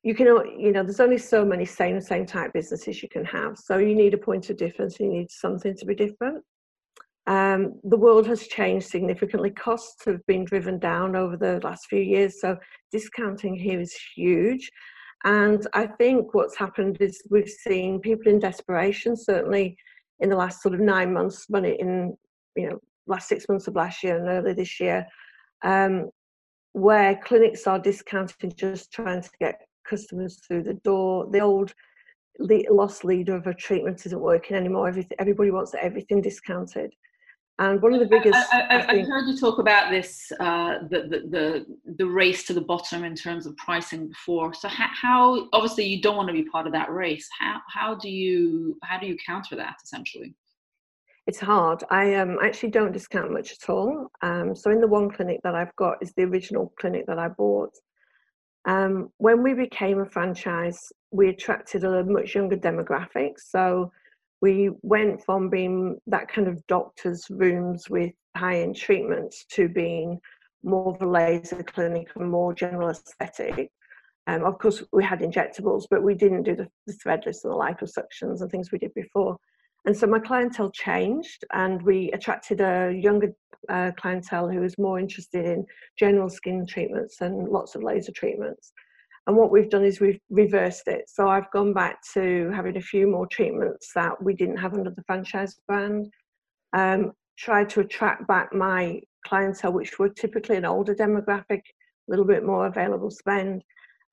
you 0.02 0.14
can 0.14 0.26
you 0.59 0.72
know 0.72 0.83
there's 0.83 1.00
only 1.00 1.18
so 1.18 1.44
many 1.44 1.66
same 1.66 2.00
same 2.00 2.26
type 2.26 2.52
businesses 2.54 3.02
you 3.02 3.09
can 3.09 3.24
have. 3.26 3.59
So 3.59 3.76
you 3.76 3.94
need 3.94 4.14
a 4.14 4.18
point 4.18 4.48
of 4.50 4.57
difference. 4.57 4.98
You 4.98 5.09
need 5.09 5.30
something 5.30 5.76
to 5.76 5.85
be 5.87 5.94
different. 5.94 6.42
Um, 7.26 7.80
the 7.84 7.96
world 7.96 8.26
has 8.26 8.46
changed 8.48 8.88
significantly. 8.88 9.50
Costs 9.50 10.04
have 10.04 10.24
been 10.26 10.44
driven 10.44 10.78
down 10.78 11.16
over 11.16 11.37
the 11.37 11.60
last 11.62 11.87
few 11.87 12.00
years, 12.00 12.40
so 12.40 12.58
discounting 12.92 13.56
here 13.56 13.80
is 13.80 13.96
huge. 14.14 14.70
And 15.24 15.66
I 15.72 15.87
think 15.87 16.34
what's 16.34 16.56
happened 16.56 16.98
is 17.00 17.22
we've 17.30 17.48
seen 17.48 18.00
people 18.00 18.30
in 18.30 18.38
desperation, 18.38 19.16
certainly 19.16 19.76
in 20.20 20.28
the 20.28 20.37
last 20.37 20.62
sort 20.62 20.74
of 20.74 20.80
nine 20.80 21.14
months, 21.14 21.46
but 21.48 21.64
in 21.64 22.14
you 22.56 22.68
know 22.68 22.78
last 23.06 23.28
six 23.28 23.48
months 23.48 23.66
of 23.66 23.74
last 23.74 24.02
year 24.02 24.18
and 24.18 24.28
early 24.28 24.52
this 24.52 24.78
year, 24.78 25.06
um, 25.62 26.10
where 26.72 27.16
clinics 27.24 27.66
are 27.66 27.78
discounting, 27.78 28.52
just 28.54 28.92
trying 28.92 29.22
to 29.22 29.30
get 29.40 29.62
customers 29.88 30.40
through 30.46 30.62
the 30.62 30.74
door. 30.74 31.26
The 31.30 31.40
old 31.40 31.72
the 32.38 32.66
loss 32.70 33.04
leader 33.04 33.37
of 33.37 33.46
a 33.46 33.54
treatment 33.54 34.04
isn't 34.04 34.20
working 34.20 34.56
anymore. 34.56 34.88
Everything, 34.88 35.16
everybody 35.18 35.50
wants 35.50 35.74
everything 35.80 36.20
discounted. 36.20 36.92
And 37.60 37.80
one 37.80 37.94
of 37.94 38.00
the 38.00 38.06
biggest. 38.06 38.36
I, 38.52 38.84
have 38.84 39.06
heard 39.06 39.28
you 39.28 39.36
talk 39.36 39.60
about 39.60 39.88
this, 39.88 40.32
uh, 40.40 40.78
the, 40.90 41.02
the, 41.02 41.20
the, 41.30 41.66
the, 41.98 42.06
race 42.06 42.44
to 42.46 42.52
the 42.52 42.60
bottom 42.60 43.04
in 43.04 43.14
terms 43.14 43.46
of 43.46 43.56
pricing 43.56 44.08
before. 44.08 44.52
So 44.54 44.66
how, 44.66 44.88
how, 44.92 45.48
obviously 45.52 45.84
you 45.84 46.02
don't 46.02 46.16
want 46.16 46.28
to 46.28 46.32
be 46.32 46.44
part 46.44 46.66
of 46.66 46.72
that 46.72 46.90
race. 46.90 47.28
How, 47.38 47.60
how 47.72 47.94
do 47.94 48.10
you, 48.10 48.76
how 48.82 48.98
do 48.98 49.06
you 49.06 49.16
counter 49.24 49.54
that 49.54 49.76
essentially? 49.84 50.34
It's 51.28 51.38
hard. 51.38 51.84
I 51.90 52.14
um, 52.16 52.38
actually 52.42 52.70
don't 52.70 52.92
discount 52.92 53.32
much 53.32 53.52
at 53.52 53.70
all. 53.70 54.10
Um, 54.20 54.56
so 54.56 54.72
in 54.72 54.80
the 54.80 54.88
one 54.88 55.08
clinic 55.08 55.40
that 55.44 55.54
I've 55.54 55.74
got 55.76 55.98
is 56.02 56.12
the 56.12 56.24
original 56.24 56.72
clinic 56.78 57.06
that 57.06 57.20
I 57.20 57.28
bought. 57.28 57.72
Um, 58.66 59.10
when 59.18 59.42
we 59.44 59.54
became 59.54 60.00
a 60.00 60.06
franchise, 60.06 60.92
we 61.12 61.28
attracted 61.28 61.84
a 61.84 62.02
much 62.02 62.34
younger 62.34 62.56
demographic. 62.56 63.34
So 63.38 63.92
we 64.44 64.68
went 64.83 65.24
from 65.24 65.48
being 65.48 65.98
that 66.07 66.28
kind 66.28 66.48
of 66.48 66.66
doctor's 66.66 67.24
rooms 67.30 67.88
with 67.88 68.12
high 68.37 68.61
end 68.61 68.76
treatments 68.76 69.46
to 69.46 69.70
being 69.70 70.20
more 70.62 70.94
of 70.94 71.00
a 71.00 71.07
laser 71.07 71.62
clinic 71.62 72.09
and 72.14 72.30
more 72.30 72.52
general 72.52 72.90
aesthetic. 72.90 73.70
Um, 74.26 74.44
of 74.44 74.59
course, 74.59 74.83
we 74.92 75.02
had 75.02 75.20
injectables, 75.20 75.85
but 75.90 76.02
we 76.02 76.14
didn't 76.14 76.42
do 76.42 76.54
the, 76.54 76.68
the 76.87 76.92
thread 76.92 77.22
lifts 77.24 77.44
and 77.44 77.54
the 77.54 77.57
liposuctions 77.57 78.42
and 78.42 78.50
things 78.50 78.70
we 78.70 78.76
did 78.76 78.92
before. 78.92 79.38
And 79.87 79.96
so 79.96 80.07
my 80.07 80.18
clientele 80.18 80.70
changed, 80.72 81.42
and 81.54 81.80
we 81.80 82.12
attracted 82.12 82.61
a 82.61 82.92
younger 82.92 83.33
uh, 83.70 83.92
clientele 83.96 84.50
who 84.50 84.61
was 84.61 84.76
more 84.76 84.98
interested 84.98 85.46
in 85.46 85.64
general 85.98 86.28
skin 86.28 86.66
treatments 86.66 87.22
and 87.22 87.48
lots 87.48 87.74
of 87.74 87.83
laser 87.83 88.12
treatments. 88.12 88.74
And 89.26 89.37
what 89.37 89.50
we've 89.50 89.70
done 89.70 89.84
is 89.84 90.00
we've 90.00 90.20
reversed 90.28 90.87
it. 90.87 91.08
So 91.08 91.28
I've 91.28 91.50
gone 91.50 91.72
back 91.72 91.98
to 92.12 92.50
having 92.54 92.76
a 92.76 92.82
few 92.82 93.06
more 93.06 93.26
treatments 93.26 93.90
that 93.94 94.22
we 94.22 94.34
didn't 94.34 94.58
have 94.58 94.74
under 94.74 94.90
the 94.90 95.02
franchise 95.06 95.56
brand. 95.66 96.10
Um, 96.74 97.12
tried 97.38 97.70
to 97.70 97.80
attract 97.80 98.26
back 98.28 98.52
my 98.52 99.00
clientele, 99.26 99.72
which 99.72 99.98
were 99.98 100.10
typically 100.10 100.56
an 100.56 100.66
older 100.66 100.94
demographic, 100.94 101.60
a 101.60 102.08
little 102.08 102.24
bit 102.24 102.44
more 102.44 102.66
available 102.66 103.10
spend. 103.10 103.62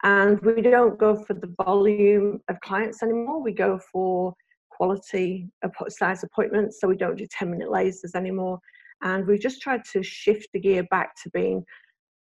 And 0.04 0.40
we 0.42 0.62
don't 0.62 0.98
go 0.98 1.16
for 1.16 1.34
the 1.34 1.54
volume 1.64 2.40
of 2.48 2.60
clients 2.62 3.04
anymore. 3.04 3.42
We 3.42 3.54
go 3.54 3.80
for 3.92 4.34
quality 4.70 5.50
size 5.90 6.24
appointments. 6.24 6.80
So 6.80 6.88
we 6.88 6.96
don't 6.96 7.18
do 7.18 7.28
10 7.30 7.52
minute 7.52 7.70
lasers 7.70 8.16
anymore. 8.16 8.60
And 9.04 9.28
we've 9.28 9.42
just 9.42 9.62
tried 9.62 9.82
to 9.94 10.02
shift 10.02 10.48
the 10.54 10.60
gear 10.60 10.84
back 10.90 11.16
to 11.24 11.30
being 11.32 11.64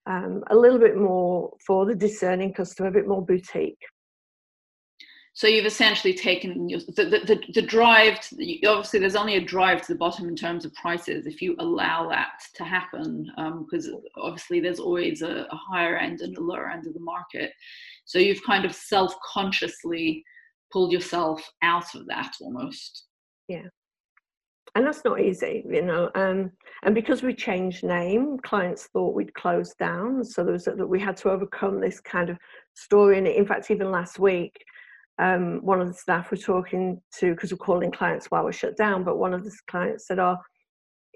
um, 0.06 0.44
a 0.50 0.56
little 0.56 0.78
bit 0.78 0.96
more 0.96 1.52
for 1.66 1.84
the 1.86 1.94
discerning 1.94 2.52
customer, 2.52 2.88
a 2.88 2.92
bit 2.92 3.08
more 3.08 3.24
boutique. 3.24 3.78
So 5.34 5.46
you've 5.46 5.66
essentially 5.66 6.14
taken 6.14 6.66
the, 6.66 6.78
the, 6.96 7.20
the, 7.26 7.42
the 7.52 7.62
drive, 7.62 8.20
to, 8.20 8.66
obviously 8.66 9.00
there's 9.00 9.16
only 9.16 9.36
a 9.36 9.44
drive 9.44 9.82
to 9.82 9.92
the 9.92 9.98
bottom 9.98 10.28
in 10.28 10.36
terms 10.36 10.64
of 10.64 10.72
prices 10.72 11.26
if 11.26 11.42
you 11.42 11.54
allow 11.58 12.08
that 12.08 12.38
to 12.54 12.64
happen, 12.64 13.30
because 13.60 13.88
um, 13.88 14.00
obviously 14.16 14.60
there's 14.60 14.80
always 14.80 15.20
a, 15.20 15.46
a, 15.50 15.56
higher 15.70 15.98
end 15.98 16.22
and 16.22 16.38
a 16.38 16.40
lower 16.40 16.70
end 16.70 16.86
of 16.86 16.94
the 16.94 17.00
market. 17.00 17.52
So 18.06 18.18
you've 18.18 18.42
kind 18.44 18.64
of 18.64 18.74
self-consciously 18.74 20.24
pulled 20.72 20.90
yourself 20.90 21.46
out 21.62 21.94
of 21.94 22.06
that 22.06 22.32
almost. 22.40 23.04
Yeah 23.46 23.68
and 24.76 24.86
that's 24.86 25.04
not 25.06 25.20
easy, 25.22 25.64
you 25.66 25.80
know. 25.80 26.10
Um, 26.14 26.52
and 26.82 26.94
because 26.94 27.22
we 27.22 27.32
changed 27.32 27.82
name, 27.82 28.38
clients 28.40 28.88
thought 28.92 29.14
we'd 29.14 29.32
closed 29.32 29.78
down, 29.78 30.22
so 30.22 30.44
there 30.44 30.52
was 30.52 30.66
that 30.66 30.86
we 30.86 31.00
had 31.00 31.16
to 31.18 31.30
overcome 31.30 31.80
this 31.80 31.98
kind 31.98 32.28
of 32.28 32.36
story. 32.74 33.16
And 33.16 33.26
in 33.26 33.46
fact, 33.46 33.70
even 33.70 33.90
last 33.90 34.18
week, 34.18 34.52
um, 35.18 35.64
one 35.64 35.80
of 35.80 35.88
the 35.88 35.94
staff 35.94 36.30
were 36.30 36.36
talking 36.36 37.00
to 37.18 37.30
because 37.32 37.52
we're 37.52 37.56
calling 37.56 37.90
clients 37.90 38.26
while 38.26 38.44
we're 38.44 38.52
shut 38.52 38.76
down, 38.76 39.02
but 39.02 39.16
one 39.16 39.32
of 39.32 39.44
the 39.44 39.52
clients 39.66 40.06
said, 40.06 40.18
"Oh, 40.18 40.36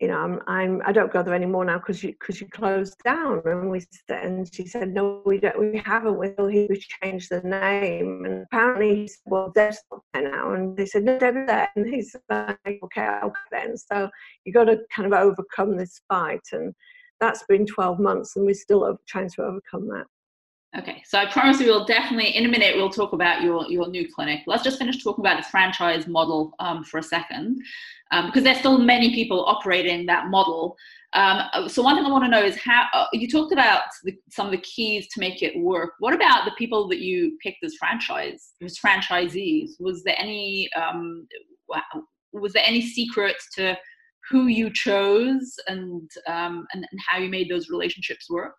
you 0.00 0.08
know, 0.08 0.16
I'm, 0.16 0.40
I'm 0.46 0.82
I 0.86 0.92
don't 0.92 1.12
go 1.12 1.22
there 1.22 1.34
anymore 1.34 1.64
now 1.66 1.76
because 1.78 2.02
you 2.02 2.12
because 2.12 2.40
you 2.40 2.48
closed 2.48 2.96
down. 3.04 3.42
And 3.44 3.70
we 3.70 3.84
and 4.08 4.52
she 4.52 4.66
said, 4.66 4.94
no, 4.94 5.20
we 5.26 5.38
don't, 5.38 5.58
we 5.60 5.78
haven't. 5.84 6.18
We 6.18 6.32
we 6.38 6.82
changed 7.02 7.30
the 7.30 7.42
name. 7.42 8.24
And 8.24 8.42
apparently, 8.44 9.02
he 9.02 9.08
said, 9.08 9.20
well, 9.26 9.52
Deb's 9.54 9.78
not 9.90 10.00
there 10.14 10.30
now. 10.30 10.54
And 10.54 10.74
they 10.74 10.86
said, 10.86 11.04
no, 11.04 11.18
Deb's 11.18 11.46
there. 11.46 11.68
And 11.76 11.86
he 11.86 12.02
said, 12.02 12.22
okay, 12.30 12.80
okay 12.96 13.30
then. 13.52 13.76
So 13.76 14.08
you 14.46 14.54
got 14.54 14.64
to 14.64 14.78
kind 14.94 15.12
of 15.12 15.12
overcome 15.12 15.76
this 15.76 16.00
fight, 16.08 16.48
and 16.52 16.74
that's 17.20 17.42
been 17.42 17.66
12 17.66 18.00
months, 18.00 18.36
and 18.36 18.46
we're 18.46 18.54
still 18.54 18.98
trying 19.06 19.28
to 19.28 19.42
overcome 19.42 19.86
that. 19.88 20.06
Okay, 20.78 21.02
so 21.04 21.18
I 21.18 21.26
promise 21.26 21.58
we 21.58 21.66
will 21.66 21.84
definitely, 21.84 22.36
in 22.36 22.46
a 22.46 22.48
minute, 22.48 22.76
we'll 22.76 22.90
talk 22.90 23.12
about 23.12 23.42
your, 23.42 23.68
your 23.68 23.88
new 23.88 24.06
clinic. 24.08 24.42
Let's 24.46 24.62
just 24.62 24.78
finish 24.78 25.02
talking 25.02 25.24
about 25.24 25.42
the 25.42 25.48
franchise 25.48 26.06
model 26.06 26.52
um, 26.60 26.84
for 26.84 26.98
a 26.98 27.02
second, 27.02 27.60
um, 28.12 28.26
because 28.26 28.44
there's 28.44 28.58
still 28.58 28.78
many 28.78 29.12
people 29.12 29.44
operating 29.46 30.06
that 30.06 30.28
model. 30.28 30.76
Um, 31.12 31.68
so 31.68 31.82
one 31.82 31.96
thing 31.96 32.06
I 32.06 32.10
want 32.10 32.22
to 32.22 32.30
know 32.30 32.44
is 32.44 32.56
how 32.56 32.86
uh, 32.94 33.06
you 33.12 33.28
talked 33.28 33.52
about 33.52 33.82
the, 34.04 34.16
some 34.30 34.46
of 34.46 34.52
the 34.52 34.58
keys 34.58 35.08
to 35.08 35.18
make 35.18 35.42
it 35.42 35.58
work. 35.58 35.94
What 35.98 36.14
about 36.14 36.44
the 36.44 36.52
people 36.56 36.86
that 36.90 37.00
you 37.00 37.36
picked 37.42 37.64
as 37.64 37.74
franchise, 37.74 38.52
as 38.62 38.78
franchisees? 38.78 39.70
Was 39.80 40.04
there 40.04 40.14
any 40.18 40.70
um, 40.76 41.26
was 42.32 42.52
there 42.52 42.62
any 42.64 42.80
secret 42.80 43.34
to 43.56 43.76
who 44.30 44.46
you 44.46 44.72
chose 44.72 45.52
and, 45.66 46.08
um, 46.28 46.64
and 46.72 46.86
and 46.88 47.00
how 47.08 47.18
you 47.18 47.28
made 47.28 47.50
those 47.50 47.70
relationships 47.70 48.30
work? 48.30 48.54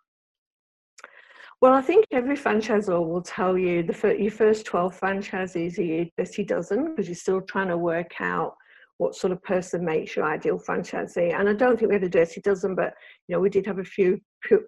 Well, 1.62 1.74
I 1.74 1.80
think 1.80 2.06
every 2.10 2.36
franchisor 2.36 3.08
will 3.08 3.22
tell 3.22 3.56
you 3.56 3.84
the 3.84 3.92
fir- 3.92 4.16
your 4.16 4.32
first 4.32 4.66
12 4.66 4.98
franchisees 4.98 5.78
are 5.78 5.82
your 5.82 6.06
dirty 6.18 6.42
dozen 6.42 6.86
because 6.86 7.06
you're 7.06 7.14
still 7.14 7.40
trying 7.40 7.68
to 7.68 7.78
work 7.78 8.20
out 8.20 8.56
what 8.98 9.14
sort 9.14 9.32
of 9.32 9.40
person 9.44 9.84
makes 9.84 10.16
your 10.16 10.24
ideal 10.24 10.58
franchisee. 10.58 11.32
And 11.32 11.48
I 11.48 11.52
don't 11.52 11.78
think 11.78 11.90
we 11.90 11.94
had 11.94 12.02
a 12.02 12.08
dirty 12.08 12.40
dozen, 12.40 12.74
but 12.74 12.94
you 13.28 13.36
know 13.36 13.40
we 13.40 13.48
did 13.48 13.64
have 13.66 13.78
a 13.78 13.84
few 13.84 14.20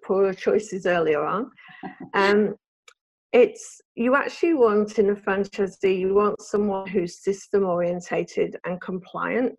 poor 0.05 0.33
choices 0.33 0.85
earlier 0.85 1.23
on. 1.25 1.51
Um, 2.13 2.55
it's 3.33 3.81
you 3.95 4.15
actually 4.15 4.53
want 4.53 4.97
in 4.97 5.09
a 5.09 5.15
franchisee, 5.15 5.99
you 5.99 6.13
want 6.13 6.41
someone 6.41 6.87
who's 6.87 7.21
system 7.21 7.65
orientated 7.65 8.55
and 8.63 8.79
compliant, 8.79 9.53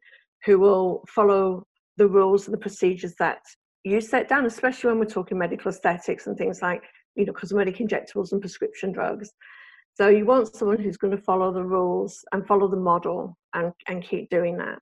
who 0.46 0.58
will 0.58 1.04
follow 1.06 1.66
the 1.98 2.08
rules 2.08 2.46
and 2.46 2.54
the 2.54 2.58
procedures 2.58 3.14
that 3.18 3.40
you 3.84 4.00
set 4.00 4.26
down, 4.26 4.46
especially 4.46 4.88
when 4.88 4.98
we're 4.98 5.04
talking 5.04 5.36
medical 5.36 5.70
aesthetics 5.70 6.26
and 6.26 6.38
things 6.38 6.62
like 6.62 6.82
you 7.16 7.24
know, 7.24 7.32
cosmetic 7.32 7.78
injectables 7.78 8.32
and 8.32 8.40
prescription 8.40 8.92
drugs. 8.92 9.32
So 9.94 10.08
you 10.08 10.26
want 10.26 10.54
someone 10.54 10.78
who's 10.78 10.98
going 10.98 11.16
to 11.16 11.22
follow 11.22 11.52
the 11.52 11.64
rules 11.64 12.22
and 12.32 12.46
follow 12.46 12.68
the 12.68 12.76
model 12.76 13.36
and, 13.54 13.72
and 13.88 14.02
keep 14.02 14.28
doing 14.28 14.58
that. 14.58 14.78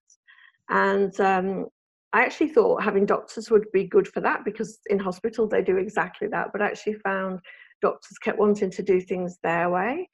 And 0.68 1.18
um, 1.20 1.66
I 2.12 2.22
actually 2.22 2.48
thought 2.48 2.82
having 2.82 3.06
doctors 3.06 3.50
would 3.50 3.66
be 3.72 3.84
good 3.84 4.08
for 4.08 4.20
that 4.20 4.44
because 4.44 4.78
in 4.90 4.98
hospital 4.98 5.46
they 5.46 5.62
do 5.62 5.76
exactly 5.76 6.28
that, 6.28 6.48
but 6.52 6.62
I 6.62 6.66
actually 6.66 6.94
found 6.94 7.40
doctors 7.82 8.18
kept 8.18 8.38
wanting 8.38 8.70
to 8.70 8.82
do 8.82 9.00
things 9.00 9.38
their 9.42 9.70
way. 9.70 10.08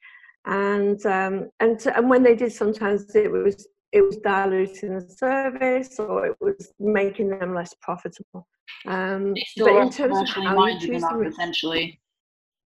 And 0.45 1.03
um, 1.05 1.49
and 1.59 1.79
and 1.85 2.09
when 2.09 2.23
they 2.23 2.35
did, 2.35 2.51
sometimes 2.51 3.15
it 3.15 3.31
was 3.31 3.67
it 3.91 4.01
was 4.01 4.17
diluting 4.17 4.95
the 4.95 5.07
service 5.07 5.99
or 5.99 6.25
it 6.25 6.37
was 6.41 6.73
making 6.79 7.29
them 7.29 7.53
less 7.53 7.75
profitable. 7.81 8.47
Um, 8.87 9.35
but 9.57 9.75
in 9.75 9.89
terms 9.91 10.19
of 10.19 10.27
how 10.29 10.65
you 10.65 10.79
choose 10.79 11.03
them, 11.03 11.23
essentially 11.25 12.00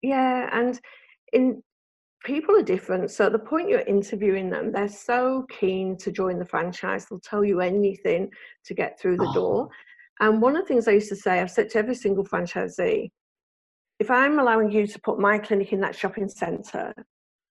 yeah 0.01 0.49
and 0.51 0.79
in 1.33 1.61
people 2.23 2.55
are 2.55 2.63
different 2.63 3.11
so 3.11 3.27
at 3.27 3.31
the 3.31 3.39
point 3.39 3.69
you're 3.69 3.79
interviewing 3.81 4.49
them 4.49 4.71
they're 4.71 4.89
so 4.89 5.45
keen 5.49 5.95
to 5.95 6.11
join 6.11 6.39
the 6.39 6.45
franchise 6.45 7.05
they'll 7.05 7.19
tell 7.19 7.45
you 7.45 7.61
anything 7.61 8.29
to 8.65 8.73
get 8.73 8.99
through 8.99 9.15
the 9.15 9.27
oh. 9.29 9.33
door 9.33 9.69
and 10.21 10.41
one 10.41 10.55
of 10.55 10.63
the 10.63 10.67
things 10.67 10.87
i 10.87 10.91
used 10.91 11.09
to 11.09 11.15
say 11.15 11.39
i've 11.39 11.51
said 11.51 11.69
to 11.69 11.77
every 11.77 11.95
single 11.95 12.25
franchisee 12.25 13.09
if 13.99 14.09
i'm 14.09 14.39
allowing 14.39 14.71
you 14.71 14.87
to 14.87 14.99
put 15.01 15.19
my 15.19 15.37
clinic 15.37 15.71
in 15.71 15.79
that 15.79 15.95
shopping 15.95 16.27
centre 16.27 16.91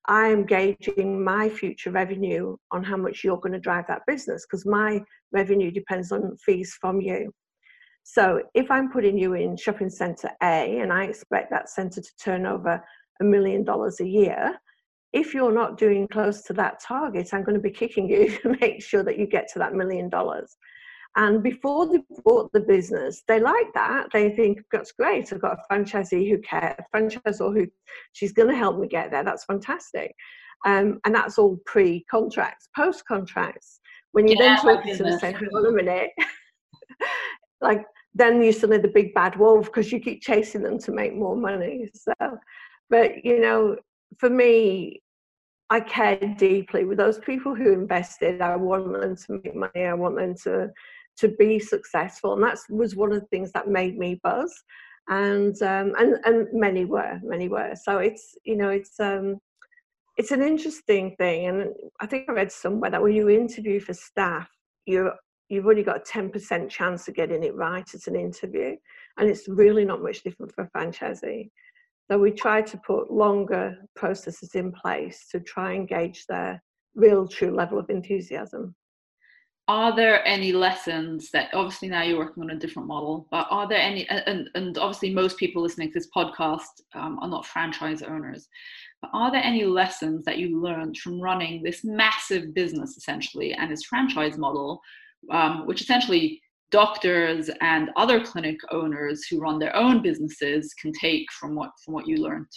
i 0.06 0.26
am 0.26 0.44
gauging 0.44 1.22
my 1.22 1.48
future 1.48 1.92
revenue 1.92 2.56
on 2.72 2.82
how 2.82 2.96
much 2.96 3.22
you're 3.22 3.38
going 3.38 3.52
to 3.52 3.60
drive 3.60 3.86
that 3.86 4.02
business 4.08 4.44
because 4.44 4.66
my 4.66 5.00
revenue 5.32 5.70
depends 5.70 6.10
on 6.10 6.36
fees 6.44 6.76
from 6.80 7.00
you 7.00 7.30
so 8.04 8.42
if 8.52 8.70
I'm 8.70 8.92
putting 8.92 9.18
you 9.18 9.32
in 9.32 9.56
shopping 9.56 9.88
centre 9.88 10.30
A 10.42 10.78
and 10.80 10.92
I 10.92 11.04
expect 11.04 11.50
that 11.50 11.70
centre 11.70 12.02
to 12.02 12.16
turn 12.22 12.46
over 12.46 12.84
a 13.20 13.24
million 13.24 13.64
dollars 13.64 13.98
a 14.00 14.06
year, 14.06 14.54
if 15.14 15.32
you're 15.32 15.52
not 15.52 15.78
doing 15.78 16.06
close 16.08 16.42
to 16.42 16.52
that 16.52 16.80
target, 16.80 17.30
I'm 17.32 17.44
going 17.44 17.54
to 17.54 17.60
be 17.60 17.70
kicking 17.70 18.08
you 18.08 18.38
to 18.42 18.56
make 18.60 18.82
sure 18.82 19.02
that 19.02 19.18
you 19.18 19.26
get 19.26 19.48
to 19.54 19.58
that 19.58 19.72
million 19.72 20.10
dollars. 20.10 20.56
And 21.16 21.42
before 21.42 21.86
they 21.86 22.02
bought 22.24 22.52
the 22.52 22.60
business, 22.60 23.22
they 23.26 23.40
like 23.40 23.72
that. 23.74 24.08
They 24.12 24.30
think 24.30 24.58
that's 24.70 24.92
great. 24.92 25.32
I've 25.32 25.40
got 25.40 25.56
a 25.58 25.72
franchisee 25.72 26.28
who 26.28 26.38
cares, 26.38 26.76
a 26.78 26.96
franchisor 26.96 27.56
who 27.56 27.66
she's 28.12 28.32
going 28.32 28.48
to 28.48 28.56
help 28.56 28.78
me 28.78 28.88
get 28.88 29.12
there. 29.12 29.24
That's 29.24 29.44
fantastic. 29.44 30.14
Um, 30.66 30.98
and 31.04 31.14
that's 31.14 31.38
all 31.38 31.58
pre-contracts, 31.66 32.68
post-contracts. 32.74 33.80
When 34.12 34.26
you 34.26 34.36
yeah, 34.38 34.56
then 34.56 34.76
talk 34.76 34.84
to 34.84 34.96
them 34.96 35.06
and 35.06 35.20
say, 35.20 35.32
"Hang 35.32 35.48
on 35.54 35.66
a 35.66 35.72
minute," 35.72 36.10
like 37.64 37.84
then 38.14 38.40
you're 38.40 38.52
suddenly 38.52 38.80
the 38.80 38.88
big 38.88 39.12
bad 39.12 39.36
wolf 39.36 39.66
because 39.66 39.90
you 39.90 39.98
keep 39.98 40.22
chasing 40.22 40.62
them 40.62 40.78
to 40.78 40.92
make 40.92 41.14
more 41.14 41.36
money. 41.36 41.90
So, 41.94 42.14
but 42.88 43.24
you 43.24 43.40
know, 43.40 43.76
for 44.18 44.30
me, 44.30 45.02
I 45.70 45.80
care 45.80 46.16
deeply 46.38 46.84
with 46.84 46.98
those 46.98 47.18
people 47.18 47.54
who 47.54 47.72
invested. 47.72 48.40
I 48.40 48.54
want 48.56 48.92
them 49.00 49.16
to 49.16 49.40
make 49.42 49.56
money. 49.56 49.86
I 49.86 49.94
want 49.94 50.16
them 50.16 50.34
to 50.44 50.70
to 51.16 51.28
be 51.28 51.58
successful, 51.58 52.34
and 52.34 52.42
that 52.42 52.58
was 52.68 52.94
one 52.94 53.12
of 53.12 53.20
the 53.20 53.26
things 53.26 53.50
that 53.52 53.68
made 53.68 53.96
me 53.96 54.20
buzz. 54.22 54.52
And 55.08 55.60
um, 55.62 55.94
and 55.98 56.18
and 56.24 56.46
many 56.52 56.84
were, 56.84 57.18
many 57.22 57.48
were. 57.48 57.74
So 57.82 57.98
it's 57.98 58.36
you 58.44 58.56
know 58.56 58.70
it's 58.70 59.00
um 59.00 59.38
it's 60.16 60.30
an 60.30 60.42
interesting 60.42 61.16
thing, 61.16 61.46
and 61.46 61.68
I 62.00 62.06
think 62.06 62.28
I 62.28 62.32
read 62.32 62.52
somewhere 62.52 62.90
that 62.90 63.02
when 63.02 63.14
you 63.14 63.28
interview 63.28 63.80
for 63.80 63.94
staff, 63.94 64.48
you're 64.86 65.14
you've 65.48 65.66
only 65.66 65.82
got 65.82 65.96
a 65.96 66.00
10% 66.00 66.68
chance 66.70 67.08
of 67.08 67.14
getting 67.14 67.42
it 67.42 67.54
right 67.54 67.94
at 67.94 68.06
an 68.06 68.16
interview. 68.16 68.76
And 69.18 69.28
it's 69.28 69.48
really 69.48 69.84
not 69.84 70.02
much 70.02 70.22
different 70.22 70.52
for 70.54 70.64
a 70.64 70.70
franchisee. 70.70 71.50
So 72.10 72.18
we 72.18 72.32
try 72.32 72.62
to 72.62 72.80
put 72.86 73.10
longer 73.10 73.76
processes 73.96 74.50
in 74.54 74.72
place 74.72 75.26
to 75.30 75.40
try 75.40 75.72
and 75.72 75.88
gauge 75.88 76.26
their 76.28 76.62
real 76.94 77.26
true 77.26 77.54
level 77.54 77.78
of 77.78 77.90
enthusiasm. 77.90 78.74
are 79.66 79.96
there 79.96 80.26
any 80.26 80.52
lessons 80.52 81.30
that 81.30 81.48
obviously 81.54 81.88
now 81.88 82.02
you're 82.02 82.18
working 82.18 82.42
on 82.42 82.50
a 82.50 82.58
different 82.58 82.86
model 82.86 83.26
but 83.30 83.46
are 83.50 83.66
there 83.66 83.78
any 83.78 84.06
and, 84.08 84.48
and 84.54 84.76
obviously 84.78 85.12
most 85.12 85.38
people 85.38 85.62
listening 85.62 85.88
to 85.88 85.94
this 85.94 86.08
podcast 86.14 86.82
um, 86.94 87.18
are 87.20 87.28
not 87.28 87.46
franchise 87.46 88.02
owners 88.02 88.46
but 89.00 89.10
are 89.14 89.30
there 89.32 89.42
any 89.42 89.64
lessons 89.64 90.24
that 90.24 90.38
you 90.38 90.60
learned 90.60 90.96
from 90.98 91.20
running 91.20 91.62
this 91.62 91.82
massive 91.82 92.52
business 92.52 92.96
essentially 92.96 93.54
and 93.54 93.70
this 93.70 93.84
franchise 93.84 94.36
model 94.36 94.80
um, 95.30 95.66
which 95.66 95.82
essentially 95.82 96.40
doctors 96.70 97.50
and 97.60 97.90
other 97.96 98.24
clinic 98.24 98.58
owners 98.70 99.26
who 99.26 99.40
run 99.40 99.58
their 99.58 99.74
own 99.76 100.02
businesses 100.02 100.74
can 100.80 100.92
take 100.92 101.26
from 101.32 101.54
what 101.54 101.70
from 101.84 101.94
what 101.94 102.06
you 102.06 102.16
learned 102.16 102.48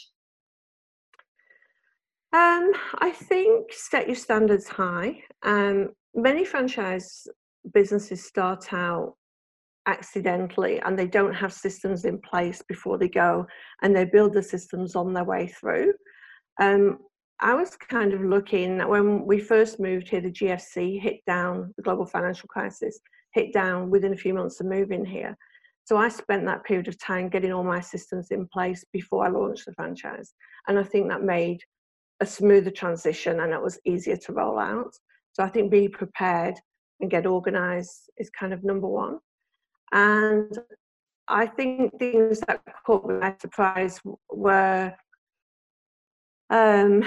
um, 2.34 2.74
I 3.00 3.12
think 3.12 3.72
set 3.72 4.06
your 4.06 4.18
standards 4.18 4.68
high. 4.68 5.24
Um, 5.44 5.92
many 6.14 6.44
franchise 6.44 7.26
businesses 7.74 8.26
start 8.26 8.74
out 8.74 9.16
accidentally 9.86 10.82
and 10.82 11.00
they 11.00 11.08
don't 11.08 11.34
have 11.34 11.54
systems 11.54 12.04
in 12.04 12.20
place 12.20 12.62
before 12.68 12.98
they 12.98 13.08
go 13.08 13.48
and 13.82 13.96
they 13.96 14.04
build 14.04 14.34
the 14.34 14.44
systems 14.44 14.96
on 14.96 15.14
their 15.14 15.24
way 15.24 15.48
through. 15.48 15.94
Um, 16.60 17.00
I 17.40 17.54
was 17.54 17.76
kind 17.76 18.14
of 18.14 18.22
looking 18.22 18.80
when 18.80 19.26
we 19.26 19.40
first 19.40 19.80
moved 19.80 20.10
here, 20.10 20.22
the 20.22 20.32
GFC 20.32 21.00
hit 21.00 21.24
down, 21.28 21.74
the 21.78 21.84
global 21.84 22.06
financial 22.06 22.48
crisis 22.48 23.00
hit 23.34 23.54
down 23.54 23.92
within 23.92 24.14
a 24.14 24.18
few 24.18 24.34
months 24.34 24.60
of 24.60 24.66
moving 24.66 25.06
here. 25.06 25.38
So 25.86 25.98
I 25.98 26.10
spent 26.10 26.46
that 26.46 26.64
period 26.66 26.88
of 26.88 27.00
time 27.00 27.30
getting 27.30 27.54
all 27.54 27.64
my 27.64 27.80
systems 27.80 28.32
in 28.32 28.48
place 28.52 28.84
before 28.92 29.26
I 29.26 29.30
launched 29.30 29.66
the 29.66 29.74
franchise. 29.74 30.34
And 30.68 30.78
I 30.80 30.84
think 30.84 31.08
that 31.08 31.24
made 31.24 31.62
a 32.20 32.26
smoother 32.26 32.72
transition 32.72 33.40
and 33.40 33.54
it 33.54 33.62
was 33.62 33.80
easier 33.86 34.18
to 34.18 34.34
roll 34.34 34.58
out. 34.58 34.92
So 35.34 35.44
I 35.44 35.50
think 35.50 35.72
be 35.72 35.88
prepared 35.88 36.56
and 37.00 37.12
get 37.12 37.28
organized 37.28 38.10
is 38.18 38.30
kind 38.32 38.52
of 38.54 38.64
number 38.64 38.88
one. 38.88 39.20
And 39.92 40.58
I 41.28 41.46
think 41.46 41.98
things 42.00 42.40
that 42.42 42.62
caught 42.86 43.08
me 43.08 43.20
surprise 43.40 44.02
were 44.30 44.94
um, 46.50 47.04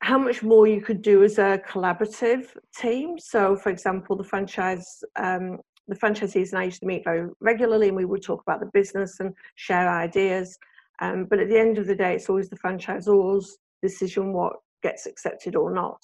how 0.00 0.18
much 0.18 0.42
more 0.42 0.66
you 0.66 0.80
could 0.80 1.02
do 1.02 1.24
as 1.24 1.38
a 1.38 1.60
collaborative 1.68 2.46
team. 2.76 3.18
So, 3.18 3.56
for 3.56 3.70
example, 3.70 4.16
the 4.16 4.24
franchise, 4.24 5.02
um, 5.16 5.58
the 5.88 5.96
franchisees 5.96 6.50
and 6.50 6.58
I 6.58 6.64
used 6.64 6.80
to 6.80 6.86
meet 6.86 7.04
very 7.04 7.28
regularly, 7.40 7.88
and 7.88 7.96
we 7.96 8.04
would 8.04 8.22
talk 8.22 8.42
about 8.42 8.60
the 8.60 8.70
business 8.72 9.20
and 9.20 9.32
share 9.54 9.88
ideas. 9.88 10.58
Um, 11.00 11.26
but 11.28 11.38
at 11.38 11.48
the 11.48 11.58
end 11.58 11.78
of 11.78 11.86
the 11.86 11.94
day, 11.94 12.14
it's 12.14 12.28
always 12.28 12.48
the 12.48 12.58
franchisor's 12.58 13.58
decision 13.82 14.32
what 14.32 14.54
gets 14.82 15.06
accepted 15.06 15.56
or 15.56 15.72
not. 15.72 16.00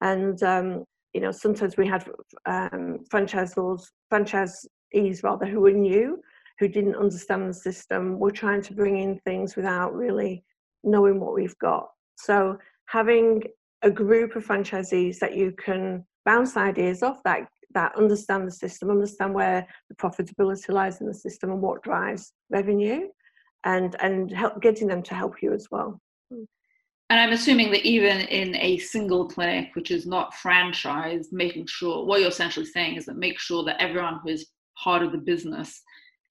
And 0.00 0.42
um, 0.42 0.84
you 1.12 1.20
know, 1.20 1.32
sometimes 1.32 1.76
we 1.76 1.86
had 1.86 2.06
um, 2.46 3.00
franchisors, 3.12 3.82
franchisees 4.12 5.22
rather, 5.22 5.46
who 5.46 5.60
were 5.60 5.72
new, 5.72 6.20
who 6.58 6.68
didn't 6.68 6.94
understand 6.96 7.48
the 7.48 7.54
system, 7.54 8.18
We're 8.18 8.30
trying 8.30 8.62
to 8.62 8.74
bring 8.74 8.98
in 8.98 9.18
things 9.20 9.56
without 9.56 9.94
really 9.94 10.44
knowing 10.84 11.18
what 11.18 11.34
we've 11.34 11.58
got. 11.58 11.88
So 12.24 12.58
having 12.86 13.42
a 13.82 13.90
group 13.90 14.36
of 14.36 14.46
franchisees 14.46 15.18
that 15.18 15.36
you 15.36 15.52
can 15.52 16.04
bounce 16.24 16.56
ideas 16.56 17.02
off 17.02 17.22
that 17.24 17.48
that 17.72 17.94
understand 17.96 18.48
the 18.48 18.52
system, 18.52 18.90
understand 18.90 19.32
where 19.32 19.66
the 19.88 19.94
profitability 19.94 20.70
lies 20.70 21.00
in 21.00 21.06
the 21.06 21.14
system 21.14 21.50
and 21.50 21.62
what 21.62 21.82
drives 21.82 22.32
revenue, 22.50 23.08
and 23.64 23.96
and 24.00 24.30
help 24.30 24.60
getting 24.60 24.88
them 24.88 25.02
to 25.04 25.14
help 25.14 25.42
you 25.42 25.52
as 25.52 25.68
well. 25.70 26.00
And 27.10 27.18
I'm 27.18 27.32
assuming 27.32 27.72
that 27.72 27.84
even 27.84 28.20
in 28.20 28.54
a 28.56 28.78
single 28.78 29.26
clinic, 29.28 29.74
which 29.74 29.90
is 29.90 30.06
not 30.06 30.32
franchised, 30.34 31.32
making 31.32 31.66
sure 31.66 32.04
what 32.04 32.20
you're 32.20 32.28
essentially 32.28 32.66
saying 32.66 32.96
is 32.96 33.06
that 33.06 33.16
make 33.16 33.38
sure 33.38 33.64
that 33.64 33.82
everyone 33.82 34.20
who 34.22 34.28
is 34.28 34.46
part 34.76 35.02
of 35.02 35.10
the 35.10 35.18
business 35.18 35.82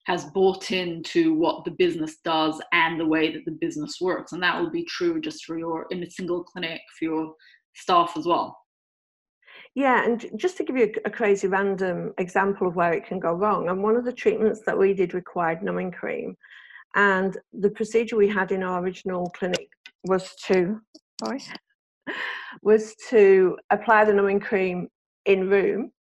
has 0.06 0.24
bought 0.26 0.70
into 0.70 1.34
what 1.34 1.64
the 1.64 1.70
business 1.70 2.16
does 2.24 2.60
and 2.72 2.98
the 2.98 3.06
way 3.06 3.32
that 3.32 3.44
the 3.44 3.58
business 3.60 3.98
works. 4.00 4.32
And 4.32 4.42
that 4.42 4.60
will 4.60 4.70
be 4.70 4.84
true 4.84 5.20
just 5.20 5.44
for 5.44 5.58
your 5.58 5.86
in 5.90 6.02
a 6.02 6.10
single 6.10 6.42
clinic 6.42 6.80
for 6.98 7.04
your 7.04 7.34
staff 7.74 8.14
as 8.16 8.26
well. 8.26 8.56
Yeah, 9.74 10.04
and 10.04 10.30
just 10.36 10.56
to 10.56 10.64
give 10.64 10.76
you 10.76 10.92
a, 11.04 11.10
crazy 11.10 11.46
random 11.46 12.12
example 12.18 12.66
of 12.66 12.76
where 12.76 12.92
it 12.92 13.06
can 13.06 13.20
go 13.20 13.32
wrong, 13.32 13.68
and 13.68 13.82
one 13.82 13.94
of 13.94 14.04
the 14.04 14.12
treatments 14.12 14.62
that 14.66 14.76
we 14.76 14.94
did 14.94 15.14
required 15.14 15.62
numbing 15.62 15.92
cream, 15.92 16.36
and 16.96 17.36
the 17.52 17.70
procedure 17.70 18.16
we 18.16 18.28
had 18.28 18.50
in 18.50 18.64
our 18.64 18.82
original 18.82 19.30
clinic 19.30 19.68
was 20.04 20.34
to 20.46 20.80
sorry 21.24 21.40
was 22.62 22.94
to 23.10 23.56
apply 23.70 24.04
the 24.04 24.12
numbing 24.12 24.40
cream 24.40 24.88
in 25.26 25.48
room 25.48 25.92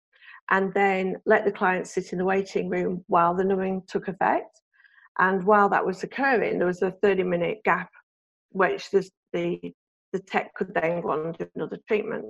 and 0.49 0.73
then 0.73 1.15
let 1.25 1.45
the 1.45 1.51
client 1.51 1.87
sit 1.87 2.11
in 2.11 2.17
the 2.17 2.25
waiting 2.25 2.69
room 2.69 3.03
while 3.07 3.35
the 3.35 3.43
numbing 3.43 3.83
took 3.87 4.07
effect. 4.07 4.61
And 5.19 5.43
while 5.43 5.69
that 5.69 5.85
was 5.85 6.03
occurring, 6.03 6.57
there 6.57 6.67
was 6.67 6.81
a 6.81 6.91
30 6.91 7.23
minute 7.23 7.59
gap 7.65 7.89
which 8.51 8.89
the, 8.89 9.07
the, 9.33 9.59
the 10.11 10.19
tech 10.19 10.53
could 10.55 10.73
then 10.73 11.01
go 11.01 11.11
on 11.11 11.33
do 11.33 11.47
another 11.55 11.77
treatment. 11.87 12.25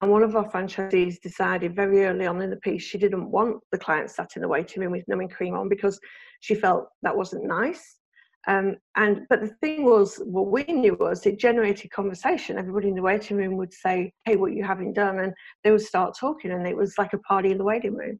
And 0.00 0.10
one 0.12 0.22
of 0.22 0.36
our 0.36 0.48
franchisees 0.48 1.20
decided 1.20 1.74
very 1.74 2.04
early 2.04 2.26
on 2.26 2.40
in 2.40 2.50
the 2.50 2.56
piece 2.58 2.82
she 2.82 2.98
didn't 2.98 3.30
want 3.30 3.56
the 3.72 3.78
client 3.78 4.10
sat 4.10 4.30
in 4.36 4.42
the 4.42 4.48
waiting 4.48 4.82
room 4.82 4.92
with 4.92 5.08
numbing 5.08 5.28
cream 5.28 5.54
on 5.54 5.68
because 5.68 5.98
she 6.40 6.54
felt 6.54 6.86
that 7.02 7.16
wasn't 7.16 7.44
nice. 7.44 7.97
Um, 8.46 8.76
and 8.96 9.26
but 9.28 9.40
the 9.40 9.54
thing 9.60 9.84
was, 9.84 10.16
what 10.24 10.46
we 10.46 10.62
knew 10.64 10.96
was 10.98 11.26
it 11.26 11.38
generated 11.38 11.90
conversation. 11.90 12.58
Everybody 12.58 12.88
in 12.88 12.94
the 12.94 13.02
waiting 13.02 13.36
room 13.36 13.56
would 13.56 13.72
say, 13.72 14.12
"Hey, 14.24 14.36
what 14.36 14.52
you 14.52 14.64
having 14.64 14.92
done?" 14.92 15.18
And 15.18 15.34
they 15.64 15.70
would 15.70 15.82
start 15.82 16.16
talking, 16.18 16.52
and 16.52 16.66
it 16.66 16.76
was 16.76 16.96
like 16.98 17.12
a 17.12 17.18
party 17.18 17.50
in 17.50 17.58
the 17.58 17.64
waiting 17.64 17.94
room. 17.94 18.18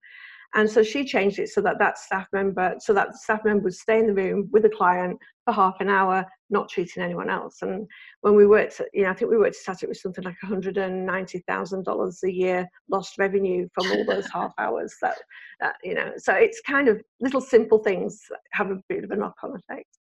And 0.55 0.69
so 0.69 0.83
she 0.83 1.05
changed 1.05 1.39
it 1.39 1.51
so 1.51 1.61
that 1.61 1.79
that 1.79 1.99
staff 1.99 2.27
member, 2.33 2.75
so 2.79 2.95
that 2.95 3.15
staff 3.17 3.45
member 3.45 3.65
would 3.65 3.75
stay 3.75 3.99
in 3.99 4.07
the 4.07 4.15
room 4.15 4.49
with 4.51 4.63
the 4.63 4.71
client 4.71 5.19
for 5.45 5.53
half 5.53 5.77
an 5.81 5.91
hour, 5.91 6.25
not 6.49 6.71
treating 6.71 7.03
anyone 7.03 7.29
else. 7.29 7.59
And 7.61 7.87
when 8.23 8.35
we 8.35 8.47
worked, 8.47 8.81
you 8.95 9.03
know, 9.03 9.11
I 9.11 9.15
think 9.15 9.31
we 9.31 9.37
worked 9.37 9.57
at 9.69 9.83
it 9.83 9.89
was 9.89 10.01
something 10.01 10.25
like 10.25 10.37
$190,000 10.43 12.23
a 12.25 12.33
year 12.33 12.67
lost 12.91 13.19
revenue 13.19 13.69
from 13.75 13.91
all 13.91 14.05
those 14.07 14.29
half 14.33 14.53
hours. 14.59 14.95
That, 15.03 15.19
uh, 15.63 15.73
you 15.85 15.95
know, 15.95 16.13
so 16.17 16.33
it's 16.33 16.63
kind 16.63 16.89
of 16.89 17.03
little 17.21 17.43
simple 17.43 17.79
things 17.79 18.23
have 18.53 18.71
a 18.71 18.81
bit 18.89 19.05
of 19.05 19.11
a 19.11 19.17
knock-on 19.17 19.55
effect. 19.55 19.99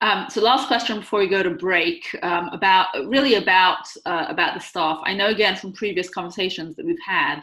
Um, 0.00 0.26
so 0.30 0.40
last 0.40 0.68
question 0.68 1.00
before 1.00 1.18
we 1.18 1.28
go 1.28 1.42
to 1.42 1.50
break 1.50 2.04
um, 2.22 2.50
about 2.52 2.86
really 3.06 3.34
about 3.34 3.84
uh, 4.06 4.26
about 4.28 4.54
the 4.54 4.60
staff. 4.60 5.00
I 5.04 5.14
know 5.14 5.28
again 5.28 5.56
from 5.56 5.72
previous 5.72 6.08
conversations 6.08 6.76
that 6.76 6.86
we've 6.86 6.96
had 7.04 7.40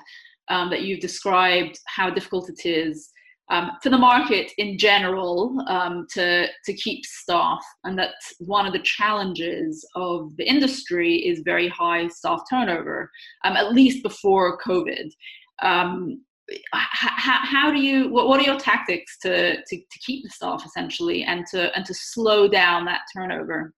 um, 0.48 0.70
that 0.70 0.84
you've 0.84 1.02
described 1.02 1.80
how 1.86 2.10
difficult 2.10 2.50
it 2.50 2.66
is 2.66 3.10
um, 3.50 3.72
for 3.84 3.90
the 3.90 3.98
market 3.98 4.52
in 4.58 4.78
general 4.78 5.62
um, 5.68 6.08
to 6.14 6.48
to 6.48 6.74
keep 6.74 7.06
staff, 7.06 7.64
and 7.84 8.00
that 8.00 8.14
one 8.40 8.66
of 8.66 8.72
the 8.72 8.80
challenges 8.80 9.86
of 9.96 10.36
the 10.38 10.48
industry 10.48 11.16
is 11.28 11.42
very 11.44 11.68
high 11.68 12.08
staff 12.08 12.40
turnover, 12.50 13.12
um, 13.44 13.58
at 13.58 13.74
least 13.74 14.02
before 14.02 14.58
COVID. 14.60 15.10
Um, 15.62 16.22
how, 16.72 17.40
how 17.44 17.72
do 17.72 17.80
you 17.80 18.10
what, 18.10 18.28
what 18.28 18.40
are 18.40 18.44
your 18.44 18.60
tactics 18.60 19.18
to, 19.20 19.56
to 19.56 19.78
to 19.78 20.00
keep 20.06 20.24
the 20.24 20.30
staff 20.30 20.64
essentially 20.66 21.24
and 21.24 21.46
to 21.48 21.76
and 21.76 21.86
to 21.86 21.94
slow 21.94 22.48
down 22.48 22.86
that 22.86 23.02
turnover? 23.16 23.74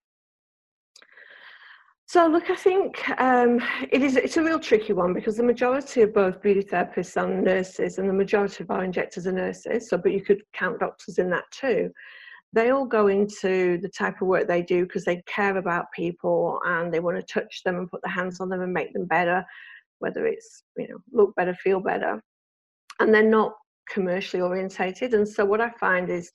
So 2.07 2.25
look 2.27 2.49
i 2.49 2.55
think 2.55 3.09
um, 3.19 3.61
it 3.91 4.01
is 4.01 4.15
it's 4.15 4.37
a 4.37 4.43
real 4.43 4.59
tricky 4.59 4.93
one 4.93 5.13
because 5.13 5.37
the 5.37 5.43
majority 5.43 6.01
of 6.01 6.13
both 6.13 6.41
beauty 6.41 6.63
therapists 6.63 7.21
and 7.21 7.43
nurses 7.43 7.97
and 7.97 8.09
the 8.09 8.13
majority 8.13 8.63
of 8.63 8.71
our 8.71 8.83
injectors 8.83 9.27
are 9.27 9.31
nurses 9.31 9.89
so 9.89 9.97
but 9.97 10.13
you 10.13 10.21
could 10.21 10.41
count 10.53 10.79
doctors 10.79 11.17
in 11.17 11.29
that 11.29 11.43
too. 11.51 11.91
They 12.53 12.69
all 12.69 12.85
go 12.85 13.07
into 13.07 13.77
the 13.81 13.89
type 13.89 14.21
of 14.21 14.27
work 14.29 14.47
they 14.47 14.61
do 14.61 14.85
because 14.85 15.03
they 15.03 15.21
care 15.27 15.57
about 15.57 15.91
people 15.93 16.61
and 16.65 16.93
they 16.93 17.01
want 17.01 17.17
to 17.17 17.33
touch 17.33 17.61
them 17.63 17.75
and 17.75 17.91
put 17.91 18.01
their 18.03 18.13
hands 18.13 18.39
on 18.39 18.47
them 18.47 18.61
and 18.61 18.73
make 18.73 18.93
them 18.93 19.05
better 19.05 19.45
whether 19.99 20.25
it's 20.25 20.63
you 20.77 20.87
know 20.87 20.97
look 21.11 21.35
better 21.35 21.53
feel 21.55 21.79
better 21.79 22.21
and 22.99 23.13
they're 23.13 23.23
not 23.23 23.53
commercially 23.89 24.41
orientated. 24.41 25.13
And 25.13 25.27
so 25.27 25.45
what 25.45 25.61
I 25.61 25.69
find 25.79 26.09
is 26.09 26.31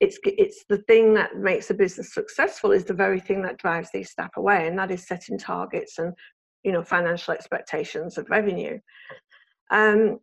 it's 0.00 0.18
it's 0.24 0.64
the 0.68 0.78
thing 0.88 1.14
that 1.14 1.36
makes 1.36 1.70
a 1.70 1.74
business 1.74 2.12
successful 2.12 2.72
is 2.72 2.84
the 2.84 2.94
very 2.94 3.20
thing 3.20 3.42
that 3.42 3.58
drives 3.58 3.90
these 3.92 4.10
staff 4.10 4.36
away, 4.36 4.66
and 4.66 4.78
that 4.78 4.90
is 4.90 5.06
setting 5.06 5.38
targets 5.38 5.98
and 5.98 6.12
you 6.62 6.72
know 6.72 6.82
financial 6.82 7.32
expectations 7.32 8.18
of 8.18 8.28
revenue. 8.28 8.78
Um, 9.70 10.18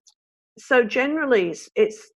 so 0.57 0.83
generally, 0.83 1.51
it's, 1.51 1.69
it's 1.75 2.11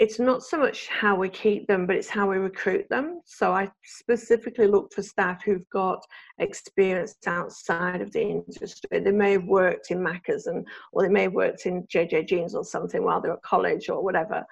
it's 0.00 0.18
not 0.18 0.42
so 0.42 0.56
much 0.56 0.88
how 0.88 1.14
we 1.14 1.28
keep 1.28 1.66
them, 1.66 1.86
but 1.86 1.94
it's 1.94 2.08
how 2.08 2.30
we 2.30 2.38
recruit 2.38 2.88
them. 2.88 3.20
So 3.26 3.52
I 3.52 3.70
specifically 3.84 4.66
look 4.66 4.94
for 4.94 5.02
staff 5.02 5.44
who've 5.44 5.68
got 5.68 6.02
experience 6.38 7.16
outside 7.26 8.00
of 8.00 8.10
the 8.10 8.22
industry. 8.22 8.98
They 8.98 9.12
may 9.12 9.32
have 9.32 9.44
worked 9.44 9.90
in 9.90 9.98
Macca's 9.98 10.46
and, 10.46 10.66
or 10.92 11.02
they 11.02 11.10
may 11.10 11.24
have 11.24 11.34
worked 11.34 11.66
in 11.66 11.82
JJ 11.94 12.28
Jeans 12.28 12.54
or 12.54 12.64
something 12.64 13.04
while 13.04 13.20
they're 13.20 13.34
at 13.34 13.42
college 13.42 13.90
or 13.90 14.02
whatever. 14.02 14.42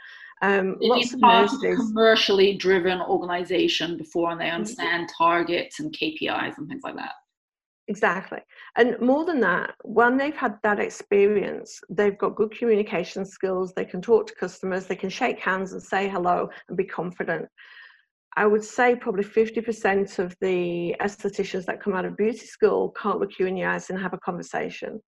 Um, 0.42 0.76
lots 0.82 1.14
of 1.14 1.20
nurses, 1.20 1.64
a 1.64 1.76
commercially 1.76 2.54
driven 2.54 3.00
organization 3.00 3.96
before 3.96 4.30
and 4.30 4.38
they 4.38 4.44
mm-hmm. 4.44 4.56
understand 4.56 5.08
targets 5.16 5.80
and 5.80 5.90
KPIs 5.96 6.58
and 6.58 6.68
things 6.68 6.82
like 6.84 6.96
that. 6.96 7.12
Exactly. 7.88 8.40
And 8.76 9.00
more 9.00 9.24
than 9.24 9.40
that, 9.40 9.74
when 9.82 10.18
they've 10.18 10.36
had 10.36 10.58
that 10.62 10.78
experience, 10.78 11.80
they've 11.88 12.18
got 12.18 12.36
good 12.36 12.50
communication 12.50 13.24
skills, 13.24 13.72
they 13.72 13.86
can 13.86 14.02
talk 14.02 14.26
to 14.26 14.34
customers, 14.34 14.86
they 14.86 14.94
can 14.94 15.08
shake 15.08 15.40
hands 15.40 15.72
and 15.72 15.82
say 15.82 16.06
hello 16.06 16.50
and 16.68 16.76
be 16.76 16.84
confident. 16.84 17.48
I 18.36 18.46
would 18.46 18.62
say 18.62 18.94
probably 18.94 19.24
50% 19.24 20.18
of 20.18 20.36
the 20.42 20.94
estheticians 21.00 21.64
that 21.64 21.80
come 21.80 21.94
out 21.94 22.04
of 22.04 22.16
beauty 22.16 22.46
school 22.46 22.90
can't 22.90 23.18
look 23.18 23.38
you 23.38 23.46
in 23.46 23.54
the 23.54 23.64
eyes 23.64 23.88
and 23.88 23.98
have 23.98 24.12
a 24.12 24.18
conversation. 24.18 25.00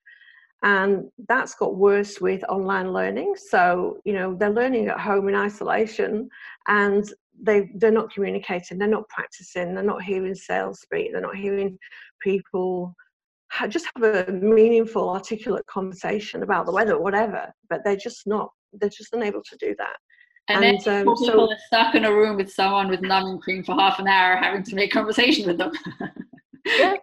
And 0.62 1.05
that's 1.29 1.55
got 1.55 1.77
worse 1.77 2.19
with 2.21 2.43
online 2.49 2.93
learning. 2.93 3.35
So, 3.37 3.99
you 4.05 4.14
know, 4.14 4.35
they're 4.35 4.51
learning 4.51 4.88
at 4.88 5.01
home 5.01 5.29
in 5.29 5.35
isolation 5.35 6.29
and 6.66 7.05
they, 7.42 7.70
they're 7.76 7.90
not 7.90 8.12
communicating, 8.12 8.79
they're 8.79 8.88
not 8.88 9.09
practicing, 9.09 9.74
they're 9.74 9.85
not 9.85 10.03
hearing 10.03 10.35
sales 10.35 10.81
speak, 10.81 11.12
they're 11.12 11.20
not 11.20 11.37
hearing 11.37 11.79
people 12.22 12.94
just 13.68 13.87
have 13.96 14.29
a 14.29 14.33
meaningful, 14.33 15.11
articulate 15.11 15.66
conversation 15.66 16.42
about 16.42 16.66
the 16.66 16.72
weather 16.72 16.94
or 16.94 17.03
whatever, 17.03 17.53
but 17.68 17.81
they're 17.85 17.96
just 17.96 18.26
not, 18.26 18.50
they're 18.74 18.88
just 18.88 19.12
unable 19.12 19.42
to 19.42 19.57
do 19.59 19.74
that. 19.79 19.96
And, 20.48 20.64
and 20.64 20.81
then 20.85 21.07
um, 21.07 21.16
people 21.16 21.16
so, 21.16 21.50
are 21.50 21.57
stuck 21.66 21.94
in 21.94 22.05
a 22.05 22.12
room 22.12 22.37
with 22.37 22.53
someone 22.53 22.88
with 22.88 23.03
numbing 23.03 23.40
cream 23.40 23.64
for 23.64 23.74
half 23.74 23.98
an 23.98 24.09
hour 24.09 24.37
having 24.37 24.62
to 24.64 24.74
make 24.74 24.92
conversation 24.92 25.46
with 25.46 25.59
them. 25.59 25.72
yeah. 26.66 26.94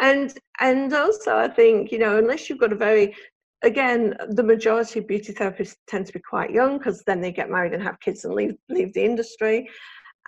And 0.00 0.36
and 0.60 0.92
also 0.92 1.36
I 1.36 1.48
think, 1.48 1.90
you 1.90 1.98
know, 1.98 2.18
unless 2.18 2.50
you've 2.50 2.58
got 2.58 2.72
a 2.72 2.76
very 2.76 3.14
again, 3.62 4.14
the 4.30 4.42
majority 4.42 5.00
of 5.00 5.08
beauty 5.08 5.32
therapists 5.32 5.76
tend 5.86 6.06
to 6.06 6.12
be 6.12 6.20
quite 6.20 6.50
young 6.50 6.78
because 6.78 7.02
then 7.06 7.20
they 7.20 7.32
get 7.32 7.50
married 7.50 7.74
and 7.74 7.82
have 7.82 8.00
kids 8.00 8.24
and 8.24 8.34
leave 8.34 8.56
leave 8.68 8.92
the 8.94 9.04
industry. 9.04 9.68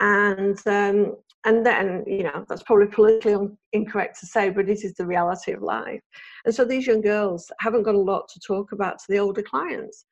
And 0.01 0.59
um, 0.67 1.17
and 1.45 1.65
then 1.65 2.05
you 2.07 2.25
know 2.25 2.45
that's 2.49 2.63
probably 2.63 2.87
politically 2.87 3.49
incorrect 3.73 4.19
to 4.21 4.27
say 4.27 4.51
but 4.51 4.69
it 4.69 4.85
is 4.85 4.95
the 4.95 5.07
reality 5.07 5.53
of 5.53 5.63
life 5.63 6.01
and 6.45 6.55
so 6.55 6.65
these 6.65 6.87
young 6.87 7.01
girls 7.01 7.51
haven't 7.61 7.85
got 7.85 7.95
a 7.95 7.99
lot 7.99 8.29
to 8.29 8.41
talk 8.41 8.73
about 8.73 8.99
to 8.99 9.05
the 9.09 9.19
older 9.19 9.43
clients 9.43 10.05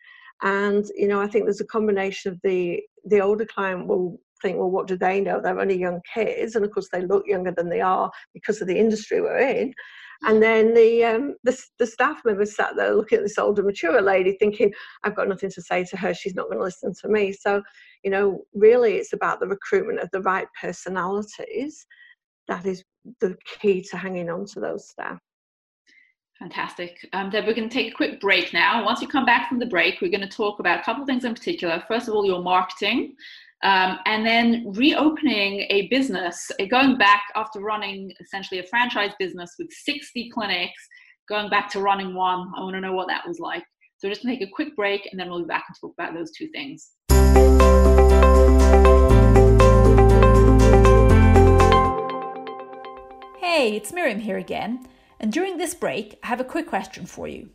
and 0.43 0.87
you 0.95 1.09
know 1.09 1.21
i 1.21 1.27
think 1.27 1.45
there's 1.45 1.61
a 1.61 1.67
combination 1.67 2.33
of 2.33 2.39
the 2.43 2.81
the 3.07 3.21
older 3.21 3.47
client 3.47 3.87
will 3.87 4.19
think 4.43 4.59
well 4.59 4.71
what 4.71 4.87
do 4.87 4.97
they 4.97 5.21
know 5.21 5.41
they're 5.41 5.61
only 5.61 5.79
young 5.79 6.01
kids 6.13 6.55
and 6.55 6.65
of 6.65 6.71
course 6.71 6.89
they 6.93 7.03
look 7.03 7.27
younger 7.27 7.53
than 7.53 7.69
they 7.69 7.81
are 7.81 8.11
because 8.35 8.61
of 8.61 8.69
the 8.69 8.79
industry 8.79 9.21
we're 9.21 9.39
in 9.39 9.73
and 10.23 10.43
then 10.43 10.73
the, 10.73 11.05
um, 11.05 11.37
the, 11.45 11.55
the 11.79 11.87
staff 11.87 12.23
members 12.25 12.57
sat 12.57 12.75
there 12.75 12.95
looking 12.95 13.19
at 13.19 13.25
this 13.25 13.37
older, 13.37 13.63
mature 13.63 14.01
lady, 14.01 14.35
thinking, 14.39 14.73
"I've 15.05 15.15
got 15.15 15.29
nothing 15.29 15.51
to 15.51 15.61
say 15.61 15.85
to 15.85 15.97
her. 15.99 16.15
She's 16.15 16.35
not 16.35 16.47
going 16.47 16.57
to 16.57 16.65
listen 16.65 16.95
to 17.03 17.09
me." 17.09 17.33
So 17.33 17.63
you 18.07 18.11
know, 18.11 18.45
really 18.55 18.95
it's 18.95 19.13
about 19.13 19.41
the 19.41 19.49
recruitment 19.49 19.99
of 19.99 20.09
the 20.13 20.23
right 20.23 20.47
personalities. 20.61 21.87
That 22.49 22.65
is 22.65 22.85
the 23.21 23.37
key 23.61 23.83
to 23.91 23.97
hanging 23.97 24.31
on 24.31 24.47
to 24.47 24.61
those 24.61 24.89
staff. 24.89 25.19
Fantastic. 26.39 26.99
Um, 27.13 27.31
Deb, 27.31 27.47
we're 27.47 27.55
going 27.55 27.69
to 27.69 27.75
take 27.75 27.93
a 27.93 27.97
quick 27.97 28.21
break 28.21 28.53
now. 28.53 28.85
Once 28.85 29.01
we 29.01 29.07
come 29.07 29.25
back 29.25 29.49
from 29.49 29.59
the 29.59 29.67
break, 29.67 30.01
we're 30.01 30.11
going 30.11 30.21
to 30.21 30.29
talk 30.29 30.61
about 30.61 30.81
a 30.81 30.83
couple 30.83 31.03
of 31.03 31.09
things 31.09 31.25
in 31.25 31.35
particular. 31.35 31.83
First 31.89 32.09
of 32.09 32.15
all, 32.15 32.27
your 32.27 32.43
marketing, 32.43 33.17
um, 33.63 33.99
and 34.05 34.27
then 34.27 34.65
reopening 34.75 35.67
a 35.71 35.89
business, 35.89 36.51
uh, 36.61 36.67
going 36.67 36.99
back 36.99 37.23
after 37.35 37.61
running 37.61 38.13
essentially 38.21 38.61
a 38.61 38.65
franchise 38.65 39.13
business 39.19 39.55
with 39.59 39.69
60 39.73 40.31
clinics, 40.31 40.89
going 41.29 41.49
back 41.49 41.71
to 41.71 41.81
running 41.81 42.15
one. 42.15 42.53
I 42.57 42.61
want 42.61 42.75
to 42.75 42.81
know 42.81 42.93
what 42.93 43.09
that 43.09 43.27
was 43.27 43.39
like. 43.39 43.65
So, 43.99 44.11
just 44.11 44.23
take 44.23 44.43
a 44.43 44.47
quick 44.47 44.77
break, 44.77 45.09
and 45.11 45.19
then 45.19 45.31
we'll 45.31 45.41
be 45.41 45.47
back 45.47 45.65
and 45.69 45.77
talk 45.81 45.95
about 45.99 46.15
those 46.15 46.31
two 46.33 46.49
things. 46.49 46.91
Hey, 53.39 53.75
it's 53.75 53.91
Miriam 53.91 54.21
here 54.21 54.37
again, 54.37 54.87
and 55.19 55.33
during 55.33 55.57
this 55.57 55.75
break, 55.75 56.19
I 56.23 56.27
have 56.27 56.41
a 56.41 56.45
quick 56.45 56.67
question 56.67 57.07
for 57.07 57.27
you. 57.27 57.49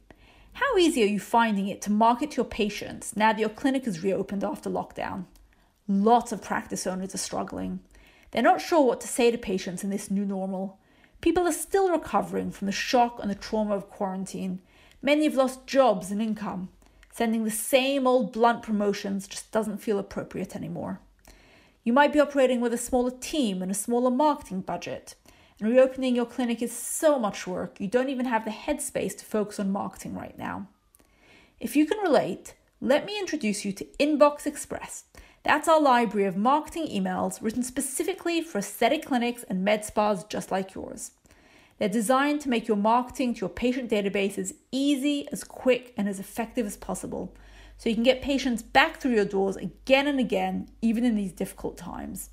How 0.54 0.78
easy 0.78 1.04
are 1.04 1.08
you 1.08 1.20
finding 1.20 1.68
it 1.68 1.80
to 1.84 1.92
market 1.92 2.32
to 2.32 2.38
your 2.38 2.46
patients 2.46 3.16
now 3.16 3.32
that 3.32 3.40
your 3.40 3.50
clinic 3.50 3.86
is 3.86 4.04
reopened 4.04 4.44
after 4.44 4.68
lockdown? 4.68 5.26
Lots 5.88 6.32
of 6.32 6.42
practice 6.42 6.86
owners 6.88 7.16
are 7.16 7.20
struggling. 7.20 7.80
They're 8.32 8.42
not 8.42 8.62
sure 8.62 8.86
what 8.86 9.02
to 9.02 9.08
say 9.08 9.32
to 9.32 9.38
patients 9.38 9.84
in 9.84 9.90
this 9.90 10.10
new 10.10 10.26
normal. 10.26 10.80
People 11.20 11.48
are 11.48 11.52
still 11.52 11.90
recovering 11.92 12.52
from 12.52 12.66
the 12.66 12.72
shock 12.72 13.20
and 13.22 13.30
the 13.30 13.36
trauma 13.36 13.76
of 13.76 13.90
quarantine. 13.90 14.62
Many 15.02 15.26
have 15.26 15.36
lost 15.36 15.68
jobs 15.68 16.12
and 16.12 16.22
income. 16.22 16.70
Sending 17.12 17.44
the 17.44 17.52
same 17.52 18.08
old 18.08 18.32
blunt 18.32 18.64
promotions 18.64 19.28
just 19.28 19.52
doesn't 19.52 19.80
feel 19.80 20.00
appropriate 20.00 20.56
anymore. 20.56 21.00
You 21.84 21.94
might 21.94 22.14
be 22.14 22.20
operating 22.20 22.62
with 22.62 22.74
a 22.74 22.78
smaller 22.78 23.12
team 23.12 23.62
and 23.62 23.72
a 23.72 23.76
smaller 23.76 24.12
marketing 24.12 24.62
budget. 24.62 25.16
And 25.60 25.70
reopening 25.70 26.16
your 26.16 26.26
clinic 26.26 26.62
is 26.62 26.72
so 26.72 27.20
much 27.20 27.46
work, 27.46 27.80
you 27.80 27.88
don't 27.88 28.10
even 28.10 28.26
have 28.26 28.46
the 28.46 28.52
headspace 28.52 29.18
to 29.18 29.26
focus 29.26 29.60
on 29.60 29.72
marketing 29.72 30.16
right 30.16 30.38
now. 30.38 30.68
If 31.60 31.76
you 31.76 31.86
can 31.86 32.00
relate, 32.00 32.56
let 32.80 33.06
me 33.06 33.20
introduce 33.20 33.64
you 33.66 33.72
to 33.74 33.86
Inbox 34.00 34.48
Express. 34.48 35.04
That's 35.44 35.68
our 35.68 35.82
library 35.82 36.28
of 36.28 36.38
marketing 36.38 36.88
emails 36.88 37.42
written 37.42 37.64
specifically 37.64 38.42
for 38.42 38.60
aesthetic 38.60 39.06
clinics 39.06 39.44
and 39.44 39.64
med 39.64 39.84
spas 39.84 40.24
just 40.24 40.52
like 40.52 40.74
yours. 40.74 41.12
They're 41.78 41.90
designed 41.90 42.42
to 42.42 42.50
make 42.50 42.68
your 42.68 42.78
marketing 42.78 43.34
to 43.34 43.40
your 43.42 43.50
patient 43.50 43.90
database 43.90 44.38
as 44.38 44.54
easy, 44.72 45.28
as 45.32 45.44
quick, 45.44 45.94
and 45.98 46.08
as 46.08 46.20
effective 46.20 46.68
as 46.68 46.78
possible 46.78 47.34
so 47.82 47.90
you 47.90 47.96
can 47.96 48.04
get 48.04 48.22
patients 48.22 48.62
back 48.62 48.98
through 48.98 49.16
your 49.16 49.26
doors 49.26 49.56
again 49.56 50.06
and 50.06 50.20
again, 50.20 50.70
even 50.84 51.04
in 51.04 51.16
these 51.16 51.32
difficult 51.32 51.78
times. 51.78 52.30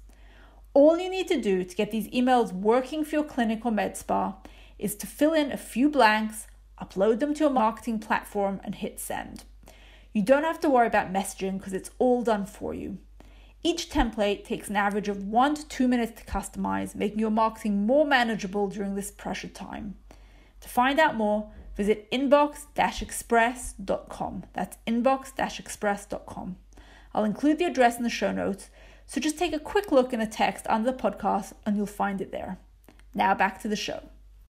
All 0.74 0.98
you 0.98 1.08
need 1.08 1.26
to 1.28 1.40
do 1.40 1.64
to 1.64 1.74
get 1.74 1.90
these 1.90 2.06
emails 2.08 2.52
working 2.52 3.02
for 3.02 3.14
your 3.14 3.24
clinic 3.24 3.64
or 3.64 3.72
med 3.72 3.96
spa 3.96 4.36
is 4.78 4.94
to 4.96 5.06
fill 5.06 5.32
in 5.32 5.50
a 5.50 5.56
few 5.56 5.88
blanks, 5.88 6.48
upload 6.78 7.20
them 7.20 7.32
to 7.32 7.44
your 7.44 7.50
marketing 7.50 7.98
platform, 7.98 8.60
and 8.62 8.74
hit 8.74 9.00
send. 9.00 9.44
You 10.18 10.24
don't 10.24 10.42
have 10.42 10.58
to 10.62 10.68
worry 10.68 10.88
about 10.88 11.12
messaging 11.12 11.58
because 11.58 11.72
it's 11.72 11.92
all 12.00 12.22
done 12.22 12.44
for 12.44 12.74
you. 12.74 12.98
Each 13.62 13.88
template 13.88 14.42
takes 14.44 14.68
an 14.68 14.74
average 14.74 15.08
of 15.08 15.22
one 15.22 15.54
to 15.54 15.64
two 15.68 15.86
minutes 15.86 16.20
to 16.20 16.26
customize, 16.26 16.96
making 16.96 17.20
your 17.20 17.30
marketing 17.30 17.86
more 17.86 18.04
manageable 18.04 18.66
during 18.66 18.96
this 18.96 19.12
pressured 19.12 19.54
time. 19.54 19.94
To 20.62 20.68
find 20.68 20.98
out 20.98 21.14
more, 21.14 21.52
visit 21.76 22.10
inbox 22.10 22.66
express.com. 22.74 24.42
That's 24.54 24.78
inbox 24.88 25.38
express.com. 25.38 26.56
I'll 27.14 27.24
include 27.24 27.58
the 27.58 27.66
address 27.66 27.96
in 27.96 28.02
the 28.02 28.10
show 28.10 28.32
notes 28.32 28.70
so 29.06 29.20
just 29.20 29.38
take 29.38 29.52
a 29.52 29.60
quick 29.60 29.92
look 29.92 30.12
in 30.12 30.18
the 30.18 30.26
text 30.26 30.66
under 30.68 30.90
the 30.90 30.98
podcast 30.98 31.52
and 31.64 31.76
you'll 31.76 31.86
find 31.86 32.20
it 32.20 32.32
there. 32.32 32.58
Now 33.14 33.36
back 33.36 33.62
to 33.62 33.68
the 33.68 33.76
show. 33.76 34.02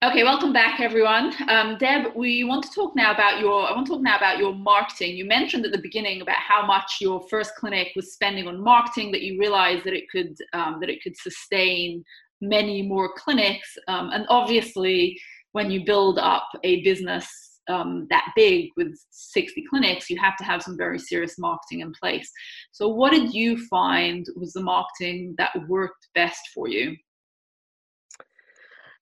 Okay, 0.02 0.24
welcome 0.24 0.54
back, 0.54 0.80
everyone. 0.80 1.34
Um, 1.50 1.78
Deb, 1.78 2.16
we 2.16 2.46
want 2.46 2.64
to 2.64 2.72
talk 2.72 2.96
now 2.96 3.14
about 3.14 3.42
your. 3.42 3.70
I 3.70 3.74
want 3.74 3.86
to 3.88 3.92
talk 3.92 4.02
now 4.02 4.16
about 4.16 4.38
your 4.38 4.56
marketing. 4.56 5.18
You 5.18 5.26
mentioned 5.26 5.66
at 5.66 5.74
the 5.74 5.82
beginning 5.82 6.22
about 6.22 6.38
how 6.38 6.66
much 6.66 7.00
your 7.02 7.28
first 7.30 7.54
clinic 7.56 7.90
was 7.98 8.14
spending 8.14 8.48
on 8.48 8.64
marketing. 8.64 9.12
That 9.12 9.24
you 9.24 9.38
realized 9.38 9.84
that 9.84 9.94
it 9.94 10.10
could 10.10 10.38
um, 10.54 10.78
that 10.80 10.90
it 10.90 11.04
could 11.04 11.18
sustain 11.18 12.02
many 12.40 12.82
more 12.82 13.12
clinics. 13.18 13.78
Um, 13.90 14.12
and 14.14 14.26
obviously, 14.30 15.20
when 15.52 15.70
you 15.70 15.84
build 15.84 16.18
up 16.18 16.48
a 16.64 16.82
business 16.84 17.60
um, 17.68 18.08
that 18.10 18.32
big 18.38 18.70
with 18.78 18.98
60 19.12 19.66
clinics, 19.70 20.10
you 20.10 20.18
have 20.18 20.38
to 20.38 20.46
have 20.46 20.64
some 20.64 20.78
very 20.78 20.98
serious 20.98 21.38
marketing 21.38 21.82
in 21.82 21.92
place. 21.92 22.32
So, 22.72 22.88
what 22.88 23.12
did 23.12 23.34
you 23.34 23.58
find 23.68 24.26
was 24.38 24.54
the 24.54 24.64
marketing 24.64 25.36
that 25.38 25.52
worked 25.68 26.08
best 26.16 26.40
for 26.56 26.70
you? 26.70 26.96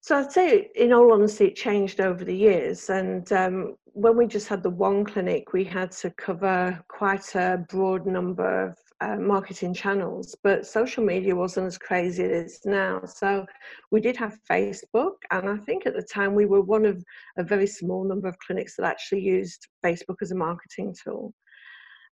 So, 0.08 0.18
I'd 0.18 0.32
say, 0.32 0.70
in 0.76 0.94
all 0.94 1.12
honesty, 1.12 1.48
it 1.48 1.58
changed 1.58 2.00
over 2.00 2.24
the 2.24 2.34
years. 2.34 2.90
And 2.90 3.30
um, 3.34 3.76
when 3.88 4.16
we 4.16 4.26
just 4.26 4.48
had 4.48 4.64
the 4.64 4.70
one 4.70 5.04
clinic, 5.04 5.52
we 5.52 5.66
had 5.66 5.92
to 6.04 6.12
cover 6.12 6.82
quite 6.88 7.36
a 7.36 7.66
broad 7.68 8.06
number 8.06 8.68
of 8.68 8.78
uh, 9.02 9.18
marketing 9.18 9.74
channels, 9.74 10.34
but 10.46 10.66
social 10.66 11.04
media 11.04 11.36
wasn't 11.36 11.68
as 11.68 11.78
crazy 11.78 12.24
as 12.24 12.30
it 12.30 12.36
is 12.46 12.62
now. 12.64 13.02
So 13.04 13.46
we 13.92 14.00
did 14.00 14.16
have 14.16 14.40
Facebook, 14.50 15.16
and 15.32 15.50
I 15.50 15.58
think 15.58 15.86
at 15.86 15.94
the 15.94 16.08
time 16.10 16.36
we 16.36 16.46
were 16.46 16.62
one 16.62 16.86
of 16.86 17.04
a 17.38 17.44
very 17.44 17.68
small 17.68 18.08
number 18.08 18.30
of 18.30 18.40
clinics 18.40 18.78
that 18.78 18.86
actually 18.86 19.24
used 19.24 19.68
Facebook 19.86 20.22
as 20.22 20.32
a 20.32 20.36
marketing 20.36 20.96
tool. 21.04 21.34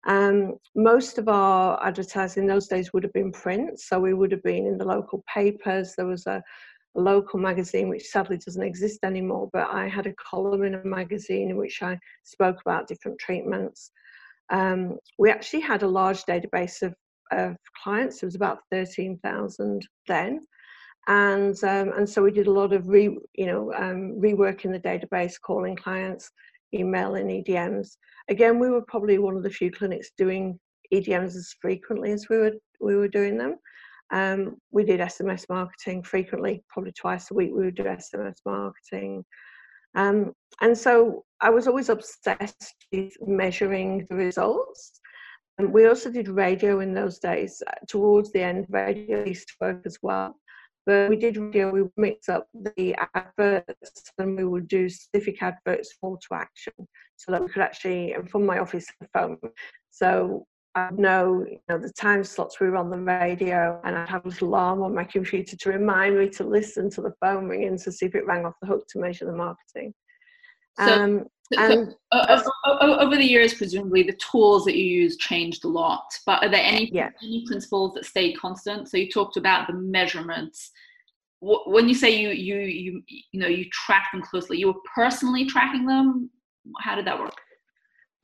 Um, 0.06 0.56
most 0.76 1.18
of 1.18 1.30
our 1.30 1.84
advertising 1.84 2.44
in 2.44 2.50
those 2.50 2.68
days 2.68 2.92
would 2.92 3.04
have 3.04 3.14
been 3.14 3.32
print, 3.32 3.80
so 3.80 4.00
we 4.02 4.14
would 4.14 4.34
have 4.34 4.44
been 4.44 4.68
in 4.68 4.78
the 4.78 4.86
local 4.86 5.24
papers. 5.34 5.94
There 5.96 6.06
was 6.06 6.28
a 6.28 6.44
local 6.96 7.40
magazine 7.40 7.90
which 7.90 8.08
sadly 8.08 8.38
doesn't 8.38 8.64
exist 8.64 9.00
anymore, 9.04 9.50
but 9.54 9.68
I 9.70 9.88
had 9.88 10.08
a 10.08 10.14
column 10.14 10.64
in 10.64 10.76
a 10.76 10.84
magazine 10.84 11.50
in 11.50 11.58
which 11.58 11.84
I 11.84 12.00
spoke 12.24 12.58
about 12.62 12.88
different 12.88 13.20
treatments. 13.20 13.92
Um, 14.50 14.98
we 15.18 15.30
actually 15.30 15.62
had 15.62 15.84
a 15.84 15.88
large 15.88 16.24
database 16.24 16.82
of, 16.82 16.96
of 17.32 17.58
clients. 17.84 18.22
It 18.22 18.28
was 18.28 18.36
about 18.36 18.60
13,000 18.72 19.88
then. 20.08 20.40
And, 21.08 21.56
um, 21.64 21.92
and 21.96 22.10
so 22.10 22.24
we 22.24 22.32
did 22.32 22.48
a 22.48 22.52
lot 22.52 22.74
of 22.74 22.88
re, 22.88 23.16
you 23.36 23.46
know, 23.46 23.72
um, 23.74 24.20
reworking 24.20 24.72
the 24.72 24.80
database, 24.80 25.34
calling 25.40 25.76
clients, 25.76 26.32
emailing 26.74 27.28
EDMs. 27.28 27.98
Again, 28.30 28.60
we 28.60 28.70
were 28.70 28.82
probably 28.82 29.20
one 29.20 29.36
of 29.36 29.44
the 29.44 29.50
few 29.50 29.72
clinics 29.72 30.12
doing 30.18 30.60
EDMs 30.94 31.36
as 31.36 31.54
frequently 31.62 32.12
as 32.12 32.28
we 32.30 32.38
were, 32.38 32.54
we 32.80 32.96
were 32.96 33.08
doing 33.08 33.38
them. 33.38 33.58
Um, 34.12 34.58
we 34.72 34.84
did 34.84 35.00
SMS 35.00 35.46
marketing 35.50 36.04
frequently, 36.04 36.64
probably 36.70 36.92
twice 36.92 37.32
a 37.32 37.34
week. 37.34 37.52
We 37.54 37.66
would 37.66 37.76
do 37.76 37.84
SMS 37.84 38.36
marketing. 38.46 39.26
Um, 39.96 40.34
and 40.62 40.78
so 40.78 41.24
I 41.42 41.50
was 41.50 41.68
always 41.68 41.90
obsessed 41.90 42.76
with 42.92 43.14
measuring 43.26 44.06
the 44.10 44.16
results. 44.16 45.00
And 45.58 45.74
we 45.74 45.88
also 45.88 46.12
did 46.12 46.28
radio 46.28 46.82
in 46.82 46.94
those 46.94 47.18
days. 47.20 47.64
Uh, 47.66 47.72
towards 47.88 48.32
the 48.32 48.42
end, 48.42 48.66
radio 48.70 49.24
used 49.24 49.48
to 49.48 49.54
work 49.62 49.82
as 49.86 49.98
well. 50.02 50.36
But 50.86 51.10
we 51.10 51.16
did 51.16 51.38
radio, 51.38 51.72
we 51.72 51.82
would 51.82 51.92
mix 51.98 52.30
up 52.30 52.48
the 52.54 52.96
adverts 53.16 54.12
and 54.20 54.38
we 54.38 54.44
would 54.44 54.68
do 54.68 54.88
specific 54.88 55.42
adverts 55.42 55.96
call 56.00 56.18
to 56.18 56.36
action 56.36 56.74
so 57.16 57.32
that 57.32 57.42
we 57.42 57.48
could 57.48 57.64
actually, 57.64 58.16
from 58.30 58.46
my 58.46 58.60
office 58.60 58.86
phone. 59.14 59.38
So 59.90 60.46
I 60.76 60.90
know, 60.92 61.46
you 61.50 61.60
know 61.70 61.78
the 61.78 61.92
time 61.92 62.24
slots 62.24 62.60
we 62.60 62.68
were 62.68 62.76
on 62.76 62.90
the 62.90 63.00
radio, 63.00 63.80
and 63.86 63.98
I'd 63.98 64.10
have 64.10 64.26
a 64.26 64.30
little 64.30 64.50
alarm 64.50 64.82
on 64.82 64.94
my 64.94 65.06
computer 65.06 65.56
to 65.56 65.70
remind 65.70 66.20
me 66.20 66.30
to 66.32 66.44
listen 66.44 66.90
to 66.92 67.02
the 67.02 67.14
phone 67.22 67.48
ringing 67.48 67.78
to 67.80 67.92
see 67.92 68.08
if 68.08 68.16
it 68.16 68.26
rang 68.26 68.46
off 68.46 68.56
the 68.62 68.68
hook 68.68 68.86
to 68.90 69.00
measure 69.00 69.26
the 69.26 69.32
marketing. 69.32 69.94
So, 70.78 70.84
um, 70.84 71.26
and 71.58 71.96
so, 72.12 72.52
uh, 72.66 72.98
over 73.00 73.16
the 73.16 73.24
years, 73.24 73.54
presumably 73.54 74.04
the 74.04 74.18
tools 74.32 74.66
that 74.66 74.76
you 74.76 74.84
use 74.84 75.16
changed 75.16 75.64
a 75.64 75.70
lot. 75.70 76.04
But 76.26 76.44
are 76.44 76.50
there 76.50 76.64
any 76.64 76.92
yeah. 76.92 77.10
any 77.24 77.46
principles 77.46 77.94
that 77.94 78.06
stayed 78.06 78.38
constant? 78.38 78.90
So 78.90 78.98
you 78.98 79.10
talked 79.10 79.38
about 79.38 79.68
the 79.68 79.74
measurements. 79.74 80.72
When 81.40 81.88
you 81.88 81.96
say 81.96 82.10
you 82.10 82.30
you 82.30 82.58
you 82.58 83.04
you 83.32 83.40
know 83.40 83.48
you 83.48 83.66
track 83.72 84.08
them 84.12 84.24
closely, 84.24 84.58
you 84.58 84.68
were 84.68 84.82
personally 84.94 85.46
tracking 85.46 85.86
them. 85.86 86.30
How 86.80 86.96
did 86.96 87.06
that 87.06 87.20
work? 87.20 87.36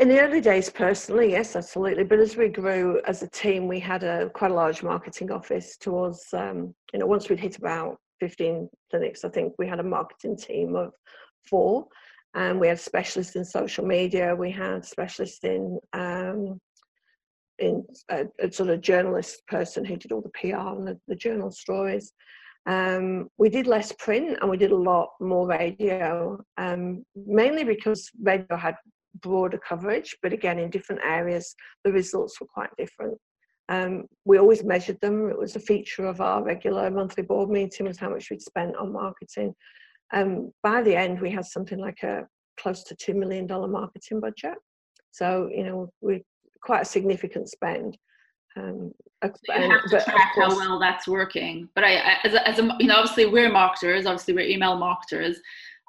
In 0.01 0.09
the 0.09 0.19
early 0.19 0.41
days, 0.41 0.67
personally, 0.67 1.29
yes, 1.29 1.55
absolutely. 1.55 2.03
But 2.03 2.17
as 2.17 2.35
we 2.35 2.49
grew 2.49 2.99
as 3.05 3.21
a 3.21 3.29
team, 3.29 3.67
we 3.67 3.79
had 3.79 4.03
a 4.03 4.31
quite 4.31 4.49
a 4.49 4.55
large 4.55 4.81
marketing 4.81 5.31
office. 5.31 5.77
Towards 5.77 6.25
um, 6.33 6.73
you 6.91 6.97
know, 6.97 7.05
once 7.05 7.29
we'd 7.29 7.39
hit 7.39 7.59
about 7.59 7.97
fifteen 8.19 8.67
clinics, 8.89 9.23
I 9.23 9.29
think 9.29 9.53
we 9.59 9.67
had 9.67 9.79
a 9.79 9.83
marketing 9.83 10.37
team 10.37 10.75
of 10.75 10.91
four, 11.47 11.85
and 12.33 12.59
we 12.59 12.67
had 12.67 12.79
specialists 12.79 13.35
in 13.35 13.45
social 13.45 13.85
media. 13.85 14.35
We 14.35 14.49
had 14.49 14.83
specialists 14.83 15.43
in 15.43 15.79
um, 15.93 16.59
in 17.59 17.85
a, 18.09 18.25
a, 18.39 18.51
sort 18.51 18.69
of 18.69 18.81
journalist 18.81 19.45
person 19.47 19.85
who 19.85 19.97
did 19.97 20.11
all 20.11 20.21
the 20.21 20.29
PR 20.29 20.79
and 20.79 20.87
the, 20.87 20.99
the 21.07 21.15
journal 21.15 21.51
stories. 21.51 22.11
Um, 22.65 23.29
we 23.37 23.49
did 23.49 23.67
less 23.67 23.91
print 23.91 24.39
and 24.41 24.49
we 24.49 24.57
did 24.57 24.71
a 24.71 24.75
lot 24.75 25.09
more 25.19 25.45
radio, 25.45 26.43
um, 26.57 27.05
mainly 27.15 27.63
because 27.63 28.09
radio 28.19 28.57
had 28.57 28.75
broader 29.21 29.57
coverage, 29.57 30.15
but 30.21 30.33
again, 30.33 30.59
in 30.59 30.69
different 30.69 31.01
areas, 31.03 31.55
the 31.83 31.91
results 31.91 32.39
were 32.39 32.47
quite 32.47 32.69
different. 32.77 33.17
Um, 33.69 34.05
we 34.25 34.37
always 34.37 34.63
measured 34.63 34.99
them. 35.01 35.29
It 35.29 35.37
was 35.37 35.55
a 35.55 35.59
feature 35.59 36.05
of 36.05 36.19
our 36.19 36.43
regular 36.43 36.89
monthly 36.91 37.23
board 37.23 37.49
meeting 37.49 37.87
was 37.87 37.97
how 37.97 38.09
much 38.09 38.29
we'd 38.29 38.41
spent 38.41 38.75
on 38.75 38.91
marketing. 38.91 39.53
Um, 40.13 40.51
by 40.61 40.81
the 40.81 40.95
end, 40.95 41.21
we 41.21 41.31
had 41.31 41.45
something 41.45 41.79
like 41.79 42.03
a 42.03 42.27
close 42.59 42.83
to 42.83 42.95
$2 42.95 43.15
million 43.15 43.47
marketing 43.47 44.19
budget. 44.19 44.57
So, 45.11 45.49
you 45.53 45.63
know, 45.63 45.91
we 46.01 46.23
quite 46.61 46.81
a 46.81 46.85
significant 46.85 47.49
spend. 47.49 47.97
Um, 48.57 48.91
so 49.23 49.55
you 49.55 49.69
have 49.69 49.83
to 49.83 49.89
track 49.89 50.35
course, 50.35 50.53
how 50.53 50.57
well 50.57 50.79
that's 50.79 51.07
working. 51.07 51.69
But 51.73 51.85
I, 51.85 52.17
as 52.23 52.33
a, 52.33 52.47
as 52.47 52.59
a, 52.59 52.75
you 52.79 52.87
know, 52.87 52.97
obviously 52.97 53.25
we're 53.25 53.51
marketers, 53.51 54.05
obviously 54.05 54.33
we're 54.33 54.47
email 54.47 54.75
marketers, 54.75 55.39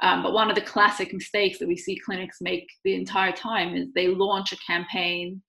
um, 0.03 0.22
but 0.22 0.32
one 0.32 0.50
of 0.50 0.57
the 0.57 0.62
classic 0.62 1.12
mistakes 1.12 1.59
that 1.59 1.68
we 1.68 1.76
see 1.76 1.96
clinics 1.96 2.38
make 2.40 2.68
the 2.84 2.94
entire 2.94 3.32
time 3.32 3.74
is 3.74 3.88
they 3.94 4.09
launch 4.09 4.53
a 4.53 4.57
campaign 4.66 5.40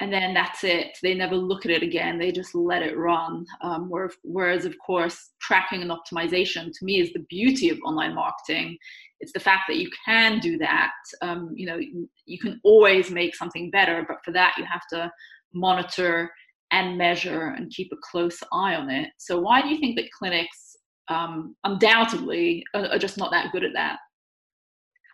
and 0.00 0.12
then 0.12 0.34
that's 0.34 0.64
it. 0.64 0.98
They 1.02 1.14
never 1.14 1.36
look 1.36 1.64
at 1.64 1.70
it 1.70 1.82
again. 1.82 2.18
They 2.18 2.32
just 2.32 2.54
let 2.54 2.82
it 2.82 2.98
run. 2.98 3.46
Um, 3.60 3.90
whereas, 4.24 4.64
of 4.64 4.74
course, 4.84 5.30
tracking 5.40 5.82
and 5.82 5.90
optimization 5.90 6.72
to 6.72 6.84
me 6.84 7.00
is 7.00 7.12
the 7.12 7.24
beauty 7.30 7.70
of 7.70 7.78
online 7.86 8.14
marketing. 8.14 8.76
It's 9.20 9.32
the 9.32 9.40
fact 9.40 9.62
that 9.68 9.76
you 9.76 9.88
can 10.04 10.40
do 10.40 10.58
that. 10.58 10.92
Um, 11.22 11.52
you 11.54 11.66
know, 11.66 11.78
you 12.26 12.38
can 12.40 12.60
always 12.64 13.10
make 13.10 13.36
something 13.36 13.70
better, 13.70 14.04
but 14.08 14.18
for 14.24 14.32
that 14.32 14.54
you 14.58 14.64
have 14.64 14.82
to 14.90 15.10
monitor 15.54 16.30
and 16.72 16.98
measure 16.98 17.54
and 17.56 17.70
keep 17.70 17.92
a 17.92 17.96
close 18.10 18.42
eye 18.52 18.74
on 18.74 18.90
it. 18.90 19.10
So, 19.18 19.38
why 19.38 19.62
do 19.62 19.68
you 19.68 19.78
think 19.78 19.96
that 19.96 20.10
clinics 20.10 20.63
um, 21.08 21.56
undoubtedly 21.64 22.64
are, 22.74 22.86
are 22.86 22.98
just 22.98 23.18
not 23.18 23.30
that 23.30 23.52
good 23.52 23.64
at 23.64 23.72
that. 23.74 23.98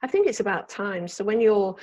I 0.02 0.06
think 0.06 0.26
it's 0.26 0.40
about 0.40 0.68
time. 0.68 1.06
So 1.08 1.24
when 1.24 1.40
you're 1.40 1.76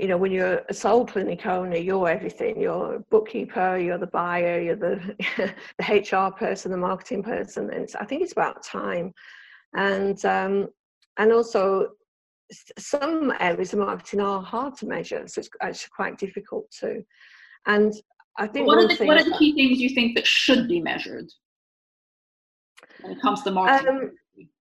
you 0.00 0.08
know, 0.08 0.16
when 0.16 0.32
you're 0.32 0.62
a 0.70 0.72
sole 0.72 1.04
clinic 1.04 1.44
owner, 1.44 1.76
you're 1.76 2.08
everything. 2.08 2.58
You're 2.58 2.94
a 2.94 3.00
bookkeeper, 3.10 3.76
you're 3.76 3.98
the 3.98 4.06
buyer, 4.06 4.58
you're 4.58 4.74
the 4.74 5.14
the 5.78 5.84
HR 5.84 6.32
person, 6.32 6.70
the 6.70 6.78
marketing 6.78 7.22
person. 7.22 7.70
And 7.70 7.86
I 8.00 8.06
think 8.06 8.22
it's 8.22 8.32
about 8.32 8.64
time. 8.64 9.12
And 9.74 10.24
um, 10.24 10.68
and 11.18 11.32
also, 11.32 11.88
some 12.78 13.30
areas 13.40 13.74
of 13.74 13.80
marketing 13.80 14.22
are 14.22 14.40
hard 14.42 14.74
to 14.78 14.86
measure, 14.86 15.28
so 15.28 15.40
it's 15.40 15.50
actually 15.60 15.90
quite 15.94 16.16
difficult 16.16 16.70
to. 16.80 17.04
And 17.66 17.92
I 18.38 18.46
think 18.46 18.66
what 18.66 18.78
are 18.78 18.88
the, 18.88 19.04
what 19.04 19.20
are 19.20 19.30
the 19.30 19.36
key 19.36 19.52
things 19.52 19.80
you 19.80 19.90
think 19.90 20.16
that 20.16 20.26
should 20.26 20.66
be 20.66 20.80
measured? 20.80 21.30
When 23.02 23.12
it 23.12 23.20
comes 23.20 23.42
to 23.42 23.50
marketing? 23.50 23.88
Um, 23.88 24.12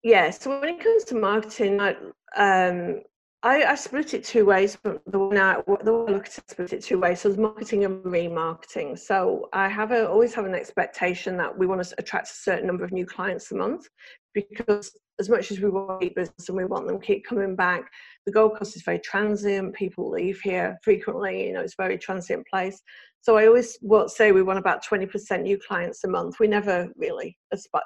yeah, 0.04 0.30
so 0.30 0.60
when 0.60 0.70
it 0.70 0.84
comes 0.84 1.04
to 1.06 1.16
marketing, 1.16 1.80
I, 1.80 1.96
um, 2.36 3.02
I, 3.44 3.64
I, 3.64 3.76
split 3.76 4.14
it 4.14 4.24
two 4.24 4.46
ways. 4.46 4.78
The 4.84 5.20
one 5.20 5.38
I, 5.38 5.62
the 5.84 5.94
one 5.94 6.10
I 6.10 6.12
look 6.12 6.28
at 6.28 6.38
it 6.38 6.50
split 6.50 6.74
it 6.74 6.84
two 6.84 7.00
ways. 7.00 7.22
So 7.22 7.30
there's 7.30 7.40
marketing 7.40 7.86
and 7.86 8.04
remarketing. 8.04 9.00
So 9.00 9.50
I 9.54 9.70
have 9.70 9.92
a, 9.92 10.10
always 10.10 10.34
have 10.34 10.46
an 10.46 10.56
expectation 10.56 11.38
that 11.38 11.58
we 11.58 11.66
want 11.66 11.84
to 11.84 11.96
attract 11.98 12.28
a 12.30 12.34
certain 12.34 12.68
number 12.68 12.84
of 12.84 12.92
new 12.92 13.06
clients 13.06 13.52
a 13.52 13.56
month, 13.56 13.88
because 14.34 14.92
as 15.20 15.30
much 15.30 15.52
as 15.52 15.60
we 15.60 15.70
want 15.70 16.16
business 16.16 16.48
and 16.48 16.58
we 16.58 16.66
want 16.66 16.88
them 16.88 17.00
to 17.00 17.06
keep 17.06 17.26
coming 17.26 17.56
back, 17.56 17.92
the 18.26 18.32
Gold 18.32 18.58
Coast 18.58 18.76
is 18.76 18.84
very 18.84 19.00
transient. 19.00 19.76
People 19.76 20.10
leave 20.10 20.40
here 20.42 20.78
frequently. 20.84 21.48
You 21.48 21.54
know, 21.54 21.62
it's 21.62 21.76
a 21.78 21.84
very 21.84 21.98
transient 21.98 22.48
place. 22.48 22.82
So 23.22 23.38
I 23.38 23.48
always 23.48 23.78
say 24.08 24.32
we 24.32 24.44
want 24.44 24.60
about 24.60 24.86
20% 24.86 25.42
new 25.42 25.58
clients 25.58 26.04
a 26.06 26.08
month. 26.08 26.40
We 26.40 26.48
never 26.48 26.90
really 26.96 27.38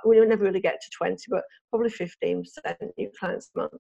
we 0.05 0.19
never 0.25 0.43
really 0.43 0.61
get 0.61 0.79
to 0.81 0.89
20, 0.95 1.17
but 1.29 1.43
probably 1.71 1.89
15% 1.89 2.43
new 2.97 3.09
clients 3.19 3.49
a 3.55 3.59
month. 3.59 3.73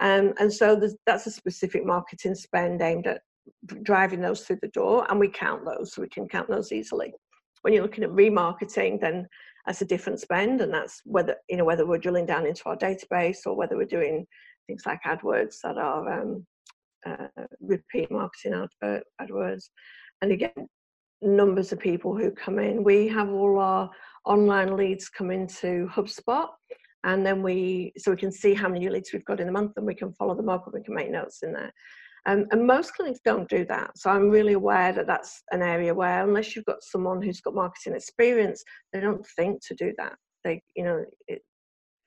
Um, 0.00 0.32
and 0.38 0.50
so 0.52 0.80
that's 1.06 1.26
a 1.26 1.30
specific 1.30 1.84
marketing 1.84 2.34
spend 2.34 2.80
aimed 2.80 3.06
at 3.06 3.20
driving 3.82 4.22
those 4.22 4.42
through 4.42 4.58
the 4.62 4.68
door, 4.68 5.06
and 5.10 5.20
we 5.20 5.28
count 5.28 5.64
those, 5.66 5.92
so 5.92 6.00
we 6.00 6.08
can 6.08 6.28
count 6.28 6.48
those 6.48 6.72
easily. 6.72 7.12
When 7.62 7.74
you're 7.74 7.82
looking 7.82 8.04
at 8.04 8.10
remarketing, 8.10 9.00
then 9.00 9.28
that's 9.70 9.82
a 9.82 9.84
different 9.84 10.18
spend, 10.18 10.60
and 10.62 10.74
that's 10.74 11.00
whether 11.04 11.36
you 11.48 11.56
know 11.56 11.64
whether 11.64 11.86
we're 11.86 11.96
drilling 11.96 12.26
down 12.26 12.44
into 12.44 12.64
our 12.64 12.76
database 12.76 13.46
or 13.46 13.54
whether 13.54 13.76
we're 13.76 13.84
doing 13.84 14.26
things 14.66 14.82
like 14.84 14.98
AdWords 15.06 15.58
that 15.62 15.78
are 15.78 16.20
um, 16.20 16.44
uh, 17.06 17.28
repeat 17.60 18.10
marketing 18.10 18.54
advert, 18.54 19.04
AdWords. 19.22 19.66
And 20.22 20.32
again 20.32 20.68
numbers 21.22 21.70
of 21.70 21.78
people 21.78 22.16
who 22.16 22.32
come 22.32 22.58
in. 22.58 22.82
We 22.82 23.06
have 23.08 23.28
all 23.30 23.60
our 23.60 23.90
online 24.24 24.76
leads 24.76 25.08
come 25.08 25.30
into 25.30 25.88
hubspot 25.92 26.48
and 27.04 27.24
then 27.24 27.40
we 27.40 27.92
so 27.96 28.10
we 28.10 28.16
can 28.16 28.32
see 28.32 28.54
how 28.54 28.68
many 28.68 28.88
leads 28.88 29.12
we've 29.12 29.24
got 29.24 29.38
in 29.38 29.46
the 29.46 29.52
month 29.52 29.72
and 29.76 29.86
we 29.86 29.94
can 29.94 30.12
follow 30.14 30.34
them 30.34 30.48
up 30.48 30.66
and 30.66 30.74
we 30.74 30.82
can 30.82 30.94
make 30.94 31.10
notes 31.10 31.42
in 31.42 31.52
there 31.52 31.72
um, 32.26 32.46
and 32.50 32.66
most 32.66 32.94
clinics 32.94 33.20
don't 33.24 33.48
do 33.48 33.64
that. 33.66 33.96
So 33.96 34.10
i'm 34.10 34.30
really 34.30 34.54
aware 34.54 34.92
that 34.92 35.06
that's 35.06 35.42
an 35.50 35.62
area 35.62 35.94
where 35.94 36.24
unless 36.24 36.54
you've 36.54 36.64
got 36.66 36.82
someone 36.82 37.22
who's 37.22 37.40
got 37.40 37.54
marketing 37.54 37.94
experience 37.94 38.62
they 38.92 39.00
don't 39.00 39.26
think 39.36 39.64
to 39.66 39.74
do 39.74 39.92
that. 39.98 40.14
They 40.44 40.62
you 40.76 40.84
know 40.84 41.04
it, 41.28 41.42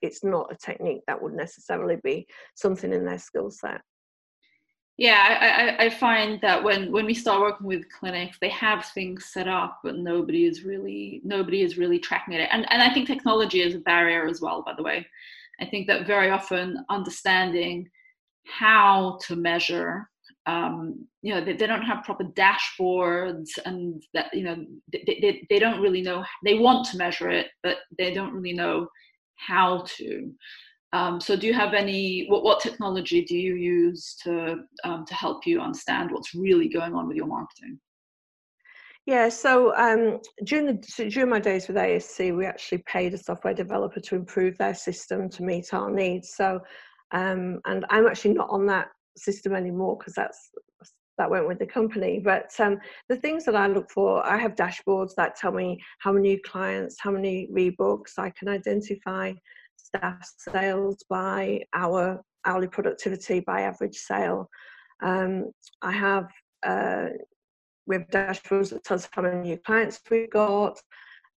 it's 0.01 0.23
not 0.23 0.51
a 0.51 0.57
technique 0.57 1.01
that 1.07 1.21
would 1.21 1.33
necessarily 1.33 1.97
be 2.03 2.27
something 2.55 2.91
in 2.91 3.05
their 3.05 3.19
skill 3.19 3.49
set. 3.49 3.81
Yeah 4.97 5.75
I, 5.79 5.85
I 5.85 5.89
find 5.89 6.39
that 6.41 6.63
when 6.63 6.91
when 6.91 7.05
we 7.05 7.13
start 7.13 7.41
working 7.41 7.67
with 7.67 7.91
clinics 7.91 8.37
they 8.39 8.49
have 8.49 8.85
things 8.85 9.25
set 9.33 9.47
up 9.47 9.79
but 9.83 9.97
nobody 9.97 10.45
is 10.45 10.63
really 10.63 11.21
nobody 11.23 11.61
is 11.61 11.77
really 11.77 11.99
tracking 11.99 12.33
it. 12.35 12.49
And 12.51 12.71
and 12.71 12.81
i 12.81 12.93
think 12.93 13.07
technology 13.07 13.61
is 13.61 13.75
a 13.75 13.79
barrier 13.79 14.27
as 14.27 14.41
well 14.41 14.63
by 14.63 14.73
the 14.75 14.83
way. 14.83 15.07
I 15.61 15.65
think 15.65 15.87
that 15.87 16.07
very 16.07 16.29
often 16.31 16.83
understanding 16.89 17.89
how 18.45 19.17
to 19.25 19.35
measure 19.35 20.09
um, 20.45 21.07
you 21.21 21.33
know 21.33 21.43
they, 21.43 21.53
they 21.53 21.67
don't 21.67 21.83
have 21.83 22.03
proper 22.03 22.25
dashboards 22.25 23.49
and 23.65 24.03
that 24.13 24.33
you 24.33 24.43
know 24.43 24.65
they, 24.91 25.03
they, 25.21 25.47
they 25.49 25.59
don't 25.59 25.81
really 25.81 26.01
know 26.01 26.23
they 26.43 26.55
want 26.55 26.85
to 26.87 26.97
measure 26.97 27.29
it 27.29 27.47
but 27.63 27.77
they 27.97 28.13
don't 28.13 28.33
really 28.33 28.53
know 28.53 28.87
how 29.35 29.85
to 29.87 30.33
um, 30.93 31.19
so 31.19 31.35
do 31.35 31.47
you 31.47 31.55
have 31.55 31.73
any, 31.73 32.27
what, 32.27 32.43
what 32.43 32.61
technology 32.61 33.25
do 33.25 33.35
you 33.35 33.55
use 33.55 34.15
to, 34.23 34.57
um, 34.83 35.05
to 35.07 35.13
help 35.15 35.47
you 35.47 35.59
understand 35.59 36.11
what's 36.11 36.35
really 36.35 36.69
going 36.69 36.93
on 36.93 37.07
with 37.07 37.17
your 37.17 37.25
marketing? 37.25 37.79
Yeah, 39.07 39.27
so 39.27 39.75
um, 39.75 40.19
during 40.45 40.67
the 40.67 41.09
during 41.09 41.29
my 41.29 41.39
days 41.39 41.67
with 41.67 41.75
ASC, 41.75 42.37
we 42.37 42.45
actually 42.45 42.83
paid 42.87 43.13
a 43.13 43.17
software 43.17 43.53
developer 43.53 43.99
to 43.99 44.15
improve 44.15 44.57
their 44.57 44.73
system 44.73 45.27
to 45.31 45.43
meet 45.43 45.73
our 45.73 45.91
needs. 45.91 46.35
So, 46.35 46.61
um, 47.13 47.59
and 47.65 47.85
I'm 47.89 48.07
actually 48.07 48.33
not 48.33 48.49
on 48.49 48.65
that 48.67 48.89
system 49.15 49.53
anymore 49.53 49.97
because 49.97 50.13
that's 50.13 50.49
that 51.17 51.29
went 51.29 51.47
with 51.47 51.59
the 51.59 51.65
company. 51.65 52.19
But 52.19 52.51
um, 52.59 52.79
the 53.07 53.15
things 53.15 53.45
that 53.45 53.55
I 53.55 53.67
look 53.67 53.89
for, 53.91 54.25
I 54.25 54.37
have 54.37 54.55
dashboards 54.55 55.13
that 55.15 55.35
tell 55.35 55.51
me 55.51 55.79
how 55.99 56.11
many 56.11 56.37
clients, 56.37 56.97
how 56.99 57.11
many 57.11 57.47
rebooks. 57.51 58.17
I 58.17 58.31
can 58.31 58.47
identify 58.47 59.33
staff 59.77 60.17
sales 60.37 61.03
by 61.09 61.61
hour, 61.73 62.23
hourly 62.45 62.67
productivity, 62.67 63.41
by 63.41 63.61
average 63.61 63.97
sale. 63.97 64.49
Um, 65.03 65.51
I 65.81 65.91
have 65.91 66.29
uh, 66.63 67.09
we 67.85 67.97
have 67.97 68.07
dashboards 68.07 68.69
that 68.71 68.83
tell 68.83 68.95
us 68.95 69.09
how 69.11 69.21
many 69.21 69.41
new 69.41 69.57
clients 69.57 69.99
we've 70.09 70.29
got, 70.29 70.79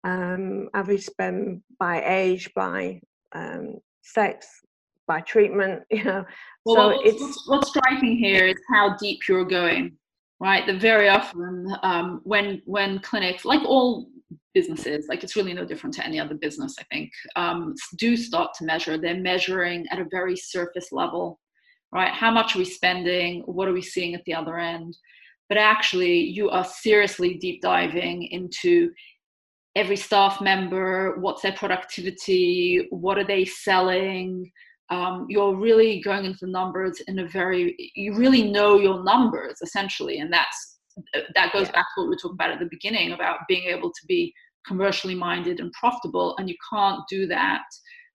um, 0.05 0.69
average 0.75 1.07
spend 1.07 1.63
by 1.79 2.03
age, 2.05 2.51
by 2.55 3.01
um, 3.33 3.79
sex, 4.03 4.47
by 5.07 5.21
treatment. 5.21 5.83
You 5.91 6.05
know, 6.05 6.25
well, 6.65 6.77
so 6.77 6.89
what's, 6.97 7.23
it's 7.23 7.49
what's 7.49 7.69
striking 7.69 8.17
here 8.17 8.47
is 8.47 8.57
how 8.73 8.97
deep 8.97 9.21
you're 9.29 9.45
going, 9.45 9.93
right? 10.41 10.67
That 10.67 10.81
very 10.81 11.09
often 11.09 11.75
um, 11.83 12.21
when 12.25 12.63
when 12.65 12.99
clinics, 13.01 13.45
like 13.45 13.63
all 13.63 14.09
businesses, 14.55 15.07
like 15.09 15.23
it's 15.23 15.37
really 15.37 15.53
no 15.53 15.65
different 15.65 15.95
to 15.97 16.07
any 16.07 16.19
other 16.19 16.35
business, 16.35 16.77
I 16.79 16.85
think, 16.85 17.11
um, 17.37 17.75
do 17.97 18.17
start 18.17 18.55
to 18.55 18.65
measure. 18.65 18.97
They're 18.97 19.21
measuring 19.21 19.87
at 19.91 19.99
a 19.99 20.07
very 20.11 20.37
surface 20.37 20.91
level, 20.93 21.41
right? 21.93 22.13
How 22.13 22.31
much 22.31 22.55
are 22.55 22.61
we 22.61 22.65
spending? 22.65 23.43
What 23.43 23.69
are 23.69 23.73
we 23.73 23.83
seeing 23.83 24.15
at 24.15 24.25
the 24.25 24.35
other 24.35 24.59
end? 24.59 24.97
But 25.49 25.59
actually, 25.59 26.21
you 26.21 26.49
are 26.51 26.65
seriously 26.65 27.35
deep 27.35 27.61
diving 27.61 28.23
into 28.25 28.91
every 29.77 29.97
staff 29.97 30.41
member, 30.41 31.17
what's 31.19 31.43
their 31.43 31.53
productivity, 31.53 32.87
what 32.91 33.19
are 33.19 33.27
they 33.27 33.45
selling, 33.45 34.51
um, 34.91 35.27
you're 35.29 35.57
really 35.57 36.01
going 36.03 36.25
into 36.25 36.47
the 36.47 36.53
numbers 36.53 37.01
in 37.09 37.19
a 37.21 37.29
very 37.29 37.93
you 37.95 38.15
really 38.15 38.51
know 38.51 38.79
your 38.79 39.03
numbers 39.03 39.59
essentially 39.63 40.19
and 40.19 40.33
that's 40.33 40.79
that 41.35 41.53
goes 41.53 41.67
yeah. 41.67 41.73
back 41.73 41.87
to 41.95 42.01
what 42.01 42.05
we 42.05 42.11
were 42.11 42.17
talking 42.17 42.35
about 42.35 42.51
at 42.51 42.59
the 42.59 42.69
beginning 42.71 43.13
about 43.13 43.39
being 43.49 43.65
able 43.65 43.91
to 43.91 44.07
be 44.07 44.33
commercially 44.67 45.15
minded 45.15 45.61
and 45.61 45.73
profitable 45.73 46.37
and 46.39 46.49
you 46.49 46.55
can't 46.73 47.01
do 47.09 47.27
that 47.27 47.63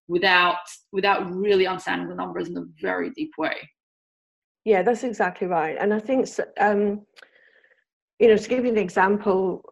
without 0.07 0.57
without 0.91 1.29
really 1.33 1.67
understanding 1.67 2.07
the 2.07 2.15
numbers 2.15 2.47
in 2.47 2.57
a 2.57 2.63
very 2.81 3.09
deep 3.11 3.31
way 3.37 3.55
yeah 4.65 4.81
that's 4.81 5.03
exactly 5.03 5.47
right 5.47 5.77
and 5.79 5.93
i 5.93 5.99
think 5.99 6.27
um, 6.59 7.01
you 8.19 8.27
know 8.27 8.37
to 8.37 8.49
give 8.49 8.65
you 8.65 8.71
an 8.71 8.77
example 8.77 9.63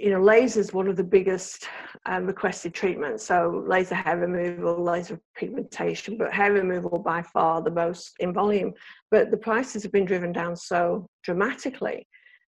you 0.00 0.10
know, 0.10 0.22
laser 0.22 0.60
is 0.60 0.72
one 0.72 0.88
of 0.88 0.96
the 0.96 1.04
biggest 1.04 1.66
um, 2.06 2.26
requested 2.26 2.72
treatments. 2.72 3.24
So 3.24 3.64
laser 3.66 3.94
hair 3.94 4.18
removal, 4.18 4.82
laser 4.82 5.20
pigmentation, 5.36 6.16
but 6.16 6.32
hair 6.32 6.52
removal 6.52 6.98
by 6.98 7.22
far 7.22 7.62
the 7.62 7.70
most 7.70 8.14
in 8.20 8.32
volume. 8.32 8.72
But 9.10 9.30
the 9.30 9.36
prices 9.36 9.82
have 9.82 9.92
been 9.92 10.04
driven 10.04 10.32
down 10.32 10.56
so 10.56 11.08
dramatically 11.22 12.06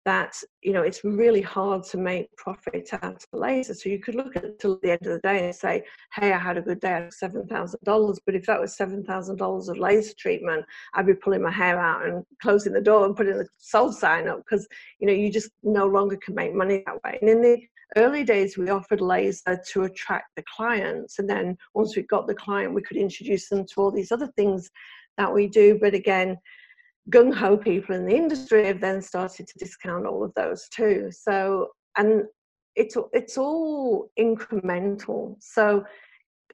that 0.07 0.41
you 0.63 0.73
know 0.73 0.83
it's 0.83 1.03
really 1.03 1.43
hard 1.43 1.83
to 1.83 1.99
make 1.99 2.35
profit 2.37 2.89
out 3.03 3.03
of 3.03 3.27
laser. 3.33 3.75
So 3.75 3.89
you 3.89 3.99
could 3.99 4.15
look 4.15 4.37
at 4.37 4.45
it 4.45 4.59
till 4.61 4.79
the 4.83 4.93
end 4.93 5.05
of 5.05 5.13
the 5.13 5.19
day 5.19 5.45
and 5.45 5.55
say, 5.55 5.83
"Hey, 6.15 6.33
I 6.33 6.39
had 6.39 6.57
a 6.57 6.63
good 6.63 6.81
day. 6.81 6.95
I 6.95 7.09
seven 7.11 7.47
thousand 7.47 7.81
dollars." 7.85 8.21
But 8.25 8.37
if 8.37 8.47
that 8.47 8.61
was 8.61 8.77
seven 8.77 9.05
thousand 9.05 9.37
dollars 9.37 9.69
of 9.69 9.79
laser 9.79 10.15
treatment, 10.17 10.65
I'd 10.95 11.07
be 11.07 11.15
pulling 11.15 11.43
my 11.43 11.51
hair 11.51 11.79
out 11.81 12.07
and 12.07 12.25
closing 12.41 12.73
the 12.73 12.81
door 12.81 13.05
and 13.05 13.17
putting 13.17 13.37
the 13.37 13.49
sold 13.59 13.97
sign 13.97 14.29
up 14.29 14.39
because 14.39 14.67
you 15.01 15.09
know 15.09 15.13
you 15.13 15.31
just 15.31 15.51
no 15.65 15.87
longer 15.87 16.17
can 16.17 16.37
make 16.37 16.55
money 16.55 16.85
that 16.87 17.03
way. 17.03 17.19
And 17.21 17.29
in 17.29 17.43
the 17.43 17.61
early 17.97 18.23
days, 18.23 18.57
we 18.57 18.71
offered 18.71 19.01
laser 19.01 19.61
to 19.73 19.85
attract 19.85 20.37
the 20.37 20.45
clients, 20.57 21.19
and 21.19 21.29
then 21.29 21.59
once 21.75 21.97
we 21.97 22.03
got 22.03 22.29
the 22.29 22.35
client, 22.35 22.75
we 22.75 22.83
could 22.83 22.97
introduce 22.97 23.49
them 23.49 23.67
to 23.67 23.81
all 23.81 23.91
these 23.91 24.13
other 24.13 24.29
things 24.37 24.71
that 25.19 25.35
we 25.35 25.49
do. 25.49 25.79
But 25.81 25.95
again 25.95 26.39
gung 27.11 27.35
ho 27.35 27.57
people 27.57 27.95
in 27.95 28.07
the 28.07 28.17
industry 28.17 28.67
have 28.67 28.81
then 28.81 29.01
started 29.01 29.47
to 29.47 29.59
discount 29.59 30.07
all 30.07 30.25
of 30.25 30.35
those 30.35 30.69
too. 30.69 31.09
So, 31.11 31.69
and 31.97 32.25
it's 32.75 32.97
it's 33.13 33.39
all 33.39 34.11
incremental. 34.19 35.37
So, 35.41 35.85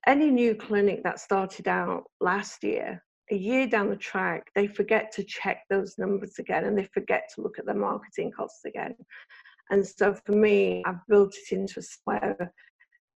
any 0.06 0.30
new 0.30 0.54
clinic 0.54 1.02
that 1.04 1.20
started 1.20 1.68
out 1.68 2.04
last 2.20 2.64
year, 2.64 3.02
a 3.30 3.36
year 3.36 3.66
down 3.66 3.88
the 3.88 3.96
track, 3.96 4.44
they 4.54 4.66
forget 4.66 5.12
to 5.12 5.24
check 5.24 5.62
those 5.70 5.96
numbers 5.98 6.38
again, 6.38 6.64
and 6.64 6.76
they 6.76 6.88
forget 6.92 7.30
to 7.34 7.42
look 7.42 7.58
at 7.58 7.66
their 7.66 7.74
marketing 7.74 8.32
costs 8.32 8.64
again. 8.64 8.94
And 9.70 9.86
so, 9.86 10.14
for 10.26 10.32
me, 10.32 10.82
I've 10.86 11.06
built 11.08 11.34
it 11.34 11.54
into 11.56 11.80
a 11.80 11.82
where 12.04 12.52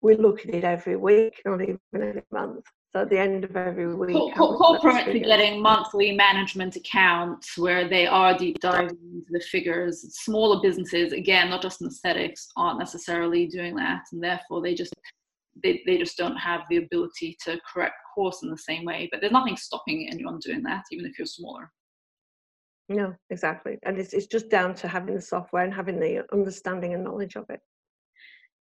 we 0.02 0.16
look 0.16 0.46
at 0.46 0.54
it 0.54 0.64
every 0.64 0.96
week, 0.96 1.40
not 1.44 1.62
even 1.62 1.78
every 1.94 2.22
month. 2.30 2.64
So 2.94 3.02
at 3.02 3.10
the 3.10 3.18
end 3.18 3.42
of 3.42 3.56
every 3.56 3.92
week, 3.92 4.34
corporate 4.36 5.08
are 5.08 5.12
getting 5.12 5.60
monthly 5.60 6.12
management 6.12 6.76
accounts 6.76 7.58
where 7.58 7.88
they 7.88 8.06
are 8.06 8.38
deep 8.38 8.60
diving 8.60 8.96
into 9.12 9.32
the 9.32 9.40
figures. 9.40 10.02
Smaller 10.16 10.62
businesses, 10.62 11.12
again, 11.12 11.50
not 11.50 11.60
just 11.60 11.80
in 11.80 11.88
aesthetics, 11.88 12.52
aren't 12.56 12.78
necessarily 12.78 13.46
doing 13.46 13.74
that, 13.74 14.02
and 14.12 14.22
therefore 14.22 14.62
they 14.62 14.74
just 14.74 14.94
they, 15.60 15.82
they 15.86 15.98
just 15.98 16.16
don't 16.16 16.36
have 16.36 16.60
the 16.70 16.76
ability 16.76 17.36
to 17.44 17.60
correct 17.72 17.96
course 18.14 18.44
in 18.44 18.50
the 18.50 18.58
same 18.58 18.84
way. 18.84 19.08
But 19.10 19.20
there's 19.20 19.32
nothing 19.32 19.56
stopping 19.56 20.08
anyone 20.12 20.38
doing 20.38 20.62
that, 20.62 20.84
even 20.92 21.04
if 21.04 21.18
you're 21.18 21.26
smaller. 21.26 21.72
No, 22.88 23.12
exactly, 23.28 23.76
and 23.82 23.98
it's 23.98 24.12
it's 24.12 24.26
just 24.26 24.50
down 24.50 24.72
to 24.76 24.86
having 24.86 25.16
the 25.16 25.20
software 25.20 25.64
and 25.64 25.74
having 25.74 25.98
the 25.98 26.24
understanding 26.32 26.94
and 26.94 27.02
knowledge 27.02 27.34
of 27.34 27.50
it. 27.50 27.58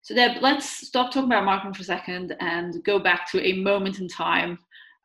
So 0.02 0.16
Deb, 0.16 0.42
let's 0.42 0.88
stop 0.88 1.12
talking 1.12 1.28
about 1.28 1.44
marketing 1.44 1.74
for 1.74 1.82
a 1.82 1.84
second 1.84 2.34
and 2.40 2.82
go 2.82 2.98
back 2.98 3.30
to 3.30 3.40
a 3.40 3.62
moment 3.62 4.00
in 4.00 4.08
time. 4.08 4.58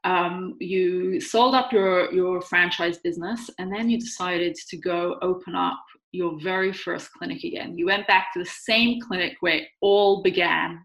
Um, 0.03 0.55
you 0.59 1.21
sold 1.21 1.53
up 1.53 1.71
your, 1.71 2.11
your 2.11 2.41
franchise 2.41 2.97
business 2.97 3.47
and 3.59 3.71
then 3.71 3.91
you 3.91 3.99
decided 3.99 4.55
to 4.69 4.77
go 4.77 5.17
open 5.21 5.53
up 5.53 5.79
your 6.13 6.39
very 6.41 6.73
first 6.73 7.11
clinic 7.11 7.43
again. 7.43 7.77
You 7.77 7.85
went 7.85 8.07
back 8.07 8.33
to 8.33 8.39
the 8.39 8.49
same 8.63 8.99
clinic 8.99 9.35
where 9.41 9.57
it 9.57 9.67
all 9.81 10.23
began. 10.23 10.83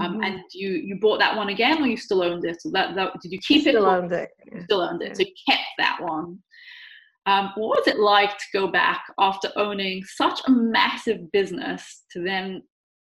Um, 0.00 0.14
mm-hmm. 0.14 0.22
And 0.24 0.40
you, 0.52 0.70
you 0.70 0.98
bought 1.00 1.20
that 1.20 1.36
one 1.36 1.48
again, 1.48 1.80
or 1.82 1.86
you 1.86 1.96
still 1.96 2.24
owned 2.24 2.44
it? 2.44 2.60
So 2.60 2.70
that, 2.72 2.96
that 2.96 3.12
did 3.22 3.30
you 3.30 3.38
keep 3.46 3.60
still 3.60 3.76
it? 3.76 3.78
Still 3.78 3.86
owned 3.86 4.12
it. 4.12 4.30
Still 4.64 4.80
owned 4.80 5.02
it. 5.02 5.16
So 5.16 5.22
you 5.22 5.32
kept 5.48 5.62
that 5.78 5.98
one. 6.00 6.38
Um, 7.26 7.52
what 7.56 7.78
was 7.78 7.86
it 7.86 7.98
like 7.98 8.36
to 8.38 8.44
go 8.52 8.66
back 8.66 9.04
after 9.20 9.52
owning 9.56 10.02
such 10.04 10.40
a 10.46 10.50
massive 10.50 11.30
business 11.30 12.04
to 12.12 12.22
then 12.22 12.62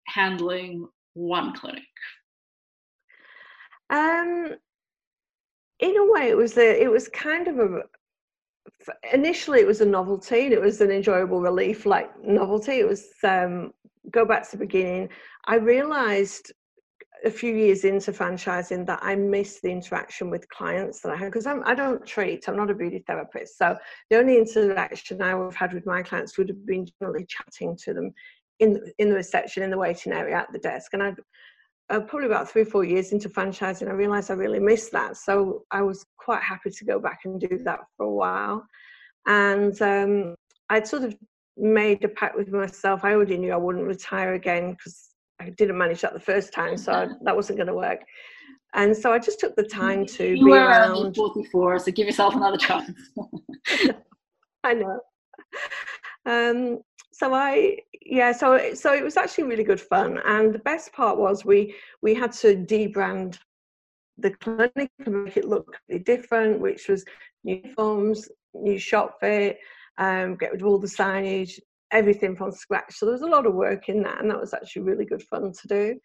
handling 0.06 0.88
one 1.14 1.53
clinic? 1.56 1.84
Um, 3.89 4.56
in 5.80 5.97
a 5.97 6.12
way, 6.12 6.30
it 6.30 6.38
was 6.38 6.58
a, 6.58 6.82
it 6.82 6.89
was 6.89 7.08
kind 7.10 7.47
of 7.47 7.60
a 7.60 7.82
initially 9.14 9.60
it 9.60 9.68
was 9.68 9.82
a 9.82 9.86
novelty 9.86 10.45
and 10.45 10.53
it 10.53 10.62
was 10.62 10.82
an 10.82 10.91
enjoyable 10.91 11.39
relief 11.39 11.86
like 11.86 12.10
novelty 12.24 12.74
it 12.74 12.88
was 12.88 13.08
um, 13.24 13.72
go 14.12 14.26
back 14.26 14.43
to 14.43 14.51
the 14.51 14.66
beginning 14.66 15.10
i 15.45 15.56
realized 15.56 16.51
a 17.24 17.30
few 17.30 17.56
years 17.56 17.86
into 17.86 18.12
franchising 18.12 18.86
that 18.86 18.99
I 19.01 19.16
missed 19.16 19.62
the 19.62 19.72
interaction 19.72 20.30
with 20.30 20.47
clients 20.49 21.01
that 21.01 21.12
I 21.12 21.16
had 21.16 21.32
because 21.32 21.47
I 21.47 21.74
don't 21.74 22.06
treat, 22.06 22.47
I'm 22.47 22.56
not 22.56 22.70
a 22.70 22.76
beauty 22.76 23.03
therapist. 23.08 23.58
So 23.58 23.76
the 24.10 24.18
only 24.18 24.38
interaction 24.38 25.22
I 25.22 25.34
would 25.34 25.45
have 25.45 25.56
had 25.56 25.74
with 25.74 25.88
my 25.88 26.03
clients 26.03 26.38
would 26.38 26.49
have 26.49 26.66
been 26.66 26.88
generally 26.99 27.26
chatting 27.26 27.76
to 27.78 27.93
them 27.93 28.14
in 28.60 28.82
in 28.97 29.10
the 29.10 29.16
reception 29.16 29.64
in 29.64 29.70
the 29.70 29.78
waiting 29.78 30.14
area 30.14 30.36
at 30.36 30.51
the 30.51 30.60
desk. 30.60 30.93
And 30.93 31.03
i 31.03 31.14
uh, 31.91 31.99
probably 31.99 32.26
about 32.26 32.49
three 32.49 32.64
or 32.64 32.66
four 32.66 32.84
years 32.84 33.12
into 33.12 33.30
franchising 33.30 33.88
i 33.88 33.91
realized 33.91 34.32
i 34.32 34.34
really 34.34 34.60
missed 34.60 34.91
that. 34.91 35.18
So 35.18 35.64
i 35.72 35.82
was 35.82 36.06
quite 36.18 36.41
happy 36.41 36.72
to 36.72 36.86
go 36.86 36.99
back 36.99 37.20
and 37.26 37.39
do 37.39 37.60
that 37.64 37.80
for 37.95 38.06
a 38.06 38.14
while. 38.14 38.66
And 39.28 39.80
um, 39.82 40.36
i'd 40.70 40.88
sort 40.88 41.03
of 41.03 41.16
made 41.58 42.03
a 42.03 42.10
pact 42.10 42.36
with 42.36 42.49
myself. 42.49 43.01
I 43.03 43.14
already 43.14 43.38
knew 43.38 43.53
i 43.53 43.58
wouldn't 43.58 43.88
retire 43.88 44.34
again 44.34 44.72
because 44.72 45.10
i 45.39 45.49
didn't 45.49 45.78
manage 45.78 46.01
that 46.01 46.14
the 46.14 46.20
first 46.20 46.53
time 46.53 46.78
so 46.78 46.91
I, 46.91 47.08
that 47.24 47.36
wasn't 47.36 47.58
going 47.58 47.68
to 47.68 47.76
work. 47.76 48.01
And 48.74 48.95
so 48.95 49.14
i 49.14 49.20
just 49.20 49.39
took 49.39 49.56
the 49.56 49.64
time 49.64 50.06
to 50.18 50.36
you 50.36 50.45
be 50.45 50.51
around. 50.53 51.16
44 51.16 51.80
so 51.80 51.91
give 51.91 52.08
yourself 52.08 52.36
another 52.36 52.58
chance. 52.58 52.91
I 54.64 54.74
know. 54.74 54.99
Um, 56.26 56.80
so 57.16 57.34
I 57.34 57.78
yeah 58.01 58.32
so 58.32 58.74
so 58.74 58.93
it 58.93 59.03
was 59.03 59.18
actually 59.18 59.45
really 59.45 59.63
good 59.63 59.82
fun 59.82 60.20
and 60.26 60.53
the 60.53 60.59
best 60.59 60.91
part 60.93 61.18
was 61.18 61.45
we 61.45 61.76
we 62.01 62.13
had 62.13 62.32
to 62.34 62.55
debrand 62.55 63.38
the 64.18 64.32
clinic 64.32 64.91
and 65.05 65.24
make 65.24 65.38
it 65.38 65.45
look 65.45 65.78
really 65.88 66.03
different 66.03 66.59
which 66.59 66.88
was 66.88 67.05
new 67.43 67.61
forms 67.76 68.30
new 68.53 68.80
shop 68.80 69.20
fit 69.20 69.57
um, 69.97 70.36
get 70.36 70.51
rid 70.51 70.61
of 70.61 70.68
all 70.68 70.80
the 70.80 70.88
signage 70.88 71.59
everything 71.91 72.36
from 72.36 72.51
scratch. 72.51 72.95
So 72.95 73.05
there 73.05 73.13
was 73.13 73.22
a 73.22 73.28
lot 73.28 73.45
of 73.45 73.53
work 73.53 73.89
in 73.89 74.03
that 74.03 74.20
and 74.20 74.30
that 74.30 74.39
was 74.39 74.53
actually 74.53 74.84
really 74.84 75.05
good 75.05 75.24
fun 75.24 75.53
to 75.53 75.68
do. 75.68 75.99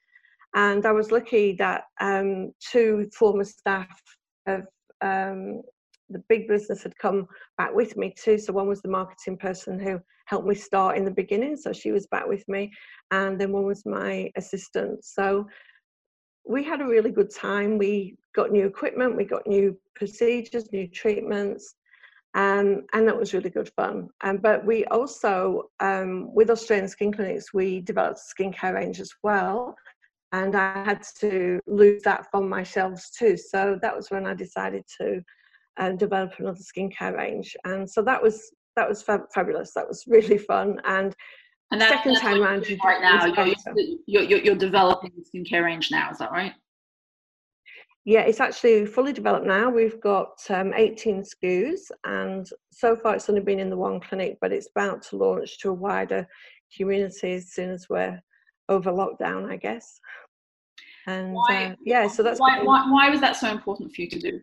And 0.55 0.85
I 0.85 0.93
was 0.93 1.11
lucky 1.11 1.53
that 1.55 1.85
um, 2.01 2.53
two 2.61 3.09
former 3.13 3.45
staff 3.45 4.01
of 4.47 4.67
um, 5.01 5.63
the 6.11 6.23
big 6.29 6.49
business 6.49 6.83
had 6.83 6.97
come 6.99 7.27
back 7.59 7.75
with 7.75 7.97
me 7.97 8.15
too. 8.23 8.39
So 8.39 8.53
one 8.53 8.69
was 8.69 8.83
the 8.83 8.89
marketing 8.89 9.37
person 9.37 9.79
who 9.79 10.01
helped 10.27 10.47
me 10.47 10.55
start 10.55 10.97
in 10.97 11.05
the 11.05 11.11
beginning, 11.11 11.57
so 11.57 11.73
she 11.73 11.93
was 11.93 12.07
back 12.09 12.27
with 12.27 12.45
me, 12.49 12.73
and 13.11 13.41
then 13.41 13.53
one 13.53 13.65
was 13.65 13.85
my 13.87 14.31
assistant. 14.37 15.05
So 15.05 15.47
we 16.47 16.63
had 16.65 16.81
a 16.81 16.87
really 16.87 17.11
good 17.11 17.33
time. 17.35 17.79
We 17.79 18.17
got 18.35 18.51
new 18.51 18.67
equipment, 18.67 19.17
we 19.17 19.25
got 19.25 19.47
new 19.47 19.79
procedures, 19.95 20.73
new 20.73 20.89
treatments, 20.89 21.75
Um, 22.35 22.87
and 22.93 23.09
that 23.09 23.19
was 23.19 23.35
really 23.35 23.51
good 23.51 23.71
fun. 23.75 24.09
Um, 24.21 24.37
but 24.39 24.65
we 24.65 24.85
also, 24.87 25.71
um, 25.81 26.33
with 26.33 26.51
Australian 26.51 26.89
Skin 26.89 27.13
Clinics, 27.13 27.53
we 27.53 27.81
developed 27.81 28.21
a 28.21 28.43
skincare 28.43 28.75
range 28.75 29.01
as 29.01 29.13
well. 29.25 29.75
And 30.33 30.55
I 30.55 30.85
had 30.85 31.03
to 31.23 31.59
lose 31.67 32.03
that 32.03 32.31
from 32.31 32.49
my 32.49 32.63
shelves 32.63 33.11
too. 33.11 33.37
So 33.37 33.79
that 33.83 33.97
was 33.97 34.11
when 34.13 34.27
I 34.27 34.35
decided 34.35 34.85
to 35.01 35.23
uh, 35.79 35.93
develop 35.93 36.33
another 36.39 36.61
skincare 36.61 37.17
range. 37.17 37.57
And 37.65 37.89
so 37.89 38.03
that 38.03 38.23
was 38.23 38.51
that 38.77 38.89
was 38.89 39.03
fabulous. 39.03 39.73
That 39.75 39.89
was 39.89 40.05
really 40.09 40.39
fun. 40.39 40.81
And, 40.85 41.15
and 41.73 41.81
that, 41.81 41.91
second 41.91 42.17
time 42.17 42.43
around, 42.43 42.67
right 42.85 43.01
now 43.01 43.27
you're, 43.27 43.47
you're, 44.07 44.23
you're, 44.23 44.39
you're 44.41 44.55
developing 44.57 45.13
the 45.17 45.23
skincare 45.23 45.65
range 45.65 45.91
now. 45.91 46.11
Is 46.11 46.19
that 46.19 46.33
right? 46.33 46.53
Yeah, 48.05 48.23
it's 48.23 48.41
actually 48.41 48.87
fully 48.87 49.13
developed 49.13 49.47
now. 49.47 49.69
We've 49.71 50.01
got 50.01 50.39
um, 50.49 50.73
18 50.75 51.23
SKUs, 51.23 51.81
and 52.05 52.49
so 52.73 52.97
far 52.97 53.15
it's 53.15 53.29
only 53.29 53.43
been 53.43 53.61
in 53.61 53.69
the 53.69 53.77
one 53.77 54.01
clinic, 54.01 54.39
but 54.41 54.53
it's 54.53 54.69
about 54.75 55.03
to 55.03 55.17
launch 55.17 55.59
to 55.61 55.69
a 55.69 55.75
wider 55.75 56.27
community 56.77 57.35
as 57.35 57.53
soon 57.53 57.71
as 57.71 57.89
we're 57.91 58.21
over 58.69 58.91
lockdown, 58.91 59.51
I 59.51 59.57
guess. 59.57 60.01
And 61.07 61.35
why, 61.35 61.67
uh, 61.67 61.75
yeah, 61.85 62.09
so 62.09 62.23
that's 62.23 62.41
why, 62.41 62.63
why, 62.63 62.91
why 62.91 63.11
was 63.11 63.21
that 63.21 63.37
so 63.37 63.51
important 63.51 63.95
for 63.95 64.01
you 64.03 64.09
to 64.09 64.19
do? 64.19 64.41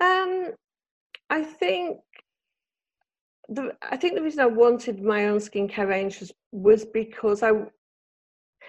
Um, 0.00 0.52
I 1.30 1.42
think 1.42 1.98
the 3.48 3.76
I 3.82 3.96
think 3.96 4.14
the 4.14 4.22
reason 4.22 4.40
I 4.40 4.46
wanted 4.46 5.02
my 5.02 5.26
own 5.26 5.38
skincare 5.38 5.88
range 5.88 6.20
was, 6.20 6.32
was 6.52 6.84
because 6.84 7.42
I 7.42 7.52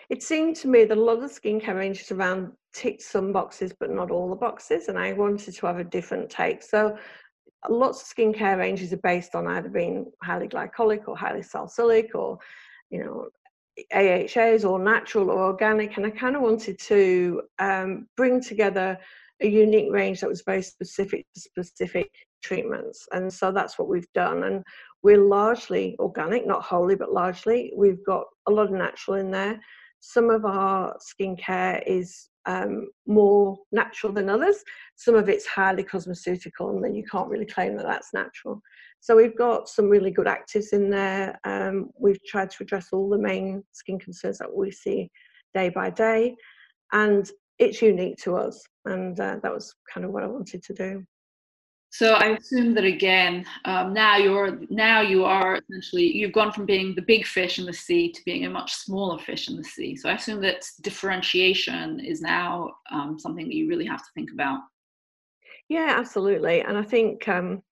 it 0.10 0.24
seemed 0.24 0.56
to 0.58 0.68
me 0.68 0.86
that 0.86 0.98
a 0.98 1.02
lot 1.02 1.24
of 1.24 1.32
skincare 1.32 1.76
ranges 1.76 2.12
around 2.12 2.52
ticked 2.74 3.02
some 3.02 3.34
boxes, 3.34 3.74
but 3.78 3.90
not 3.90 4.12
all 4.12 4.30
the 4.30 4.36
boxes, 4.36 4.88
and 4.88 4.98
I 4.98 5.14
wanted 5.14 5.56
to 5.56 5.66
have 5.66 5.80
a 5.80 5.84
different 5.84 6.30
take. 6.30 6.64
So 6.64 6.98
lots 7.70 8.02
of 8.02 8.16
skincare 8.16 8.58
ranges 8.58 8.94
are 8.94 8.98
based 8.98 9.36
on 9.36 9.48
either 9.48 9.70
being 9.70 10.12
highly 10.22 10.48
glycolic 10.48 11.08
or 11.08 11.18
highly 11.18 11.42
salicylic 11.44 12.16
or 12.16 12.38
you 12.90 13.04
know 13.04 13.28
AHAs 13.94 14.64
or 14.66 14.80
natural 14.80 15.30
or 15.30 15.44
organic, 15.46 15.98
and 15.98 16.06
I 16.06 16.10
kind 16.12 16.36
of 16.36 16.42
wanted 16.42 16.80
to 16.80 17.42
um, 17.60 18.08
bring 18.16 18.42
together 18.42 18.98
a 19.42 19.48
unique 19.48 19.92
range 19.92 20.22
that 20.22 20.30
was 20.30 20.44
very 20.46 20.62
specific 20.62 21.26
to 21.34 21.42
specific 21.42 22.10
treatments. 22.44 23.08
And 23.12 23.32
so 23.32 23.52
that's 23.52 23.78
what 23.78 23.88
we've 23.88 24.12
done. 24.14 24.44
And 24.44 24.64
we're 25.04 25.24
largely 25.24 25.96
organic, 26.00 26.48
not 26.48 26.64
wholly, 26.64 26.96
but 26.96 27.14
largely. 27.14 27.72
We've 27.76 28.04
got 28.06 28.26
a 28.48 28.52
lot 28.52 28.68
of 28.68 28.72
natural 28.72 29.18
in 29.18 29.32
there. 29.32 29.60
Some 30.00 30.30
of 30.30 30.46
our 30.46 30.96
skincare 31.00 31.84
is 31.86 32.30
um, 32.46 32.88
more 33.06 33.58
natural 33.72 34.14
than 34.14 34.30
others. 34.30 34.64
Some 34.96 35.16
of 35.16 35.30
it's 35.30 35.46
highly 35.46 35.84
cosmeceutical, 35.84 36.70
and 36.70 36.84
then 36.84 36.96
you 36.96 37.04
can't 37.04 37.30
really 37.30 37.46
claim 37.46 37.76
that 37.78 37.86
that's 37.86 38.14
natural. 38.14 38.62
So 39.00 39.16
we've 39.16 39.38
got 39.38 39.70
some 39.70 39.90
really 39.90 40.12
good 40.12 40.28
actives 40.28 40.72
in 40.72 40.90
there. 40.90 41.38
Um, 41.44 41.90
we've 42.00 42.24
tried 42.26 42.50
to 42.52 42.64
address 42.64 42.88
all 42.92 43.10
the 43.10 43.18
main 43.18 43.64
skin 43.74 44.00
concerns 44.00 44.40
that 44.40 44.54
we 44.54 44.72
see 44.72 45.12
day 45.54 45.70
by 45.70 45.90
day, 45.90 46.36
and 46.94 47.30
it's 47.60 47.82
unique 47.82 48.18
to 48.20 48.36
us. 48.36 48.64
And 48.86 49.20
uh, 49.20 49.38
that 49.42 49.54
was 49.54 49.74
kind 49.92 50.06
of 50.06 50.12
what 50.12 50.24
I 50.24 50.28
wanted 50.28 50.64
to 50.64 50.74
do. 50.74 51.06
So 51.90 52.14
I 52.14 52.38
assume 52.38 52.74
that 52.76 52.84
again, 52.84 53.46
um, 53.66 53.94
now 53.94 54.18
you're 54.18 54.60
now 54.70 55.02
you 55.02 55.24
are 55.24 55.56
essentially 55.56 56.16
you've 56.16 56.34
gone 56.34 56.52
from 56.52 56.66
being 56.66 56.94
the 56.94 57.02
big 57.02 57.26
fish 57.26 57.60
in 57.60 57.66
the 57.66 57.74
sea 57.74 58.12
to 58.12 58.22
being 58.26 58.46
a 58.46 58.50
much 58.50 58.74
smaller 58.74 59.18
fish 59.18 59.50
in 59.50 59.56
the 59.56 59.64
sea. 59.64 59.96
So 59.96 60.10
I 60.10 60.14
assume 60.14 60.42
that 60.42 60.66
differentiation 60.82 62.00
is 62.02 62.22
now 62.22 62.72
um, 62.92 63.18
something 63.18 63.46
that 63.46 63.56
you 63.56 63.70
really 63.70 63.86
have 63.86 64.02
to 64.02 64.10
think 64.14 64.32
about. 64.32 64.60
Yeah, 65.70 65.96
absolutely. 65.98 66.62
And 66.62 66.78
I 66.78 66.84
think 66.84 67.28
um, 67.28 67.64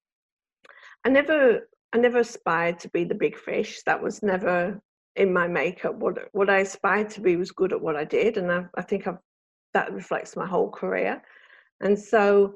I 1.04 1.10
never 1.10 1.68
I 1.92 1.98
never 1.98 2.18
aspired 2.18 2.80
to 2.80 2.88
be 2.88 3.04
the 3.04 3.14
big 3.14 3.36
fish. 3.36 3.82
That 3.84 4.02
was 4.02 4.22
never 4.22 4.80
in 5.14 5.32
my 5.32 5.46
makeup. 5.46 5.94
What 5.96 6.28
what 6.32 6.50
I 6.50 6.58
aspired 6.58 7.10
to 7.10 7.20
be 7.20 7.36
was 7.36 7.52
good 7.52 7.72
at 7.72 7.80
what 7.80 7.96
I 7.96 8.04
did, 8.04 8.38
and 8.38 8.50
I, 8.50 8.64
I 8.76 8.82
think 8.82 9.06
I've, 9.06 9.18
that 9.76 9.92
reflects 9.92 10.36
my 10.36 10.46
whole 10.46 10.70
career. 10.70 11.22
And 11.82 11.98
so 11.98 12.54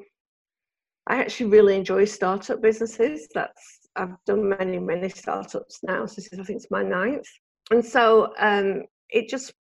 I 1.07 1.17
actually 1.17 1.51
really 1.51 1.77
enjoy 1.77 2.07
startup 2.07 2.63
businesses. 2.63 3.29
That's 3.35 3.65
I've 3.97 4.17
done 4.25 4.49
many 4.49 4.79
many 4.79 5.11
startups 5.11 5.81
now. 5.83 6.07
So 6.07 6.15
this 6.17 6.33
is 6.33 6.41
I 6.41 6.45
think 6.45 6.57
it's 6.57 6.71
my 6.71 6.83
ninth, 6.83 7.29
and 7.71 7.85
so 7.85 8.33
um, 8.39 8.85
it 9.11 9.29
just 9.29 9.53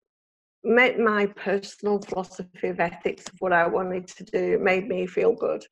met 0.63 0.99
my 0.99 1.25
personal 1.25 1.99
philosophy 1.99 2.67
of 2.69 2.79
ethics 2.79 3.25
of 3.27 3.35
what 3.39 3.51
I 3.51 3.67
wanted 3.67 4.07
to 4.07 4.23
do. 4.23 4.59
Made 4.59 4.87
me 4.87 5.05
feel 5.05 5.33
good, 5.33 5.63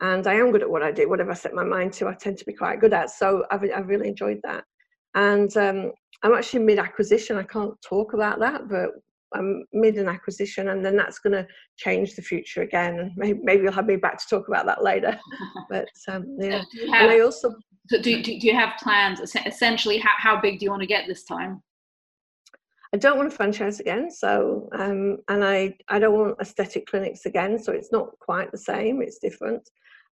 and 0.00 0.26
I 0.26 0.34
am 0.34 0.50
good 0.50 0.62
at 0.62 0.70
what 0.70 0.82
I 0.82 0.92
do. 0.92 1.10
Whatever 1.10 1.32
I 1.32 1.34
set 1.34 1.52
my 1.52 1.64
mind 1.64 1.92
to, 1.94 2.08
I 2.08 2.14
tend 2.14 2.38
to 2.38 2.46
be 2.46 2.54
quite 2.54 2.80
good 2.80 2.94
at. 2.94 3.10
So 3.10 3.44
I've 3.50 3.64
I've 3.76 3.88
really 3.88 4.08
enjoyed 4.08 4.40
that, 4.44 4.64
and 5.14 5.54
um, 5.58 5.92
I'm 6.22 6.34
actually 6.34 6.64
mid 6.64 6.78
acquisition. 6.78 7.36
I 7.36 7.42
can't 7.56 7.74
talk 7.82 8.14
about 8.14 8.38
that, 8.40 8.68
but 8.68 8.90
um, 9.34 9.64
mid 9.72 9.96
an 9.96 10.08
acquisition, 10.08 10.68
and 10.68 10.84
then 10.84 10.96
that's 10.96 11.18
going 11.18 11.32
to 11.32 11.46
change 11.76 12.14
the 12.14 12.22
future 12.22 12.62
again. 12.62 12.98
And 12.98 13.10
maybe, 13.16 13.40
maybe 13.42 13.62
you'll 13.64 13.72
have 13.72 13.86
me 13.86 13.96
back 13.96 14.18
to 14.18 14.28
talk 14.28 14.48
about 14.48 14.66
that 14.66 14.82
later. 14.82 15.18
but 15.70 15.88
um, 16.08 16.24
yeah, 16.38 16.58
have, 16.58 16.64
and 17.02 17.10
I 17.10 17.20
also 17.20 17.54
do, 17.88 18.00
do, 18.00 18.22
do 18.22 18.46
you 18.46 18.54
have 18.54 18.78
plans? 18.82 19.20
Essentially, 19.20 19.98
how, 19.98 20.12
how 20.16 20.40
big 20.40 20.58
do 20.58 20.64
you 20.64 20.70
want 20.70 20.82
to 20.82 20.88
get 20.88 21.06
this 21.06 21.24
time? 21.24 21.62
I 22.94 22.96
don't 22.96 23.18
want 23.18 23.28
to 23.28 23.36
franchise 23.36 23.80
again, 23.80 24.08
so 24.08 24.68
um, 24.78 25.18
and 25.28 25.44
I 25.44 25.74
I 25.88 25.98
don't 25.98 26.16
want 26.16 26.40
aesthetic 26.40 26.86
clinics 26.86 27.26
again. 27.26 27.58
So 27.58 27.72
it's 27.72 27.90
not 27.90 28.16
quite 28.20 28.52
the 28.52 28.58
same; 28.58 29.02
it's 29.02 29.18
different. 29.18 29.68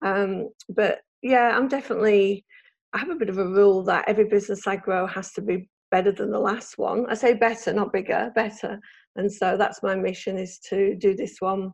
Um, 0.06 0.50
but 0.70 1.00
yeah, 1.24 1.58
I'm 1.58 1.68
definitely. 1.68 2.46
I 2.94 3.00
have 3.00 3.10
a 3.10 3.16
bit 3.16 3.30
of 3.30 3.38
a 3.38 3.48
rule 3.48 3.84
that 3.84 4.08
every 4.08 4.26
business 4.26 4.68
I 4.68 4.76
grow 4.78 5.08
has 5.08 5.34
to 5.34 5.42
be 5.42 5.70
better 5.92 6.12
than 6.12 6.32
the 6.32 6.40
last 6.40 6.78
one. 6.78 7.06
I 7.10 7.16
say 7.16 7.34
better, 7.34 7.74
not 7.74 7.94
bigger, 7.94 8.32
better. 8.36 8.80
And 9.18 9.32
so 9.32 9.58
that's 9.58 9.84
my 9.84 9.96
mission 9.96 10.38
is 10.38 10.60
to 10.70 10.96
do 10.96 11.16
this 11.16 11.38
one 11.40 11.74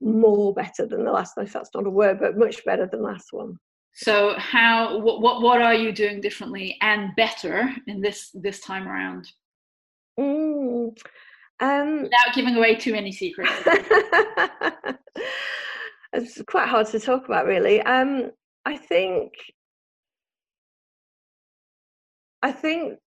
more 0.00 0.54
better 0.54 0.86
than 0.86 1.04
the 1.04 1.10
last 1.10 1.36
one, 1.36 1.46
if 1.46 1.52
that's 1.52 1.70
not 1.74 1.86
a 1.86 1.90
word, 1.90 2.20
but 2.20 2.38
much 2.38 2.64
better 2.64 2.86
than 2.86 3.02
last 3.02 3.28
one. 3.32 3.58
So 3.94 4.34
how 4.38 4.98
what 4.98 5.20
what, 5.20 5.42
what 5.42 5.60
are 5.60 5.74
you 5.74 5.90
doing 5.92 6.20
differently 6.20 6.78
and 6.80 7.10
better 7.16 7.68
in 7.88 8.00
this 8.00 8.30
this 8.32 8.60
time 8.60 8.86
around? 8.86 9.28
Mm, 10.18 10.96
um, 11.60 12.02
Without 12.02 12.34
giving 12.34 12.54
away 12.56 12.76
too 12.76 12.92
many 12.92 13.10
secrets. 13.10 13.50
it's 16.12 16.40
quite 16.48 16.68
hard 16.68 16.86
to 16.88 17.00
talk 17.00 17.26
about 17.26 17.46
really. 17.46 17.82
Um, 17.82 18.30
I 18.64 18.76
think 18.76 19.32
I 22.42 22.52
think 22.52 22.98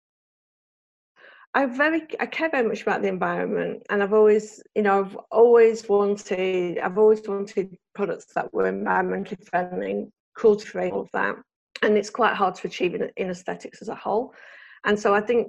I 1.52 1.66
very 1.66 2.06
I 2.20 2.26
care 2.26 2.48
very 2.48 2.66
much 2.66 2.82
about 2.82 3.02
the 3.02 3.08
environment, 3.08 3.82
and 3.90 4.02
I've 4.02 4.12
always, 4.12 4.62
you 4.76 4.82
know, 4.82 5.00
I've 5.00 5.16
always 5.32 5.88
wanted, 5.88 6.78
I've 6.78 6.98
always 6.98 7.26
wanted 7.26 7.76
products 7.94 8.26
that 8.34 8.52
were 8.54 8.70
environmentally 8.70 9.44
friendly, 9.48 10.06
cruelty 10.34 10.66
free, 10.66 10.90
all 10.90 11.00
of 11.02 11.10
that, 11.12 11.34
and 11.82 11.98
it's 11.98 12.10
quite 12.10 12.34
hard 12.34 12.54
to 12.56 12.68
achieve 12.68 12.94
in, 12.94 13.10
in 13.16 13.30
aesthetics 13.30 13.82
as 13.82 13.88
a 13.88 13.94
whole. 13.96 14.32
And 14.84 14.98
so 14.98 15.12
I 15.12 15.20
think 15.20 15.48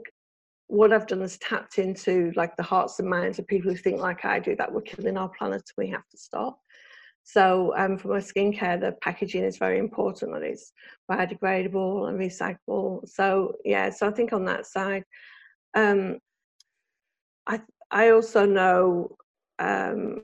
what 0.67 0.91
I've 0.91 1.05
done 1.05 1.21
is 1.21 1.37
tapped 1.37 1.77
into 1.77 2.31
like 2.35 2.55
the 2.55 2.63
hearts 2.63 2.99
and 2.99 3.09
minds 3.09 3.37
of 3.37 3.47
people 3.47 3.69
who 3.69 3.77
think 3.77 3.99
like 3.99 4.25
I 4.25 4.39
do 4.39 4.55
that 4.55 4.71
we're 4.71 4.81
killing 4.81 5.17
our 5.17 5.29
planet 5.29 5.61
and 5.77 5.85
we 5.85 5.91
have 5.91 6.07
to 6.09 6.17
stop. 6.17 6.59
So 7.23 7.73
um, 7.77 7.97
for 7.97 8.07
my 8.07 8.17
skincare, 8.17 8.79
the 8.79 8.93
packaging 9.01 9.43
is 9.43 9.57
very 9.57 9.77
important 9.77 10.33
that 10.33 10.43
it's 10.43 10.71
biodegradable 11.09 12.09
and 12.09 12.17
recyclable. 12.17 13.07
So 13.07 13.53
yeah, 13.63 13.89
so 13.89 14.07
I 14.07 14.11
think 14.11 14.33
on 14.33 14.45
that 14.45 14.65
side, 14.65 15.03
um, 15.73 16.17
I 17.47 17.61
I 17.89 18.09
also 18.09 18.45
know 18.45 19.15
um, 19.59 20.23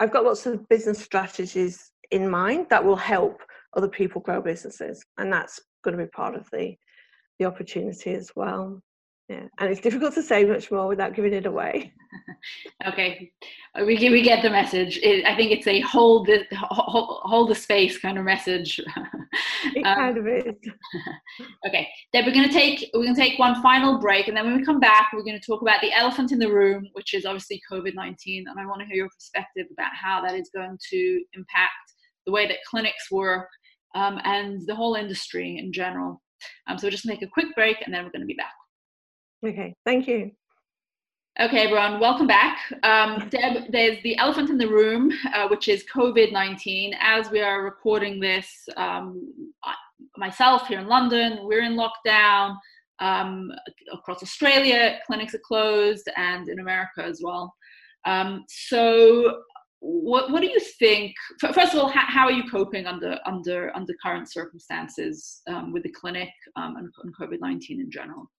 I've 0.00 0.12
got 0.12 0.24
lots 0.24 0.46
of 0.46 0.68
business 0.68 0.98
strategies 0.98 1.90
in 2.10 2.28
mind 2.28 2.66
that 2.70 2.84
will 2.84 2.96
help 2.96 3.40
other 3.76 3.88
people 3.88 4.20
grow 4.20 4.40
businesses, 4.40 5.04
and 5.18 5.32
that's 5.32 5.60
going 5.84 5.96
to 5.96 6.04
be 6.04 6.10
part 6.10 6.34
of 6.34 6.48
the 6.50 6.74
the 7.38 7.44
opportunity 7.44 8.14
as 8.14 8.30
well 8.34 8.82
yeah 9.28 9.46
and 9.58 9.70
it's 9.70 9.80
difficult 9.80 10.14
to 10.14 10.22
say 10.22 10.44
much 10.44 10.70
more 10.70 10.86
without 10.86 11.14
giving 11.14 11.32
it 11.32 11.46
away. 11.46 11.92
Okay 12.86 13.30
uh, 13.74 13.84
we 13.84 13.96
get, 13.96 14.12
we 14.12 14.22
get 14.22 14.42
the 14.42 14.50
message. 14.50 14.98
It, 15.02 15.24
i 15.26 15.36
think 15.36 15.50
it's 15.50 15.66
a 15.66 15.80
hold 15.80 16.26
the 16.26 16.44
hold, 16.54 17.20
hold 17.22 17.50
the 17.50 17.54
space 17.54 17.98
kind 17.98 18.18
of 18.18 18.24
message. 18.24 18.80
It 19.74 19.84
um, 19.84 19.96
kind 19.96 20.18
of 20.18 20.26
is. 20.26 20.54
Okay 21.66 21.88
then 22.12 22.24
we're 22.24 22.32
going 22.32 22.48
to 22.48 22.54
take 22.54 22.88
we're 22.94 23.02
going 23.02 23.14
to 23.14 23.20
take 23.20 23.38
one 23.38 23.60
final 23.62 23.98
break 23.98 24.28
and 24.28 24.36
then 24.36 24.46
when 24.46 24.56
we 24.56 24.64
come 24.64 24.80
back 24.80 25.10
we're 25.12 25.24
going 25.24 25.38
to 25.38 25.46
talk 25.46 25.60
about 25.60 25.80
the 25.80 25.92
elephant 25.92 26.32
in 26.32 26.38
the 26.38 26.50
room 26.50 26.88
which 26.92 27.12
is 27.12 27.26
obviously 27.26 27.60
covid-19 27.70 28.44
and 28.46 28.58
i 28.58 28.64
want 28.64 28.80
to 28.80 28.86
hear 28.86 28.96
your 28.96 29.10
perspective 29.10 29.66
about 29.72 29.90
how 29.94 30.22
that 30.24 30.34
is 30.34 30.50
going 30.54 30.78
to 30.90 31.22
impact 31.34 31.86
the 32.24 32.32
way 32.32 32.46
that 32.46 32.58
clinics 32.68 33.10
work 33.10 33.48
um, 33.96 34.20
and 34.24 34.66
the 34.66 34.74
whole 34.74 34.94
industry 34.94 35.56
in 35.58 35.72
general. 35.72 36.22
Um, 36.66 36.78
so 36.78 36.84
we'll 36.84 36.92
just 36.92 37.06
make 37.06 37.22
a 37.22 37.26
quick 37.26 37.54
break 37.54 37.78
and 37.84 37.94
then 37.94 38.04
we're 38.04 38.10
going 38.10 38.20
to 38.20 38.26
be 38.26 38.34
back 38.34 38.52
Okay, 39.44 39.74
thank 39.84 40.08
you. 40.08 40.30
Okay, 41.38 41.64
everyone, 41.64 42.00
welcome 42.00 42.26
back. 42.26 42.58
Um, 42.82 43.28
Deb, 43.28 43.70
there's 43.70 44.02
the 44.02 44.16
elephant 44.16 44.48
in 44.48 44.56
the 44.56 44.66
room, 44.66 45.12
uh, 45.34 45.46
which 45.48 45.68
is 45.68 45.84
COVID 45.94 46.32
19. 46.32 46.94
As 46.98 47.30
we 47.30 47.42
are 47.42 47.62
recording 47.62 48.18
this, 48.18 48.50
um, 48.78 49.52
I, 49.62 49.74
myself 50.16 50.66
here 50.66 50.80
in 50.80 50.86
London, 50.86 51.40
we're 51.42 51.64
in 51.64 51.76
lockdown. 51.76 52.56
Um, 52.98 53.52
across 53.92 54.22
Australia, 54.22 54.98
clinics 55.06 55.34
are 55.34 55.42
closed, 55.46 56.08
and 56.16 56.48
in 56.48 56.60
America 56.60 57.04
as 57.04 57.20
well. 57.22 57.54
Um, 58.06 58.44
so, 58.48 59.42
what, 59.80 60.30
what 60.30 60.40
do 60.40 60.48
you 60.48 60.60
think? 60.78 61.14
First 61.42 61.74
of 61.74 61.80
all, 61.80 61.88
how, 61.88 62.06
how, 62.06 62.24
are 62.24 62.32
you 62.32 62.50
coping 62.50 62.86
under 62.86 63.18
under 63.26 63.70
under 63.76 63.92
current 64.02 64.32
circumstances 64.32 65.42
um, 65.48 65.74
with 65.74 65.82
the 65.82 65.92
clinic 65.92 66.30
um, 66.56 66.76
and, 66.76 66.88
and 67.02 67.14
COVID 67.14 67.40
nineteen 67.40 67.82
in 67.82 67.90
general? 67.90 68.30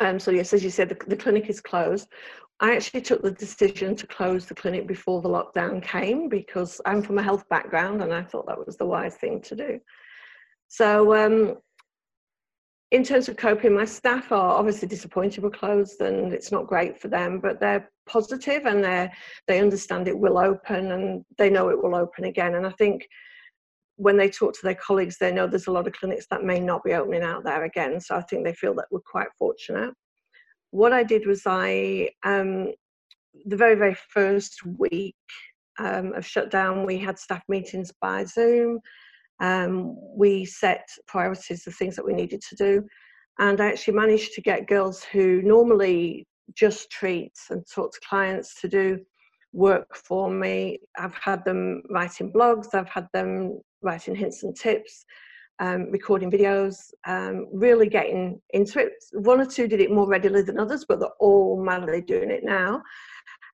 Um, 0.00 0.18
so 0.18 0.30
yes, 0.30 0.52
as 0.52 0.62
you 0.62 0.70
said, 0.70 0.88
the, 0.88 0.98
the 1.06 1.16
clinic 1.16 1.48
is 1.48 1.60
closed. 1.60 2.08
I 2.60 2.74
actually 2.74 3.02
took 3.02 3.22
the 3.22 3.30
decision 3.30 3.94
to 3.96 4.06
close 4.06 4.46
the 4.46 4.54
clinic 4.54 4.86
before 4.86 5.22
the 5.22 5.28
lockdown 5.28 5.82
came 5.82 6.28
because 6.28 6.80
I'm 6.84 7.02
from 7.02 7.18
a 7.18 7.22
health 7.22 7.48
background 7.48 8.02
and 8.02 8.12
I 8.12 8.22
thought 8.22 8.46
that 8.46 8.66
was 8.66 8.76
the 8.76 8.86
wise 8.86 9.14
thing 9.14 9.40
to 9.42 9.54
do. 9.54 9.80
So, 10.66 11.14
um, 11.14 11.58
in 12.90 13.04
terms 13.04 13.28
of 13.28 13.36
coping, 13.36 13.74
my 13.74 13.84
staff 13.84 14.32
are 14.32 14.56
obviously 14.56 14.88
disappointed 14.88 15.44
we're 15.44 15.50
closed 15.50 16.00
and 16.00 16.32
it's 16.32 16.50
not 16.50 16.66
great 16.66 16.98
for 16.98 17.08
them, 17.08 17.38
but 17.38 17.60
they're 17.60 17.90
positive 18.06 18.64
and 18.64 18.82
they 18.82 19.10
they 19.46 19.60
understand 19.60 20.08
it 20.08 20.18
will 20.18 20.38
open 20.38 20.92
and 20.92 21.24
they 21.36 21.50
know 21.50 21.68
it 21.68 21.82
will 21.82 21.94
open 21.94 22.24
again. 22.24 22.54
And 22.54 22.66
I 22.66 22.70
think 22.70 23.06
when 23.98 24.16
they 24.16 24.30
talk 24.30 24.54
to 24.54 24.60
their 24.62 24.76
colleagues, 24.76 25.18
they 25.18 25.32
know 25.32 25.46
there's 25.48 25.66
a 25.66 25.72
lot 25.72 25.88
of 25.88 25.92
clinics 25.92 26.26
that 26.30 26.44
may 26.44 26.60
not 26.60 26.84
be 26.84 26.94
opening 26.94 27.22
out 27.22 27.42
there 27.42 27.64
again. 27.64 28.00
So 28.00 28.14
I 28.14 28.22
think 28.22 28.44
they 28.44 28.54
feel 28.54 28.74
that 28.76 28.86
we're 28.92 29.00
quite 29.00 29.26
fortunate. 29.36 29.92
What 30.70 30.92
I 30.92 31.02
did 31.02 31.26
was 31.26 31.42
I, 31.46 32.10
um, 32.24 32.72
the 33.44 33.56
very, 33.56 33.74
very 33.74 33.96
first 34.08 34.64
week 34.64 35.16
um, 35.80 36.12
of 36.14 36.24
shutdown, 36.24 36.86
we 36.86 36.96
had 36.96 37.18
staff 37.18 37.42
meetings 37.48 37.92
by 38.00 38.24
Zoom. 38.24 38.78
Um, 39.40 39.96
we 40.16 40.44
set 40.44 40.88
priorities 41.08 41.66
of 41.66 41.74
things 41.74 41.96
that 41.96 42.06
we 42.06 42.14
needed 42.14 42.40
to 42.50 42.54
do. 42.54 42.84
And 43.40 43.60
I 43.60 43.66
actually 43.66 43.94
managed 43.94 44.32
to 44.34 44.42
get 44.42 44.68
girls 44.68 45.02
who 45.02 45.42
normally 45.42 46.24
just 46.54 46.88
treat 46.90 47.32
and 47.50 47.64
talk 47.66 47.92
to 47.92 48.00
clients 48.08 48.60
to 48.60 48.68
do 48.68 49.00
work 49.52 49.96
for 49.96 50.30
me. 50.30 50.78
I've 50.96 51.14
had 51.14 51.44
them 51.44 51.82
writing 51.90 52.32
blogs, 52.32 52.74
I've 52.74 52.88
had 52.88 53.08
them 53.12 53.60
writing 53.82 54.14
hints 54.14 54.42
and 54.42 54.56
tips, 54.56 55.04
um, 55.60 55.90
recording 55.90 56.30
videos, 56.30 56.92
um, 57.06 57.46
really 57.52 57.88
getting 57.88 58.40
into 58.50 58.80
it. 58.80 58.92
One 59.12 59.40
or 59.40 59.46
two 59.46 59.68
did 59.68 59.80
it 59.80 59.90
more 59.90 60.06
readily 60.06 60.42
than 60.42 60.58
others, 60.58 60.84
but 60.88 61.00
they're 61.00 61.08
all 61.20 61.62
madly 61.62 62.00
doing 62.00 62.30
it 62.30 62.44
now. 62.44 62.82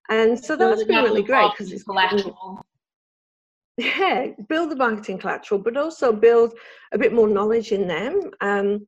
And 0.09 0.39
so 0.39 0.55
that's 0.55 0.83
been 0.83 1.03
really 1.03 1.23
great 1.23 1.49
because 1.51 1.71
it's 1.71 1.83
collateral. 1.83 2.63
Yeah, 3.77 4.27
build 4.47 4.71
the 4.71 4.75
marketing 4.75 5.17
collateral, 5.17 5.59
but 5.59 5.75
also 5.75 6.13
build 6.13 6.53
a 6.93 6.97
bit 6.97 7.11
more 7.11 7.27
knowledge 7.27 7.71
in 7.71 7.87
them. 7.87 8.31
Um, 8.39 8.87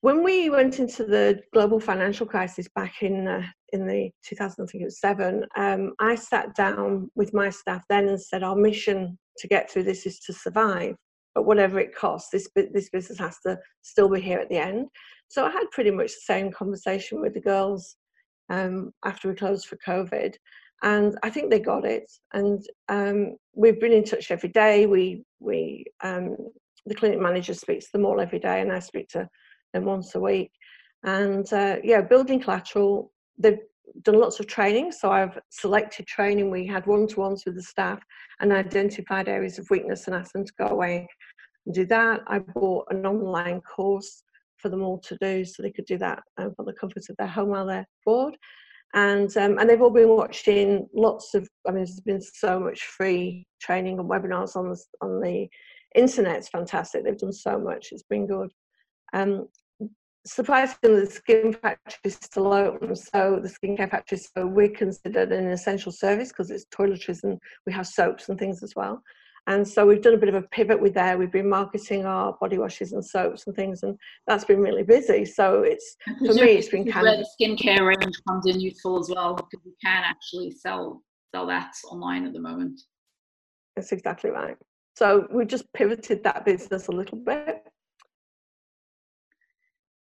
when 0.00 0.22
we 0.22 0.48
went 0.48 0.78
into 0.78 1.04
the 1.04 1.42
global 1.52 1.80
financial 1.80 2.26
crisis 2.26 2.68
back 2.74 3.02
in 3.02 3.26
uh, 3.26 3.42
in 3.72 3.86
the 3.86 4.10
2007, 4.24 5.44
um, 5.56 5.92
I 5.98 6.14
sat 6.14 6.54
down 6.54 7.10
with 7.14 7.34
my 7.34 7.50
staff 7.50 7.82
then 7.88 8.08
and 8.08 8.20
said, 8.20 8.42
our 8.42 8.56
mission 8.56 9.18
to 9.38 9.48
get 9.48 9.70
through 9.70 9.84
this 9.84 10.06
is 10.06 10.18
to 10.20 10.32
survive, 10.32 10.94
but 11.34 11.46
whatever 11.46 11.78
it 11.78 11.94
costs, 11.94 12.30
this 12.30 12.48
this 12.54 12.88
business 12.90 13.18
has 13.18 13.38
to 13.46 13.58
still 13.82 14.08
be 14.08 14.20
here 14.20 14.38
at 14.38 14.48
the 14.48 14.58
end. 14.58 14.88
So 15.28 15.44
I 15.44 15.50
had 15.50 15.70
pretty 15.72 15.90
much 15.90 16.08
the 16.08 16.32
same 16.32 16.52
conversation 16.52 17.20
with 17.20 17.34
the 17.34 17.40
girls 17.40 17.96
um, 18.50 18.92
after 19.04 19.28
we 19.28 19.34
closed 19.34 19.66
for 19.66 19.78
COVID, 19.86 20.34
and 20.82 21.18
I 21.22 21.30
think 21.30 21.50
they 21.50 21.60
got 21.60 21.84
it. 21.84 22.10
And 22.32 22.64
um, 22.88 23.36
we've 23.54 23.80
been 23.80 23.92
in 23.92 24.04
touch 24.04 24.30
every 24.30 24.50
day. 24.50 24.86
We 24.86 25.24
we 25.40 25.84
um, 26.02 26.36
the 26.86 26.94
clinic 26.94 27.20
manager 27.20 27.54
speaks 27.54 27.86
to 27.86 27.92
them 27.92 28.06
all 28.06 28.20
every 28.20 28.38
day, 28.38 28.60
and 28.60 28.72
I 28.72 28.78
speak 28.78 29.08
to 29.08 29.28
them 29.72 29.84
once 29.84 30.14
a 30.14 30.20
week. 30.20 30.52
And 31.04 31.50
uh, 31.52 31.76
yeah, 31.82 32.00
building 32.00 32.40
collateral. 32.40 33.12
They've 33.38 33.58
done 34.02 34.18
lots 34.18 34.40
of 34.40 34.46
training. 34.46 34.92
So 34.92 35.10
I've 35.10 35.38
selected 35.50 36.06
training. 36.06 36.50
We 36.50 36.66
had 36.66 36.86
one 36.86 37.06
to 37.08 37.20
ones 37.20 37.44
with 37.44 37.54
the 37.54 37.62
staff 37.62 38.00
and 38.40 38.52
identified 38.52 39.28
areas 39.28 39.58
of 39.58 39.68
weakness 39.70 40.06
and 40.06 40.14
asked 40.14 40.32
them 40.32 40.44
to 40.44 40.52
go 40.58 40.66
away 40.66 41.06
and 41.64 41.74
do 41.74 41.86
that. 41.86 42.20
I 42.26 42.38
bought 42.40 42.86
an 42.90 43.06
online 43.06 43.60
course 43.60 44.22
for 44.58 44.68
them 44.68 44.82
all 44.82 44.98
to 45.00 45.16
do 45.20 45.44
so 45.44 45.62
they 45.62 45.70
could 45.70 45.84
do 45.84 45.98
that 45.98 46.22
um, 46.38 46.54
from 46.54 46.66
the 46.66 46.72
comfort 46.72 47.04
of 47.08 47.16
their 47.18 47.26
home 47.26 47.50
while 47.50 47.66
they're 47.66 47.86
bored. 48.04 48.36
And, 48.94 49.34
um, 49.36 49.58
and 49.58 49.68
they've 49.68 49.82
all 49.82 49.90
been 49.90 50.08
watching 50.08 50.88
lots 50.94 51.34
of, 51.34 51.48
I 51.66 51.70
mean, 51.70 51.84
there's 51.84 52.00
been 52.00 52.22
so 52.22 52.58
much 52.58 52.82
free 52.82 53.46
training 53.60 53.98
and 53.98 54.08
webinars 54.08 54.56
on 54.56 54.70
the, 54.70 54.82
on 55.02 55.20
the 55.20 55.48
internet. 55.94 56.36
It's 56.36 56.48
fantastic. 56.48 57.04
They've 57.04 57.18
done 57.18 57.32
so 57.32 57.58
much. 57.58 57.88
It's 57.90 58.04
been 58.04 58.26
good. 58.26 58.50
Um, 59.12 59.48
surprisingly, 60.26 61.00
the 61.00 61.06
skin 61.06 61.52
factory 61.52 61.98
is 62.04 62.14
still 62.14 62.52
open. 62.52 62.94
So 62.96 63.40
the 63.42 63.48
skincare 63.48 63.90
factory, 63.90 64.18
so 64.18 64.42
uh, 64.42 64.46
we're 64.46 64.70
considered 64.70 65.32
an 65.32 65.48
essential 65.48 65.92
service 65.92 66.28
because 66.28 66.50
it's 66.50 66.66
toiletries 66.66 67.22
and 67.22 67.38
we 67.66 67.72
have 67.72 67.86
soaps 67.86 68.28
and 68.28 68.38
things 68.38 68.62
as 68.62 68.74
well. 68.74 69.02
And 69.48 69.66
so 69.66 69.86
we've 69.86 70.02
done 70.02 70.14
a 70.14 70.18
bit 70.18 70.28
of 70.28 70.34
a 70.34 70.42
pivot 70.42 70.80
with 70.80 70.94
there. 70.94 71.16
We've 71.16 71.30
been 71.30 71.48
marketing 71.48 72.04
our 72.04 72.36
body 72.40 72.58
washes 72.58 72.92
and 72.92 73.04
soaps 73.04 73.46
and 73.46 73.54
things, 73.54 73.84
and 73.84 73.96
that's 74.26 74.44
been 74.44 74.60
really 74.60 74.82
busy. 74.82 75.24
So 75.24 75.62
it's 75.62 75.96
for 76.18 76.34
me, 76.34 76.52
it's 76.52 76.68
been 76.68 76.90
kind 76.90 77.04
where 77.04 77.20
of 77.20 77.20
the 77.20 77.44
skincare 77.46 77.86
range 77.86 78.16
comes 78.28 78.46
in 78.46 78.60
useful 78.60 78.98
as 78.98 79.08
well 79.08 79.34
because 79.34 79.64
we 79.64 79.72
can 79.82 80.02
actually 80.02 80.50
sell 80.50 81.02
sell 81.32 81.46
that 81.46 81.72
online 81.90 82.26
at 82.26 82.32
the 82.32 82.40
moment. 82.40 82.80
That's 83.76 83.92
exactly 83.92 84.30
right. 84.30 84.56
So 84.96 85.28
we 85.32 85.44
just 85.44 85.72
pivoted 85.74 86.24
that 86.24 86.44
business 86.44 86.88
a 86.88 86.92
little 86.92 87.18
bit 87.18 87.65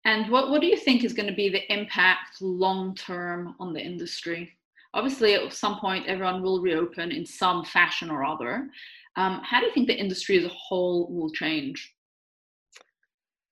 and 0.06 0.32
what, 0.32 0.50
what 0.50 0.62
do 0.62 0.68
you 0.68 0.78
think 0.78 1.04
is 1.04 1.14
going 1.14 1.30
to 1.30 1.36
be 1.36 1.50
the 1.50 1.72
impact 1.74 2.42
long 2.42 2.96
term 2.96 3.56
on 3.60 3.74
the 3.74 3.82
industry? 3.82 4.52
Obviously, 4.94 5.34
at 5.34 5.52
some 5.52 5.80
point, 5.80 6.08
everyone 6.08 6.42
will 6.42 6.62
reopen 6.62 7.12
in 7.12 7.26
some 7.26 7.66
fashion 7.66 8.10
or 8.10 8.24
other. 8.24 8.70
Um, 9.18 9.42
how 9.44 9.60
do 9.60 9.66
you 9.66 9.74
think 9.74 9.88
the 9.88 10.00
industry 10.00 10.38
as 10.38 10.46
a 10.46 10.50
whole 10.50 11.12
will 11.12 11.32
change? 11.32 11.94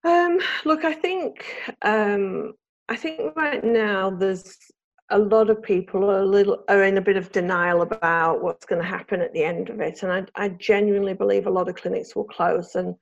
Um, 0.06 0.39
look, 0.64 0.86
I 0.86 0.93
think 0.93 1.74
um, 1.82 2.54
I 2.89 2.95
think 2.95 3.36
right 3.36 3.64
now 3.64 4.10
there's 4.10 4.58
a 5.10 5.18
lot 5.18 5.49
of 5.49 5.62
people 5.62 6.10
are 6.12 6.20
a 6.20 6.26
little 6.26 6.64
are 6.68 6.84
in 6.84 6.97
a 6.97 7.01
bit 7.01 7.18
of 7.18 7.32
denial 7.32 7.82
about 7.82 8.43
what's 8.43 8.66
going 8.66 8.82
to 8.82 8.88
happen 8.88 9.22
at 9.22 9.34
the 9.34 9.43
end 9.43 9.70
of 9.70 9.80
it, 9.80 10.04
and 10.04 10.12
I, 10.12 10.26
I 10.36 10.49
genuinely 10.49 11.14
believe 11.14 11.47
a 11.47 11.51
lot 11.51 11.70
of 11.70 11.76
clinics 11.76 12.16
will 12.16 12.26
close. 12.26 12.76
And 12.76 12.95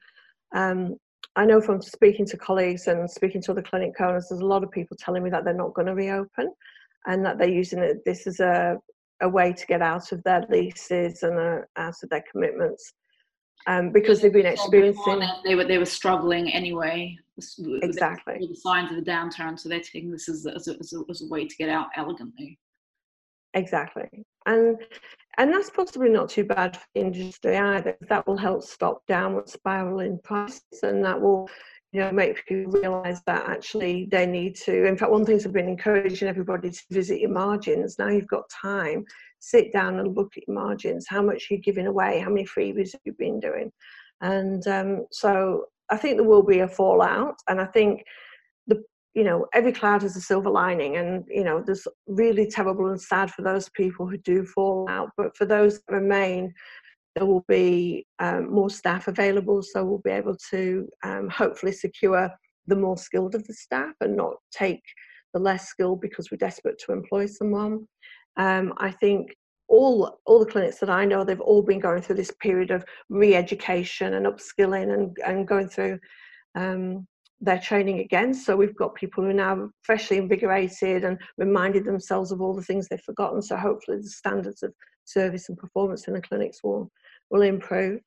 um, 0.56 0.98
I 1.36 1.46
know 1.46 1.62
from 1.62 1.82
speaking 1.82 2.26
to 2.28 2.38
colleagues 2.38 2.88
and 2.88 3.10
speaking 3.10 3.42
to 3.44 3.52
other 3.52 3.62
clinic 3.62 4.00
owners, 4.02 4.28
there's 4.30 4.42
a 4.42 4.46
lot 4.46 4.64
of 4.64 4.72
people 4.72 4.98
telling 5.00 5.24
me 5.24 5.30
that 5.30 5.46
they're 5.46 5.54
not 5.54 5.74
going 5.74 5.88
to 5.88 5.96
reopen 5.96 6.52
and 7.06 7.26
that 7.26 7.38
they're 7.38 7.50
using 7.50 7.80
it, 7.80 8.04
this 8.06 8.28
as 8.28 8.40
a, 8.40 8.78
a 9.22 9.30
way 9.30 9.54
to 9.54 9.66
get 9.66 9.82
out 9.82 10.12
of 10.12 10.22
their 10.24 10.46
leases 10.50 11.24
and 11.24 11.40
uh, 11.40 11.62
out 11.78 11.96
of 12.04 12.10
their 12.10 12.24
commitments. 12.30 12.94
Um, 13.68 13.92
because 13.92 14.22
they've 14.22 14.34
been 14.34 14.48
experiencing 14.48 15.22
they 15.46 15.54
were 15.54 15.66
they 15.66 15.78
were 15.78 15.86
struggling 15.86 16.52
anyway. 16.52 17.16
Exactly. 17.38 18.38
the 18.40 18.56
signs 18.56 18.92
of 18.92 19.04
the 19.04 19.10
downturn 19.10 19.58
so 19.58 19.70
they're 19.70 19.80
taking 19.80 20.12
this 20.12 20.30
as 20.30 20.46
as 20.48 20.68
a, 20.68 20.78
as 20.80 20.94
a, 20.94 21.02
as 21.10 21.22
a 21.22 21.28
way 21.28 21.48
to 21.48 21.56
get 21.58 21.70
out 21.70 21.88
elegantly. 21.96 22.58
Exactly. 23.54 24.10
And 24.46 24.78
and 25.38 25.54
that's 25.54 25.70
possibly 25.70 26.10
not 26.10 26.30
too 26.30 26.44
bad 26.44 26.78
for 26.78 26.86
industry 26.96 27.58
either. 27.58 27.98
That 28.10 28.28
will 28.28 28.38
help 28.38 28.64
stop 28.64 29.06
downward 29.08 29.50
spiraling 29.50 30.20
prices, 30.24 30.84
and 30.84 31.04
that 31.06 31.20
will, 31.20 31.50
you 31.92 32.02
know, 32.02 32.12
make 32.12 32.46
people 32.46 32.72
realise 32.72 33.22
that 33.28 33.48
actually 33.50 34.08
they 34.12 34.26
need 34.26 34.56
to. 34.58 34.86
In 34.86 34.98
fact, 34.98 35.12
one 35.12 35.26
thing 35.26 35.40
I've 35.44 35.54
been 35.54 35.70
encouraging 35.70 36.28
everybody 36.28 36.70
to 36.70 36.82
visit 36.90 37.20
your 37.20 37.32
margins. 37.32 37.98
Now 37.98 38.10
you've 38.10 38.28
got 38.28 38.50
time, 38.50 39.06
sit 39.40 39.72
down 39.72 40.00
and 40.00 40.16
look 40.16 40.34
at 40.38 40.48
your 40.48 40.56
margins. 40.56 41.08
How 41.08 41.22
much 41.22 41.48
you're 41.50 41.60
giving 41.60 41.88
away? 41.88 42.20
How 42.20 42.30
many 42.30 42.46
freebies 42.46 42.92
have 42.92 43.02
you've 43.06 43.18
been 43.18 43.40
doing? 43.40 43.72
And 44.22 44.66
um, 44.68 45.06
so 45.12 45.66
I 45.90 45.98
think 45.98 46.18
there 46.18 46.28
will 46.28 46.44
be 46.44 46.60
a 46.60 46.68
fallout, 46.68 47.36
and 47.48 47.60
I 47.60 47.66
think 47.66 48.04
you 49.14 49.24
know 49.24 49.46
every 49.54 49.72
cloud 49.72 50.02
has 50.02 50.16
a 50.16 50.22
silver 50.22 50.50
lining 50.50 50.98
and 50.98 51.26
you 51.28 51.44
know 51.44 51.62
there's 51.66 51.88
really 52.08 52.50
terrible 52.50 52.88
and 52.88 53.02
sad 53.02 53.30
for 53.32 53.42
those 53.42 53.70
people 53.70 54.08
who 54.08 54.18
do 54.18 54.46
fall 54.46 54.88
out 54.90 55.10
but 55.18 55.36
for 55.36 55.46
those 55.46 55.80
that 55.80 55.94
remain 55.94 56.54
there 57.16 57.26
will 57.26 57.44
be 57.48 58.06
um, 58.20 58.50
more 58.50 58.70
staff 58.70 59.08
available 59.08 59.62
so 59.62 59.84
we'll 59.84 60.02
be 60.04 60.12
able 60.12 60.36
to 60.50 60.88
um, 61.04 61.28
hopefully 61.30 61.72
secure 61.72 62.30
the 62.68 62.76
more 62.76 62.98
skilled 62.98 63.36
of 63.36 63.46
the 63.48 63.54
staff 63.54 63.94
and 64.00 64.16
not 64.16 64.36
take 64.52 64.84
the 65.34 65.40
less 65.40 65.68
skilled 65.68 66.00
because 66.00 66.32
we're 66.32 66.38
desperate 66.38 66.80
to 66.86 66.92
employ 66.92 67.26
someone. 67.26 67.86
Um, 68.38 68.74
i 68.78 68.92
think 68.92 69.36
all 69.68 70.20
all 70.26 70.40
the 70.40 70.52
clinics 70.52 70.80
that 70.80 70.90
i 70.90 71.04
know 71.04 71.24
they've 71.24 71.40
all 71.42 71.62
been 71.62 71.80
going 71.80 72.02
through 72.02 72.16
this 72.16 72.34
period 72.42 72.72
of 72.72 72.86
re-education 73.10 74.14
and 74.14 74.26
upskilling 74.26 74.94
and, 74.94 75.16
and 75.26 75.48
going 75.48 75.68
through 75.68 76.00
um, 76.56 77.08
their 77.42 77.60
training 77.60 78.00
again. 78.00 78.34
So 78.34 78.56
we've 78.56 78.76
got 78.76 78.96
people 78.96 79.24
who 79.24 79.32
are 79.32 79.34
now 79.34 79.70
freshly 79.82 80.18
invigorated 80.18 81.04
and 81.04 81.18
reminded 81.38 81.86
themselves 81.86 82.32
of 82.32 82.40
all 82.40 82.54
the 82.54 82.62
things 82.62 82.88
they've 82.88 83.02
forgotten. 83.02 83.42
So 83.42 83.58
hopefully 83.58 83.98
the 83.98 84.08
standards 84.08 84.62
of 84.64 84.74
service 85.06 85.50
and 85.50 85.58
performance 85.58 86.08
in 86.08 86.14
the 86.14 86.22
clinics 86.22 86.64
will 86.64 86.90
will 87.32 87.42
improve. 87.42 88.00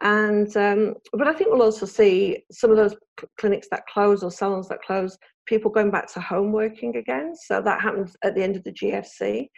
And 0.00 0.54
um, 0.56 0.94
but 1.12 1.28
I 1.28 1.34
think 1.34 1.50
we'll 1.50 1.62
also 1.62 1.86
see 1.86 2.42
some 2.50 2.70
of 2.70 2.76
those 2.76 2.96
clinics 3.38 3.68
that 3.70 3.86
close 3.86 4.22
or 4.22 4.30
salons 4.30 4.68
that 4.68 4.82
close, 4.82 5.16
people 5.46 5.70
going 5.70 5.90
back 5.90 6.12
to 6.14 6.20
home 6.20 6.50
working 6.50 6.96
again. 6.96 7.34
So 7.34 7.60
that 7.60 7.80
happened 7.80 8.14
at 8.24 8.34
the 8.34 8.42
end 8.42 8.56
of 8.56 8.64
the 8.64 8.72
GFC. 8.72 9.48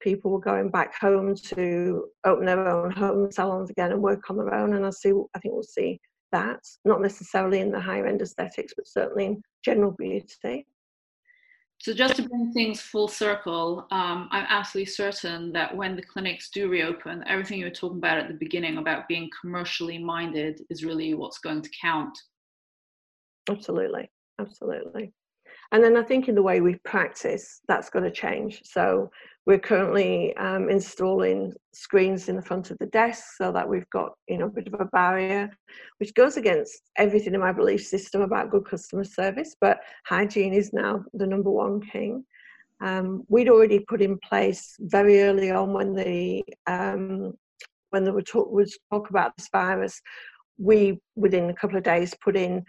People 0.00 0.30
were 0.30 0.40
going 0.40 0.70
back 0.70 0.94
home 1.00 1.34
to 1.34 2.06
open 2.24 2.44
their 2.44 2.68
own 2.68 2.90
home 2.90 3.32
salons 3.32 3.70
again 3.70 3.92
and 3.92 4.00
work 4.00 4.30
on 4.30 4.36
their 4.36 4.54
own. 4.54 4.74
And 4.74 4.86
I 4.86 4.90
see, 4.90 5.12
I 5.34 5.38
think 5.38 5.54
we'll 5.54 5.62
see 5.64 6.00
that, 6.32 6.60
not 6.84 7.00
necessarily 7.00 7.60
in 7.60 7.70
the 7.70 7.80
higher 7.80 8.06
end 8.06 8.22
aesthetics, 8.22 8.72
but 8.76 8.86
certainly 8.86 9.26
in 9.26 9.42
general 9.64 9.92
beauty. 9.92 10.66
So 11.80 11.94
just 11.94 12.16
to 12.16 12.28
bring 12.28 12.52
things 12.52 12.80
full 12.80 13.06
circle, 13.06 13.86
um, 13.92 14.28
I'm 14.32 14.46
absolutely 14.48 14.90
certain 14.90 15.52
that 15.52 15.76
when 15.76 15.94
the 15.94 16.02
clinics 16.02 16.50
do 16.50 16.68
reopen, 16.68 17.22
everything 17.28 17.60
you 17.60 17.66
were 17.66 17.70
talking 17.70 17.98
about 17.98 18.18
at 18.18 18.26
the 18.26 18.34
beginning 18.34 18.78
about 18.78 19.06
being 19.06 19.30
commercially 19.40 19.96
minded 19.96 20.60
is 20.70 20.84
really 20.84 21.14
what's 21.14 21.38
going 21.38 21.62
to 21.62 21.70
count. 21.80 22.18
Absolutely, 23.48 24.10
absolutely. 24.40 25.12
And 25.70 25.84
then 25.84 25.96
I 25.96 26.02
think 26.02 26.28
in 26.28 26.34
the 26.34 26.42
way 26.42 26.60
we 26.60 26.76
practice, 26.84 27.60
that's 27.68 27.90
going 27.90 28.04
to 28.04 28.10
change. 28.10 28.62
So 28.64 29.10
we're 29.48 29.58
currently 29.58 30.36
um, 30.36 30.68
installing 30.68 31.54
screens 31.72 32.28
in 32.28 32.36
the 32.36 32.42
front 32.42 32.70
of 32.70 32.76
the 32.76 32.86
desk 32.88 33.24
so 33.38 33.50
that 33.50 33.66
we've 33.66 33.88
got 33.88 34.12
you 34.28 34.36
know 34.36 34.44
a 34.44 34.50
bit 34.50 34.66
of 34.66 34.78
a 34.78 34.84
barrier, 34.84 35.50
which 35.96 36.12
goes 36.12 36.36
against 36.36 36.82
everything 36.98 37.32
in 37.32 37.40
my 37.40 37.50
belief 37.50 37.82
system 37.82 38.20
about 38.20 38.50
good 38.50 38.66
customer 38.66 39.04
service. 39.04 39.56
But 39.58 39.80
hygiene 40.04 40.52
is 40.52 40.74
now 40.74 41.02
the 41.14 41.26
number 41.26 41.50
one 41.50 41.80
king. 41.80 42.26
Um, 42.82 43.24
we'd 43.28 43.48
already 43.48 43.78
put 43.78 44.02
in 44.02 44.18
place 44.18 44.76
very 44.80 45.22
early 45.22 45.50
on 45.50 45.72
when 45.72 45.94
the 45.94 46.44
um, 46.66 47.32
when 47.88 48.04
there 48.04 48.20
talk, 48.20 48.52
was 48.52 48.78
talk 48.92 49.08
about 49.08 49.34
this 49.38 49.48
virus, 49.50 49.98
we 50.58 51.00
within 51.16 51.48
a 51.48 51.54
couple 51.54 51.78
of 51.78 51.84
days 51.84 52.14
put 52.22 52.36
in 52.36 52.62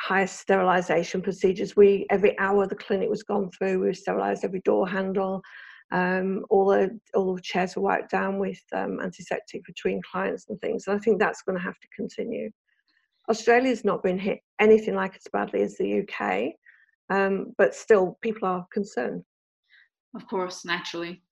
high 0.00 0.26
sterilisation 0.26 1.22
procedures. 1.22 1.74
We 1.74 2.06
every 2.08 2.38
hour 2.38 2.68
the 2.68 2.76
clinic 2.76 3.10
was 3.10 3.24
gone 3.24 3.50
through, 3.50 3.84
we 3.84 3.92
sterilised 3.94 4.44
every 4.44 4.60
door 4.60 4.88
handle. 4.88 5.42
Um, 5.92 6.44
all 6.50 6.66
the 6.66 6.98
all 7.14 7.34
the 7.34 7.42
chairs 7.42 7.74
were 7.74 7.82
wiped 7.82 8.10
down 8.10 8.38
with 8.38 8.60
um, 8.72 9.00
antiseptic 9.00 9.64
between 9.64 10.00
clients 10.10 10.48
and 10.48 10.60
things. 10.60 10.86
And 10.86 10.96
I 10.96 11.00
think 11.00 11.18
that's 11.18 11.42
going 11.42 11.58
to 11.58 11.64
have 11.64 11.78
to 11.80 11.88
continue. 11.94 12.50
Australia's 13.28 13.84
not 13.84 14.02
been 14.02 14.18
hit 14.18 14.40
anything 14.60 14.94
like 14.94 15.14
as 15.14 15.26
badly 15.32 15.62
as 15.62 15.76
the 15.76 16.00
UK, 16.00 16.52
um, 17.10 17.54
but 17.58 17.74
still 17.74 18.18
people 18.22 18.48
are 18.48 18.66
concerned. 18.72 19.24
Of 20.14 20.26
course, 20.26 20.64
naturally. 20.64 21.22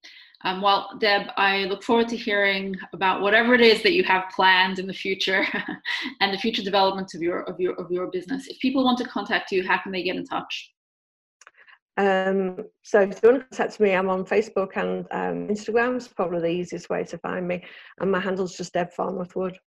Um, 0.44 0.62
well, 0.62 0.90
Deb, 1.00 1.28
I 1.36 1.64
look 1.64 1.82
forward 1.82 2.08
to 2.08 2.16
hearing 2.16 2.76
about 2.92 3.22
whatever 3.22 3.54
it 3.54 3.60
is 3.60 3.82
that 3.82 3.92
you 3.92 4.04
have 4.04 4.30
planned 4.34 4.78
in 4.78 4.86
the 4.86 4.92
future 4.92 5.44
and 6.20 6.32
the 6.32 6.38
future 6.38 6.62
development 6.62 7.12
of 7.14 7.22
your 7.22 7.42
of 7.42 7.58
your 7.58 7.74
of 7.74 7.90
your 7.90 8.06
business. 8.08 8.46
If 8.46 8.58
people 8.60 8.84
want 8.84 8.98
to 8.98 9.04
contact 9.04 9.50
you, 9.50 9.66
how 9.66 9.78
can 9.78 9.90
they 9.90 10.04
get 10.04 10.16
in 10.16 10.24
touch? 10.24 10.72
Um, 11.98 12.64
so 12.82 13.00
if 13.00 13.20
you 13.22 13.30
want 13.30 13.42
to 13.42 13.56
contact 13.56 13.80
me, 13.80 13.92
I'm 13.92 14.08
on 14.08 14.24
Facebook 14.24 14.76
and 14.76 15.04
um, 15.10 15.48
Instagram. 15.48 15.96
It's 15.96 16.08
probably 16.08 16.40
the 16.40 16.46
easiest 16.46 16.88
way 16.88 17.04
to 17.04 17.18
find 17.18 17.46
me, 17.46 17.64
and 18.00 18.10
my 18.10 18.20
handle's 18.20 18.56
just 18.56 18.72
Deb 18.72 18.92
Farnworth 18.92 19.34
Wood. 19.34 19.58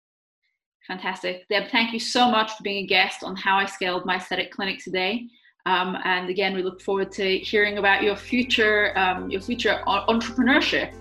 Fantastic, 0.87 1.47
Deb. 1.49 1.69
Thank 1.69 1.93
you 1.93 1.99
so 1.99 2.31
much 2.31 2.53
for 2.53 2.63
being 2.63 2.85
a 2.85 2.87
guest 2.87 3.23
on 3.23 3.35
How 3.35 3.57
I 3.57 3.65
Scaled 3.65 4.05
My 4.05 4.15
Aesthetic 4.15 4.51
Clinic 4.51 4.81
today. 4.83 5.27
Um, 5.65 5.95
and 6.05 6.29
again, 6.29 6.55
we 6.55 6.63
look 6.63 6.81
forward 6.81 7.11
to 7.13 7.37
hearing 7.39 7.77
about 7.77 8.01
your 8.01 8.15
future, 8.15 8.97
um, 8.97 9.29
your 9.29 9.41
future 9.41 9.83
entrepreneurship 9.85 10.95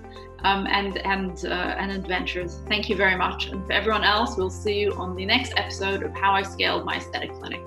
um, 0.45 0.67
and 0.67 0.99
and 0.99 1.45
uh, 1.47 1.77
and 1.79 1.93
adventures. 1.93 2.61
Thank 2.69 2.89
you 2.89 2.97
very 2.97 3.17
much. 3.17 3.47
And 3.47 3.65
for 3.67 3.73
everyone 3.73 4.05
else, 4.05 4.37
we'll 4.37 4.51
see 4.51 4.81
you 4.81 4.93
on 4.95 5.15
the 5.17 5.25
next 5.25 5.55
episode 5.57 6.03
of 6.03 6.13
How 6.13 6.33
I 6.33 6.43
Scaled 6.43 6.85
My 6.85 6.97
Aesthetic 6.97 7.33
Clinic. 7.35 7.61